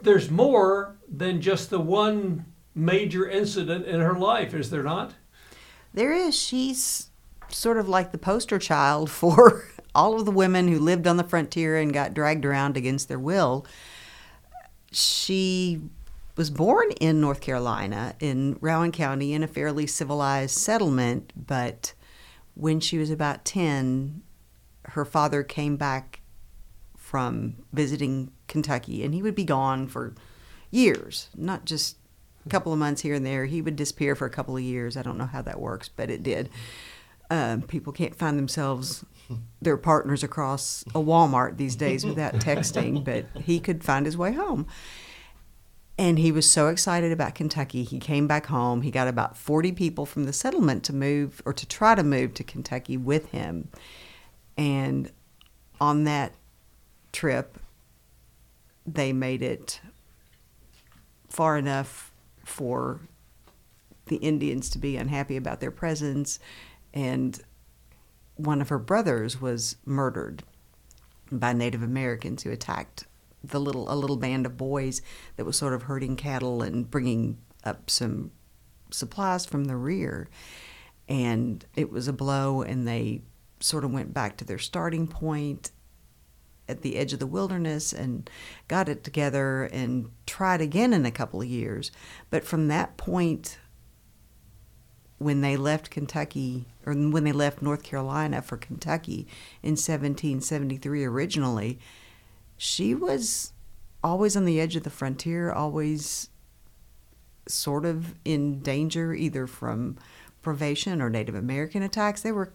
there's 0.00 0.30
more 0.30 0.96
than 1.08 1.40
just 1.40 1.70
the 1.70 1.80
one 1.80 2.46
major 2.74 3.28
incident 3.28 3.86
in 3.86 4.00
her 4.00 4.14
life, 4.14 4.54
is 4.54 4.70
there 4.70 4.82
not? 4.82 5.14
There 5.94 6.12
is. 6.12 6.34
She's 6.34 7.10
sort 7.48 7.76
of 7.78 7.88
like 7.88 8.12
the 8.12 8.18
poster 8.18 8.58
child 8.58 9.10
for 9.12 9.64
all 9.94 10.18
of 10.18 10.24
the 10.24 10.30
women 10.32 10.68
who 10.68 10.78
lived 10.78 11.06
on 11.06 11.16
the 11.16 11.24
frontier 11.24 11.76
and 11.76 11.92
got 11.92 12.14
dragged 12.14 12.44
around 12.44 12.76
against 12.76 13.08
their 13.08 13.18
will. 13.18 13.66
She 14.90 15.80
was 16.36 16.50
born 16.50 16.90
in 16.92 17.20
North 17.20 17.40
Carolina 17.40 18.14
in 18.20 18.56
Rowan 18.60 18.92
County 18.92 19.34
in 19.34 19.42
a 19.42 19.48
fairly 19.48 19.86
civilized 19.86 20.56
settlement, 20.56 21.32
but 21.36 21.94
when 22.54 22.80
she 22.80 22.98
was 22.98 23.10
about 23.10 23.44
10, 23.44 24.22
her 24.86 25.04
father 25.04 25.42
came 25.42 25.76
back 25.76 26.20
from 26.96 27.56
visiting 27.72 28.32
Kentucky 28.48 29.04
and 29.04 29.14
he 29.14 29.22
would 29.22 29.34
be 29.34 29.44
gone 29.44 29.86
for 29.86 30.14
years, 30.70 31.28
not 31.36 31.64
just 31.64 31.96
a 32.44 32.48
couple 32.48 32.72
of 32.72 32.78
months 32.78 33.02
here 33.02 33.14
and 33.14 33.24
there. 33.24 33.44
He 33.44 33.62
would 33.62 33.76
disappear 33.76 34.14
for 34.14 34.26
a 34.26 34.30
couple 34.30 34.56
of 34.56 34.62
years. 34.62 34.96
I 34.96 35.02
don't 35.02 35.18
know 35.18 35.26
how 35.26 35.42
that 35.42 35.60
works, 35.60 35.88
but 35.88 36.10
it 36.10 36.22
did. 36.22 36.48
Um, 37.30 37.62
people 37.62 37.92
can't 37.92 38.14
find 38.14 38.38
themselves 38.38 39.04
their 39.62 39.76
partners 39.76 40.22
across 40.22 40.82
a 40.88 40.98
Walmart 40.98 41.56
these 41.56 41.76
days 41.76 42.04
without 42.04 42.34
texting, 42.34 43.04
but 43.04 43.26
he 43.42 43.60
could 43.60 43.84
find 43.84 44.06
his 44.06 44.16
way 44.16 44.32
home. 44.32 44.66
And 45.98 46.18
he 46.18 46.32
was 46.32 46.48
so 46.48 46.68
excited 46.68 47.12
about 47.12 47.34
Kentucky. 47.34 47.84
He 47.84 47.98
came 47.98 48.26
back 48.26 48.46
home. 48.46 48.82
He 48.82 48.90
got 48.90 49.08
about 49.08 49.36
40 49.36 49.72
people 49.72 50.06
from 50.06 50.24
the 50.24 50.32
settlement 50.32 50.84
to 50.84 50.92
move 50.92 51.42
or 51.44 51.52
to 51.52 51.66
try 51.66 51.94
to 51.94 52.02
move 52.02 52.34
to 52.34 52.44
Kentucky 52.44 52.96
with 52.96 53.30
him. 53.30 53.68
And 54.56 55.10
on 55.80 56.04
that 56.04 56.32
trip, 57.12 57.58
they 58.86 59.12
made 59.12 59.42
it 59.42 59.80
far 61.28 61.56
enough 61.56 62.10
for 62.44 63.00
the 64.06 64.16
Indians 64.16 64.68
to 64.70 64.78
be 64.78 64.96
unhappy 64.96 65.36
about 65.36 65.60
their 65.60 65.70
presence. 65.70 66.38
And 66.92 67.40
one 68.36 68.60
of 68.60 68.70
her 68.70 68.78
brothers 68.78 69.40
was 69.40 69.76
murdered 69.84 70.42
by 71.30 71.52
Native 71.52 71.82
Americans 71.82 72.42
who 72.42 72.50
attacked 72.50 73.04
the 73.44 73.60
little 73.60 73.92
a 73.92 73.96
little 73.96 74.16
band 74.16 74.46
of 74.46 74.56
boys 74.56 75.02
that 75.36 75.44
was 75.44 75.56
sort 75.56 75.72
of 75.72 75.84
herding 75.84 76.16
cattle 76.16 76.62
and 76.62 76.90
bringing 76.90 77.38
up 77.64 77.90
some 77.90 78.30
supplies 78.90 79.46
from 79.46 79.64
the 79.64 79.76
rear. 79.76 80.28
And 81.08 81.64
it 81.74 81.90
was 81.90 82.08
a 82.08 82.12
blow 82.12 82.62
and 82.62 82.86
they 82.86 83.22
sort 83.60 83.84
of 83.84 83.92
went 83.92 84.14
back 84.14 84.36
to 84.36 84.44
their 84.44 84.58
starting 84.58 85.06
point 85.06 85.70
at 86.68 86.82
the 86.82 86.96
edge 86.96 87.12
of 87.12 87.18
the 87.18 87.26
wilderness 87.26 87.92
and 87.92 88.30
got 88.68 88.88
it 88.88 89.04
together 89.04 89.64
and 89.64 90.10
tried 90.26 90.60
again 90.60 90.92
in 90.92 91.04
a 91.04 91.10
couple 91.10 91.42
of 91.42 91.48
years. 91.48 91.90
But 92.30 92.44
from 92.44 92.68
that 92.68 92.96
point 92.96 93.58
when 95.18 95.40
they 95.40 95.56
left 95.56 95.90
Kentucky 95.90 96.66
or 96.84 96.94
when 96.94 97.24
they 97.24 97.32
left 97.32 97.62
North 97.62 97.82
Carolina 97.82 98.42
for 98.42 98.56
Kentucky 98.56 99.26
in 99.62 99.72
1773 99.72 101.04
originally, 101.04 101.78
she 102.56 102.94
was 102.94 103.52
always 104.04 104.36
on 104.36 104.44
the 104.44 104.60
edge 104.60 104.76
of 104.76 104.82
the 104.82 104.90
frontier, 104.90 105.52
always 105.52 106.28
sort 107.48 107.84
of 107.84 108.14
in 108.24 108.60
danger 108.60 109.14
either 109.14 109.46
from 109.46 109.98
privation 110.42 111.00
or 111.02 111.10
Native 111.10 111.34
American 111.34 111.82
attacks. 111.82 112.22
They 112.22 112.32
were 112.32 112.52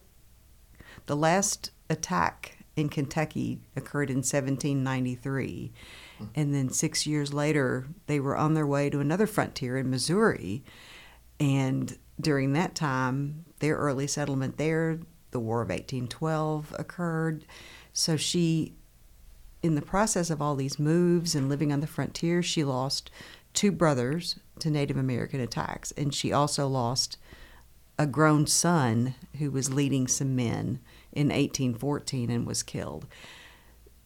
the 1.06 1.16
last 1.16 1.72
attack 1.89 2.58
in 2.76 2.89
Kentucky 2.89 3.60
occurred 3.76 4.10
in 4.10 4.18
1793. 4.18 5.72
Mm-hmm. 6.16 6.26
And 6.36 6.54
then 6.54 6.70
6 6.70 7.08
years 7.08 7.34
later, 7.34 7.88
they 8.06 8.20
were 8.20 8.38
on 8.38 8.54
their 8.54 8.68
way 8.68 8.89
to 8.89 9.00
another 9.00 9.28
frontier 9.28 9.78
in 9.78 9.89
Missouri. 9.89 10.64
And 11.39 11.98
during 12.20 12.54
that 12.54 12.76
time, 12.76 13.45
their 13.60 13.76
early 13.78 14.08
settlement 14.08 14.58
there, 14.58 15.00
the 15.32 15.39
War 15.39 15.62
of 15.62 15.70
1812 15.70 16.76
occurred. 16.78 17.45
So 17.93 18.16
she, 18.16 18.74
in 19.68 19.76
the 19.76 19.82
process 19.82 20.32
of 20.32 20.41
all 20.41 20.55
these 20.55 20.80
moves 20.80 21.36
and 21.36 21.49
living 21.49 21.72
on 21.72 21.82
the 21.82 21.88
frontier, 21.88 22.41
she 22.41 22.63
lost 22.63 23.11
two 23.53 23.72
brothers 23.72 24.39
to 24.59 24.72
Native 24.72 24.97
American 24.97 25.39
attacks. 25.39 25.91
And 25.91 26.13
she 26.13 26.32
also 26.32 26.68
lost 26.68 27.18
a 27.99 28.07
grown 28.07 28.47
son 28.47 29.15
who 29.38 29.51
was 29.51 29.74
leading 29.74 30.07
some 30.07 30.36
men 30.36 30.80
in 31.11 31.28
1814 31.28 32.30
and 32.30 32.47
was 32.47 32.63
killed. 32.63 33.05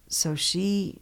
So 0.08 0.36
she 0.36 1.02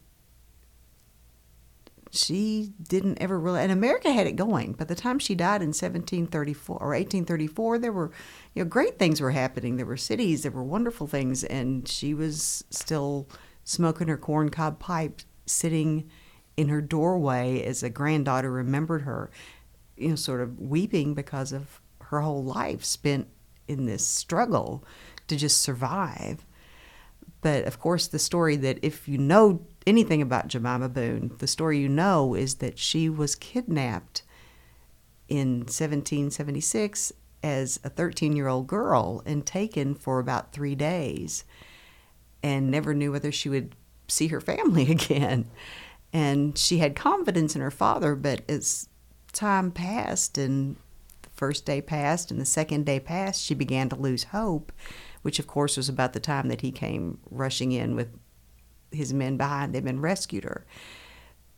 she 2.11 2.73
didn't 2.81 3.21
ever 3.21 3.39
really 3.39 3.61
and 3.61 3.71
America 3.71 4.11
had 4.11 4.25
it 4.25 4.35
going. 4.35 4.73
By 4.73 4.85
the 4.85 4.95
time 4.95 5.19
she 5.19 5.35
died 5.35 5.61
in 5.61 5.69
1734 5.69 6.75
or 6.75 6.87
1834, 6.87 7.77
there 7.77 7.91
were 7.91 8.11
you 8.55 8.63
know 8.63 8.69
great 8.69 8.97
things 8.97 9.21
were 9.21 9.31
happening. 9.31 9.77
There 9.77 9.85
were 9.85 9.97
cities, 9.97 10.41
there 10.41 10.51
were 10.51 10.63
wonderful 10.63 11.05
things 11.05 11.43
and 11.43 11.87
she 11.87 12.15
was 12.15 12.63
still 12.71 13.27
smoking 13.69 14.07
her 14.07 14.17
corncob 14.17 14.79
pipe 14.79 15.21
sitting 15.45 16.09
in 16.57 16.69
her 16.69 16.81
doorway 16.81 17.63
as 17.63 17.83
a 17.83 17.89
granddaughter 17.89 18.51
remembered 18.51 19.03
her, 19.03 19.29
you 19.95 20.09
know, 20.09 20.15
sort 20.15 20.41
of 20.41 20.59
weeping 20.59 21.13
because 21.13 21.51
of 21.51 21.79
her 22.05 22.21
whole 22.21 22.43
life 22.43 22.83
spent 22.83 23.27
in 23.67 23.85
this 23.85 24.05
struggle 24.05 24.83
to 25.27 25.35
just 25.35 25.61
survive. 25.61 26.47
But 27.41 27.65
of 27.65 27.79
course, 27.79 28.07
the 28.07 28.17
story 28.17 28.55
that 28.55 28.79
if 28.81 29.07
you 29.07 29.19
know 29.19 29.61
anything 29.85 30.23
about 30.23 30.47
Jemima 30.47 30.89
Boone, 30.89 31.35
the 31.37 31.47
story 31.47 31.77
you 31.77 31.87
know 31.87 32.33
is 32.33 32.55
that 32.55 32.79
she 32.79 33.07
was 33.07 33.35
kidnapped 33.35 34.23
in 35.27 35.59
1776 35.59 37.13
as 37.43 37.79
a 37.83 37.89
13 37.89 38.35
year 38.35 38.47
old 38.47 38.65
girl 38.65 39.21
and 39.27 39.45
taken 39.45 39.93
for 39.93 40.17
about 40.17 40.53
three 40.53 40.73
days 40.73 41.43
and 42.43 42.69
never 42.69 42.93
knew 42.93 43.11
whether 43.11 43.31
she 43.31 43.49
would 43.49 43.75
see 44.07 44.27
her 44.27 44.41
family 44.41 44.91
again. 44.91 45.49
And 46.11 46.57
she 46.57 46.79
had 46.79 46.95
confidence 46.95 47.55
in 47.55 47.61
her 47.61 47.71
father, 47.71 48.15
but 48.15 48.41
as 48.49 48.89
time 49.31 49.71
passed 49.71 50.37
and 50.37 50.75
the 51.21 51.29
first 51.29 51.65
day 51.65 51.81
passed 51.81 52.31
and 52.31 52.41
the 52.41 52.45
second 52.45 52.85
day 52.85 52.99
passed, 52.99 53.43
she 53.43 53.53
began 53.53 53.89
to 53.89 53.95
lose 53.95 54.25
hope, 54.25 54.71
which 55.21 55.39
of 55.39 55.47
course 55.47 55.77
was 55.77 55.89
about 55.89 56.13
the 56.13 56.19
time 56.19 56.47
that 56.47 56.61
he 56.61 56.71
came 56.71 57.19
rushing 57.29 57.71
in 57.71 57.95
with 57.95 58.09
his 58.91 59.13
men 59.13 59.37
behind 59.37 59.75
him 59.75 59.87
and 59.87 60.01
rescued 60.01 60.43
her. 60.43 60.65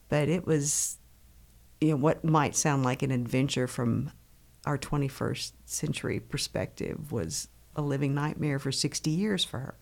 But 0.10 0.28
it 0.28 0.46
was, 0.46 0.98
you 1.80 1.92
know, 1.92 1.96
what 1.96 2.26
might 2.26 2.56
sound 2.56 2.84
like 2.84 3.02
an 3.02 3.12
adventure 3.12 3.68
from 3.68 4.12
our 4.66 4.78
21st 4.78 5.54
century 5.66 6.20
perspective 6.20 7.12
was 7.12 7.48
a 7.76 7.82
living 7.82 8.14
nightmare 8.14 8.60
for 8.60 8.72
60 8.72 9.10
years 9.10 9.44
for 9.44 9.60
her. 9.60 9.76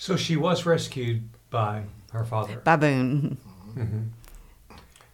So 0.00 0.16
she 0.16 0.34
was 0.34 0.64
rescued 0.64 1.28
by 1.50 1.82
her 2.12 2.24
father. 2.24 2.62
Baboon. 2.64 3.36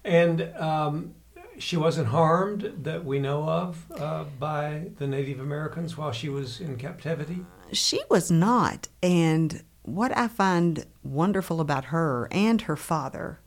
And 0.04 0.42
um, 0.56 1.14
she 1.58 1.76
wasn't 1.76 2.06
harmed 2.06 2.72
that 2.84 3.04
we 3.04 3.18
know 3.18 3.48
of 3.48 3.84
uh, 3.98 4.26
by 4.38 4.90
the 4.98 5.08
Native 5.08 5.40
Americans 5.40 5.96
while 5.96 6.12
she 6.12 6.28
was 6.28 6.60
in 6.60 6.76
captivity. 6.76 7.44
She 7.72 8.00
was 8.08 8.30
not. 8.30 8.86
And 9.02 9.64
what 9.82 10.16
I 10.16 10.28
find 10.28 10.86
wonderful 11.02 11.60
about 11.60 11.86
her 11.86 12.28
and 12.30 12.60
her 12.62 12.76
father, 12.76 13.40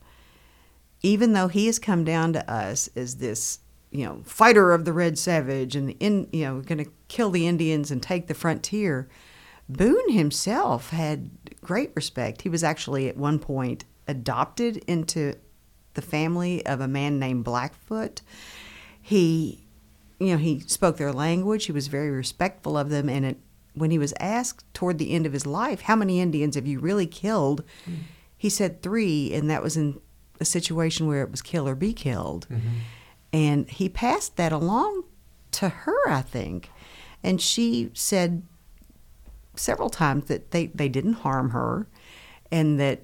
even 1.02 1.32
though 1.32 1.48
he 1.48 1.68
has 1.68 1.80
come 1.80 2.04
down 2.04 2.34
to 2.34 2.52
us 2.52 2.90
as 2.98 3.16
this, 3.16 3.60
you 3.92 4.04
know, 4.04 4.24
fighter 4.26 4.74
of 4.74 4.84
the 4.84 4.92
Red 4.92 5.18
Savage 5.18 5.78
and, 5.78 5.92
in, 6.02 6.28
you 6.34 6.44
know, 6.44 6.60
going 6.60 6.84
to 6.84 6.92
kill 7.08 7.30
the 7.30 7.48
Indians 7.48 7.92
and 7.92 8.04
take 8.04 8.28
the 8.28 8.34
frontier, 8.34 9.08
Boone 9.70 10.12
himself 10.12 10.90
had 10.90 11.30
great 11.62 11.92
respect. 11.96 12.42
He 12.42 12.50
was 12.50 12.64
actually 12.64 13.08
at 13.08 13.16
one 13.16 13.38
point 13.38 13.86
adopted 14.08 14.78
into 14.88 15.36
the 15.94 16.02
family 16.02 16.66
of 16.66 16.82
a 16.82 16.88
man 16.88 17.20
named 17.20 17.44
Blackfoot. 17.44 18.22
He, 19.00 19.68
you 20.20 20.32
know, 20.32 20.38
he 20.38 20.60
spoke 20.62 20.98
their 20.98 21.14
language. 21.14 21.66
He 21.66 21.72
was 21.72 21.88
very 21.88 22.10
respectful 22.10 22.78
of 22.78 22.90
them. 22.90 23.08
And 23.08 23.26
it, 23.26 23.38
when 23.76 23.92
he 23.92 24.00
was 24.00 24.14
asked 24.20 24.66
toward 24.74 24.98
the 24.98 25.12
end 25.12 25.28
of 25.28 25.34
his 25.34 25.46
life, 25.46 25.82
how 25.82 25.96
many 25.96 26.20
Indians 26.20 26.56
have 26.56 26.66
you 26.68 26.80
really 26.80 27.08
killed? 27.08 27.64
He 28.36 28.50
said 28.50 28.82
three, 28.82 29.34
and 29.34 29.50
that 29.50 29.62
was 29.62 29.78
in 29.78 30.00
a 30.40 30.46
situation 30.46 31.08
where 31.08 31.22
it 31.22 31.32
was 31.32 31.42
kill 31.42 31.68
or 31.68 31.76
be 31.76 31.94
killed. 31.94 32.48
Mm-hmm. 32.50 32.78
And 33.32 33.70
he 33.70 33.90
passed 33.90 34.38
that 34.38 34.52
along 34.52 35.04
to 35.52 35.70
her, 35.70 36.10
I 36.10 36.22
think. 36.22 36.72
And 37.22 37.40
she 37.42 37.92
said 37.94 38.44
several 39.60 39.90
times 39.90 40.26
that 40.26 40.52
they, 40.52 40.68
they 40.68 40.90
didn't 40.90 41.14
harm 41.14 41.52
her 41.52 41.88
and 42.52 42.80
that 42.80 43.02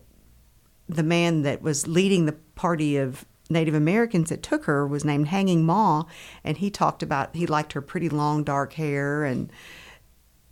the 0.87 1.03
man 1.03 1.41
that 1.43 1.61
was 1.61 1.87
leading 1.87 2.25
the 2.25 2.33
party 2.55 2.97
of 2.97 3.25
Native 3.49 3.75
Americans 3.75 4.29
that 4.29 4.41
took 4.41 4.65
her 4.65 4.87
was 4.87 5.05
named 5.05 5.27
Hanging 5.27 5.63
Maw, 5.65 6.05
and 6.43 6.57
he 6.57 6.69
talked 6.71 7.03
about 7.03 7.35
he 7.35 7.45
liked 7.45 7.73
her 7.73 7.81
pretty 7.81 8.09
long 8.09 8.43
dark 8.43 8.73
hair, 8.73 9.23
and 9.23 9.51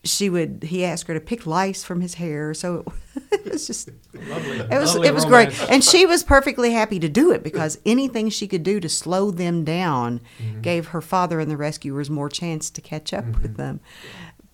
she 0.04 0.30
would 0.30 0.64
he 0.68 0.84
asked 0.86 1.08
her 1.08 1.14
to 1.16 1.20
pick 1.20 1.47
lice 1.47 1.84
from 1.84 2.01
his 2.01 2.16
hair, 2.16 2.54
so 2.54 2.84
it 3.32 3.51
was 3.51 3.66
just 3.66 3.89
Lovely. 4.14 4.60
it 4.60 4.80
was 4.80 4.95
it 4.95 5.14
was 5.14 5.26
great, 5.26 5.49
and 5.72 5.84
she 5.84 6.06
was 6.06 6.24
perfectly 6.24 6.72
happy 6.72 6.99
to 6.99 7.10
do 7.10 7.32
it 7.32 7.41
because 7.41 7.80
anything 7.86 8.30
she 8.30 8.47
could 8.47 8.62
do 8.64 8.80
to 8.80 8.89
slow 8.89 9.32
them 9.32 9.64
down 9.64 10.22
Mm-hmm. 10.39 10.62
gave 10.62 10.88
her 10.88 11.01
father 11.01 11.39
and 11.39 11.49
the 11.49 11.58
rescuers 11.58 12.10
more 12.12 12.30
chance 12.30 12.70
to 12.70 12.82
catch 12.82 13.12
up 13.14 13.26
with 13.41 13.56
them. 13.58 13.80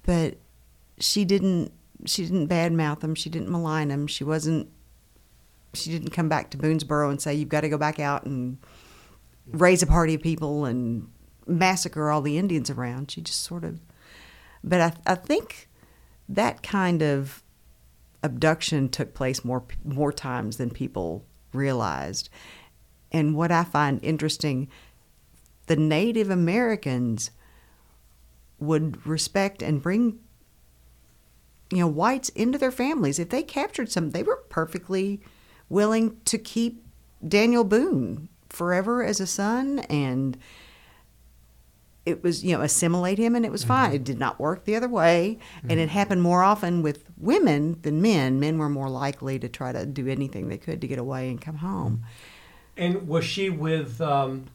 But 0.04 0.38
she 1.00 1.26
didn't 1.26 1.72
she 2.06 2.24
didn't 2.24 2.48
badmouth 2.48 3.02
them. 3.02 3.16
She 3.16 3.30
didn't 3.30 3.50
malign 3.50 3.90
them. 3.90 4.08
She 4.08 4.24
wasn't 4.24 4.70
she 5.74 5.92
didn't 5.92 6.10
come 6.10 6.30
back 6.30 6.50
to 6.52 6.58
Boonesboro 6.58 7.10
and 7.10 7.22
say 7.22 7.34
you've 7.34 7.50
got 7.50 7.62
to 7.62 7.70
go 7.70 7.78
back 7.78 8.00
out 8.00 8.26
and 8.26 8.58
raise 9.46 9.84
a 9.84 9.88
party 9.88 10.16
of 10.16 10.22
people 10.22 10.66
and 10.66 11.08
massacre 11.46 12.10
all 12.10 12.22
the 12.22 12.38
Indians 12.38 12.70
around. 12.70 13.12
She 13.12 13.22
just 13.22 13.44
sort 13.44 13.64
of 13.64 13.80
but 14.64 14.82
I, 14.82 15.12
I 15.12 15.16
think 15.16 15.70
that 16.28 16.64
kind 16.64 17.02
of 17.02 17.44
abduction 18.24 18.90
took 18.90 19.14
place 19.14 19.46
more 19.46 19.64
more 19.84 20.12
times 20.12 20.58
than 20.58 20.70
people 20.70 21.26
realized. 21.54 22.30
And 23.12 23.36
what 23.36 23.52
I 23.52 23.64
find 23.64 24.04
interesting, 24.04 24.70
the 25.66 25.76
Native 25.76 26.30
Americans 26.30 27.32
would 28.60 29.06
respect 29.08 29.64
and 29.64 29.82
bring 29.82 30.20
you 31.72 31.80
know 31.80 31.88
whites 31.88 32.30
into 32.30 32.58
their 32.58 32.72
families. 32.72 33.20
If 33.20 33.30
they 33.30 33.44
captured 33.44 33.92
some, 33.92 34.12
they 34.12 34.24
were 34.24 34.44
perfectly 34.50 35.22
willing 35.70 36.20
to 36.26 36.38
keep 36.38 36.84
Daniel 37.26 37.64
Boone 37.64 38.30
forever 38.50 39.04
as 39.04 39.20
a 39.20 39.28
son 39.28 39.80
and 39.90 40.38
it 42.06 42.24
was 42.24 42.44
you 42.44 42.56
know 42.56 42.64
assimilate 42.64 43.20
him 43.20 43.36
and 43.36 43.46
it 43.46 43.52
was 43.52 43.62
mm-hmm. 43.62 43.74
fine. 43.74 43.94
It 43.94 44.04
did 44.04 44.20
not 44.20 44.40
work 44.40 44.66
the 44.66 44.76
other 44.76 44.88
way 44.88 45.38
and 45.64 45.80
it 45.80 45.84
mm-hmm. 45.84 45.98
happened 45.98 46.22
more 46.22 46.42
often 46.42 46.82
with 46.82 47.06
women 47.18 47.80
than 47.84 48.02
men. 48.02 48.40
Men 48.40 48.58
were 48.58 48.70
more 48.70 48.90
likely 48.90 49.38
to 49.40 49.48
try 49.48 49.72
to 49.72 49.86
do 49.86 50.08
anything 50.08 50.48
they 50.48 50.58
could 50.58 50.82
to 50.82 50.88
get 50.88 51.00
away 51.00 51.30
and 51.30 51.40
come 51.40 51.58
home. 51.58 51.98
Mm-hmm. 51.98 52.06
And 52.78 53.08
was 53.08 53.26
she 53.26 53.50
with 53.50 54.00
um, 54.00 54.46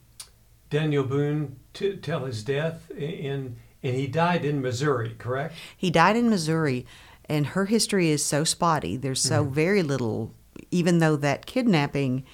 Daniel 0.70 1.04
Boone 1.04 1.56
to, 1.74 1.96
till 1.96 2.24
his 2.24 2.42
death? 2.42 2.90
In, 2.90 3.56
and 3.82 3.94
he 3.94 4.06
died 4.06 4.46
in 4.46 4.62
Missouri, 4.62 5.14
correct? 5.18 5.54
he 5.76 5.90
died 5.90 6.16
in 6.16 6.30
missouri 6.30 6.86
and 7.29 7.49
her 7.49 7.66
history 7.66 8.11
is 8.11 8.25
so 8.25 8.45
spotty. 8.45 8.97
There's 8.97 9.20
so 9.20 9.45
very 9.45 9.83
little 9.83 10.35
even 10.70 10.99
though 10.99 11.16
that 11.16 11.47
kidnapping 11.47 12.25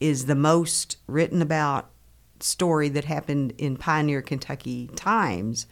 is 0.00 0.26
the 0.26 0.34
most 0.34 0.96
written 1.06 1.42
about 1.42 1.90
story 2.40 2.88
that 2.88 3.04
happened 3.04 3.52
in 3.56 3.76
pioneer 3.76 4.20
kentucky 4.20 4.88
times 4.96 5.66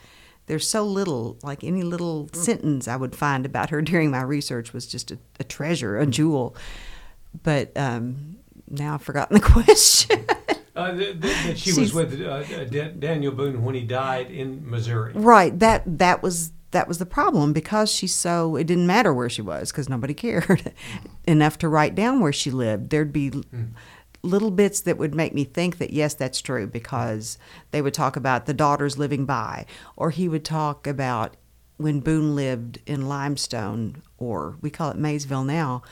there's 0.46 0.68
so 0.68 0.84
little 0.84 1.36
like 1.42 1.64
any 1.64 1.82
little 1.82 2.28
sentence 2.32 2.86
i 2.86 2.94
would 2.94 3.14
find 3.14 3.44
about 3.44 3.70
her 3.70 3.82
during 3.90 4.10
my 4.10 4.22
research 4.22 4.72
was 4.72 4.86
just 4.86 5.10
a, 5.10 5.18
a 5.38 5.44
treasure 5.44 5.98
a 5.98 6.06
jewel. 6.06 6.54
But 7.44 7.76
um, 7.76 8.38
now 8.68 8.94
i've 8.94 9.02
forgotten 9.02 9.34
the 9.34 9.40
question. 9.46 10.26
Uh, 10.74 10.92
that, 10.92 11.20
that 11.20 11.58
she 11.58 11.78
was 11.78 11.92
with 11.92 12.20
uh, 12.20 12.42
Daniel 12.64 13.32
Boone 13.32 13.62
when 13.64 13.74
he 13.74 13.82
died 13.82 14.30
in 14.30 14.68
Missouri. 14.68 15.12
Right. 15.14 15.56
That 15.58 15.82
that 15.98 16.22
was 16.22 16.52
that 16.72 16.88
was 16.88 16.98
the 16.98 17.06
problem 17.06 17.52
because 17.52 17.90
she's 17.90 18.14
so 18.14 18.56
it 18.56 18.66
didn't 18.66 18.86
matter 18.86 19.12
where 19.12 19.28
she 19.28 19.42
was 19.42 19.70
because 19.70 19.88
nobody 19.88 20.14
cared 20.14 20.72
enough 21.26 21.58
to 21.58 21.68
write 21.68 21.94
down 21.94 22.20
where 22.20 22.32
she 22.32 22.50
lived. 22.50 22.90
There'd 22.90 23.12
be 23.12 23.28
hmm. 23.30 23.64
little 24.22 24.50
bits 24.50 24.80
that 24.82 24.98
would 24.98 25.14
make 25.14 25.34
me 25.34 25.44
think 25.44 25.78
that 25.78 25.92
yes, 25.92 26.14
that's 26.14 26.40
true 26.40 26.66
because 26.66 27.38
they 27.70 27.82
would 27.82 27.94
talk 27.94 28.16
about 28.16 28.46
the 28.46 28.54
daughters 28.54 28.98
living 28.98 29.26
by, 29.26 29.66
or 29.96 30.10
he 30.10 30.28
would 30.28 30.44
talk 30.44 30.86
about 30.86 31.36
when 31.76 32.00
Boone 32.00 32.36
lived 32.36 32.78
in 32.86 33.08
Limestone, 33.08 34.02
or 34.18 34.56
we 34.60 34.70
call 34.70 34.90
it 34.90 34.98
Maysville 34.98 35.44
now. 35.44 35.82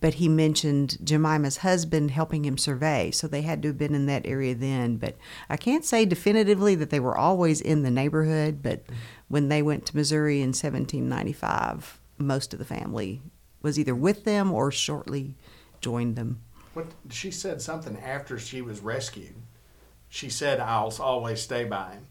But 0.00 0.14
he 0.14 0.28
mentioned 0.28 0.98
Jemima's 1.02 1.58
husband 1.58 2.12
helping 2.12 2.44
him 2.44 2.56
survey, 2.56 3.10
so 3.10 3.26
they 3.26 3.42
had 3.42 3.62
to 3.62 3.68
have 3.68 3.78
been 3.78 3.94
in 3.94 4.06
that 4.06 4.26
area 4.26 4.54
then. 4.54 4.96
But 4.96 5.16
I 5.50 5.56
can't 5.56 5.84
say 5.84 6.04
definitively 6.04 6.76
that 6.76 6.90
they 6.90 7.00
were 7.00 7.18
always 7.18 7.60
in 7.60 7.82
the 7.82 7.90
neighborhood. 7.90 8.62
But 8.62 8.84
when 9.26 9.48
they 9.48 9.60
went 9.60 9.86
to 9.86 9.96
Missouri 9.96 10.36
in 10.36 10.50
1795, 10.50 11.98
most 12.16 12.52
of 12.52 12.60
the 12.60 12.64
family 12.64 13.22
was 13.60 13.78
either 13.78 13.94
with 13.94 14.24
them 14.24 14.52
or 14.52 14.70
shortly 14.70 15.34
joined 15.80 16.14
them. 16.14 16.42
What 16.74 16.86
she 17.10 17.32
said 17.32 17.60
something 17.60 17.98
after 17.98 18.38
she 18.38 18.62
was 18.62 18.80
rescued. 18.80 19.34
She 20.08 20.30
said, 20.30 20.60
"I'll 20.60 20.94
always 21.00 21.40
stay 21.40 21.64
by 21.64 21.94
him." 21.94 22.06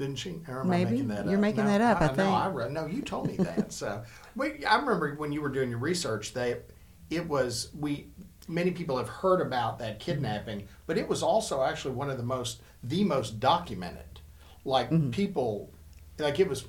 Didn't 0.00 0.16
she? 0.16 0.40
Or 0.48 0.60
am 0.60 0.68
I 0.68 0.78
Maybe. 0.78 0.90
making 0.92 1.08
that 1.08 1.18
up? 1.18 1.26
You're 1.26 1.34
up? 1.34 1.40
making 1.42 1.64
No, 1.64 1.70
that 1.72 1.80
up, 1.82 2.00
I 2.00 2.06
No, 2.06 2.14
think. 2.14 2.34
I 2.34 2.48
read, 2.48 2.72
no, 2.72 2.86
you 2.86 3.02
told 3.02 3.26
me 3.26 3.36
that. 3.36 3.70
so, 3.80 4.02
we, 4.34 4.64
I 4.64 4.76
remember 4.76 5.14
when 5.16 5.30
you 5.30 5.42
were 5.42 5.50
doing 5.50 5.68
your 5.68 5.78
research, 5.78 6.32
that 6.32 6.64
it 7.10 7.28
was 7.28 7.68
we. 7.78 8.06
many 8.48 8.70
people 8.70 8.96
have 8.96 9.10
heard 9.10 9.42
about 9.42 9.78
that 9.80 9.98
mm-hmm. 9.98 10.12
kidnapping, 10.12 10.68
but 10.86 10.96
it 10.96 11.06
was 11.06 11.22
also 11.22 11.62
actually 11.62 11.94
one 11.94 12.08
of 12.08 12.16
the 12.16 12.22
most 12.22 12.62
the 12.82 13.04
most 13.04 13.40
documented. 13.40 14.20
Like 14.64 14.88
mm-hmm. 14.90 15.10
people, 15.10 15.70
like 16.18 16.40
it 16.40 16.48
was 16.48 16.64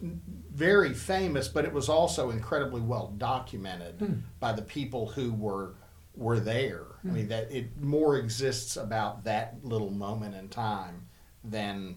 very 0.53 0.93
famous, 0.93 1.47
but 1.47 1.63
it 1.63 1.71
was 1.71 1.87
also 1.87 2.31
incredibly 2.31 2.81
well 2.81 3.13
documented 3.17 3.95
hmm. 3.99 4.13
by 4.41 4.51
the 4.51 4.61
people 4.61 5.07
who 5.07 5.31
were 5.31 5.75
were 6.17 6.41
there. 6.41 6.83
I 7.05 7.07
hmm. 7.07 7.13
mean 7.13 7.27
that 7.29 7.49
it 7.49 7.81
more 7.81 8.17
exists 8.17 8.75
about 8.75 9.23
that 9.23 9.63
little 9.63 9.89
moment 9.89 10.35
in 10.35 10.49
time 10.49 11.07
than 11.45 11.95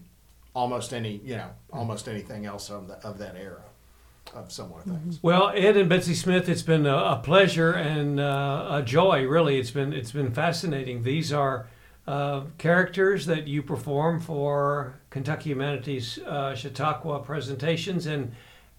almost 0.55 0.93
any 0.93 1.21
you 1.23 1.35
know 1.35 1.49
almost 1.71 2.07
anything 2.07 2.45
else 2.45 2.69
of 2.69 2.87
the, 2.87 2.95
of 3.05 3.19
that 3.19 3.35
era 3.35 3.61
of 4.33 4.51
similar 4.51 4.81
things. 4.81 5.19
Well, 5.21 5.51
Ed 5.53 5.77
and 5.77 5.87
Betsy 5.87 6.15
Smith, 6.15 6.49
it's 6.49 6.63
been 6.63 6.85
a, 6.87 6.95
a 6.95 7.21
pleasure 7.23 7.71
and 7.71 8.19
uh, 8.19 8.67
a 8.71 8.81
joy. 8.81 9.25
Really, 9.25 9.59
it's 9.59 9.71
been 9.71 9.93
it's 9.93 10.11
been 10.11 10.33
fascinating. 10.33 11.03
These 11.03 11.31
are 11.31 11.67
uh, 12.07 12.41
characters 12.57 13.25
that 13.27 13.47
you 13.47 13.61
perform 13.61 14.19
for 14.19 14.99
Kentucky 15.09 15.51
Humanities 15.51 16.19
uh, 16.19 16.55
Chautauqua 16.55 17.19
presentations, 17.19 18.07
and 18.07 18.31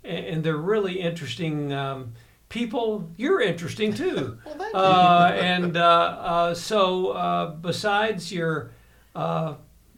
and 0.04 0.42
they're 0.42 0.56
really 0.56 1.00
interesting 1.00 1.72
um, 1.72 2.12
people. 2.48 3.08
You're 3.16 3.40
interesting 3.40 3.94
too. 3.94 4.38
Well, 4.46 4.84
uh, 4.84 5.32
and 5.32 5.76
uh, 5.76 5.80
uh, 5.80 6.54
so, 6.54 7.08
uh, 7.08 7.46
besides 7.54 8.30
your 8.30 8.72
uh, 9.14 9.54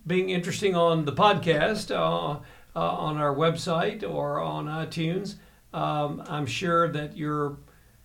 being 0.08 0.30
interesting 0.30 0.74
on 0.74 1.04
the 1.04 1.12
podcast, 1.12 1.94
uh, 1.94 2.40
uh, 2.74 2.80
on 2.80 3.18
our 3.18 3.34
website 3.34 4.08
or 4.08 4.40
on 4.40 4.66
iTunes, 4.66 5.36
um, 5.72 6.22
I'm 6.26 6.46
sure 6.46 6.88
that 6.88 7.16
you're 7.16 7.58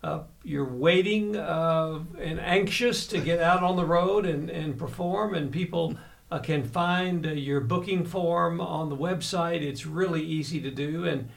uh, 0.04 0.24
you're 0.44 0.66
waiting 0.66 1.38
uh, 1.38 2.00
and 2.20 2.38
anxious 2.38 3.08
to 3.08 3.20
get 3.20 3.40
out 3.40 3.64
on 3.64 3.78
the 3.78 3.86
road 3.86 4.26
and, 4.26 4.50
and 4.50 4.78
perform, 4.78 5.34
and 5.34 5.50
people 5.50 5.96
uh, 6.30 6.40
can 6.40 6.68
find 6.68 7.26
uh, 7.26 7.30
your 7.30 7.62
booking 7.62 8.04
form 8.04 8.60
on 8.60 8.90
the 8.90 8.98
website. 8.98 9.62
It's 9.62 9.86
really 9.86 10.22
easy 10.22 10.60
to 10.60 10.72
do, 10.72 11.06
and 11.06 11.30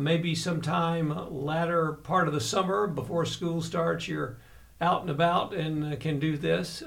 maybe 0.00 0.36
sometime 0.36 1.12
latter 1.30 1.94
part 1.94 2.28
of 2.28 2.34
the 2.34 2.40
summer 2.40 2.86
before 2.86 3.24
school 3.26 3.60
starts, 3.60 4.06
you're 4.06 4.38
out 4.80 5.00
and 5.00 5.10
about 5.10 5.52
and 5.52 5.98
can 5.98 6.20
do 6.20 6.36
this. 6.36 6.84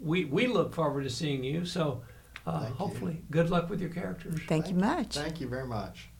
We 0.00 0.26
we 0.26 0.46
look 0.46 0.72
forward 0.72 1.02
to 1.02 1.10
seeing 1.10 1.42
you. 1.42 1.64
So 1.64 2.02
uh, 2.46 2.60
Thank 2.60 2.70
you. 2.70 2.74
hopefully, 2.76 3.22
good 3.30 3.50
luck 3.50 3.70
with 3.70 3.80
your 3.80 3.90
characters. 3.90 4.40
Thank 4.48 4.68
you 4.68 4.74
much. 4.74 5.14
Thank 5.14 5.40
you 5.40 5.48
very 5.48 5.66
much. 5.66 6.10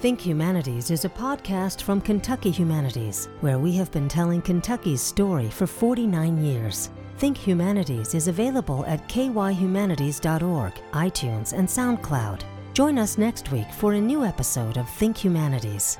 Think 0.00 0.20
Humanities 0.26 0.90
is 0.90 1.04
a 1.04 1.08
podcast 1.08 1.82
from 1.82 2.00
Kentucky 2.00 2.50
Humanities, 2.50 3.28
where 3.40 3.60
we 3.60 3.72
have 3.76 3.92
been 3.92 4.08
telling 4.08 4.42
Kentucky's 4.42 5.00
story 5.00 5.48
for 5.48 5.66
49 5.66 6.44
years. 6.44 6.90
Think 7.18 7.36
Humanities 7.36 8.14
is 8.14 8.26
available 8.26 8.84
at 8.86 9.08
kyhumanities.org, 9.08 10.72
iTunes, 10.92 11.52
and 11.52 11.68
SoundCloud. 11.68 12.42
Join 12.74 12.98
us 12.98 13.16
next 13.16 13.52
week 13.52 13.70
for 13.70 13.92
a 13.92 14.00
new 14.00 14.24
episode 14.24 14.76
of 14.76 14.90
Think 14.90 15.16
Humanities. 15.18 15.98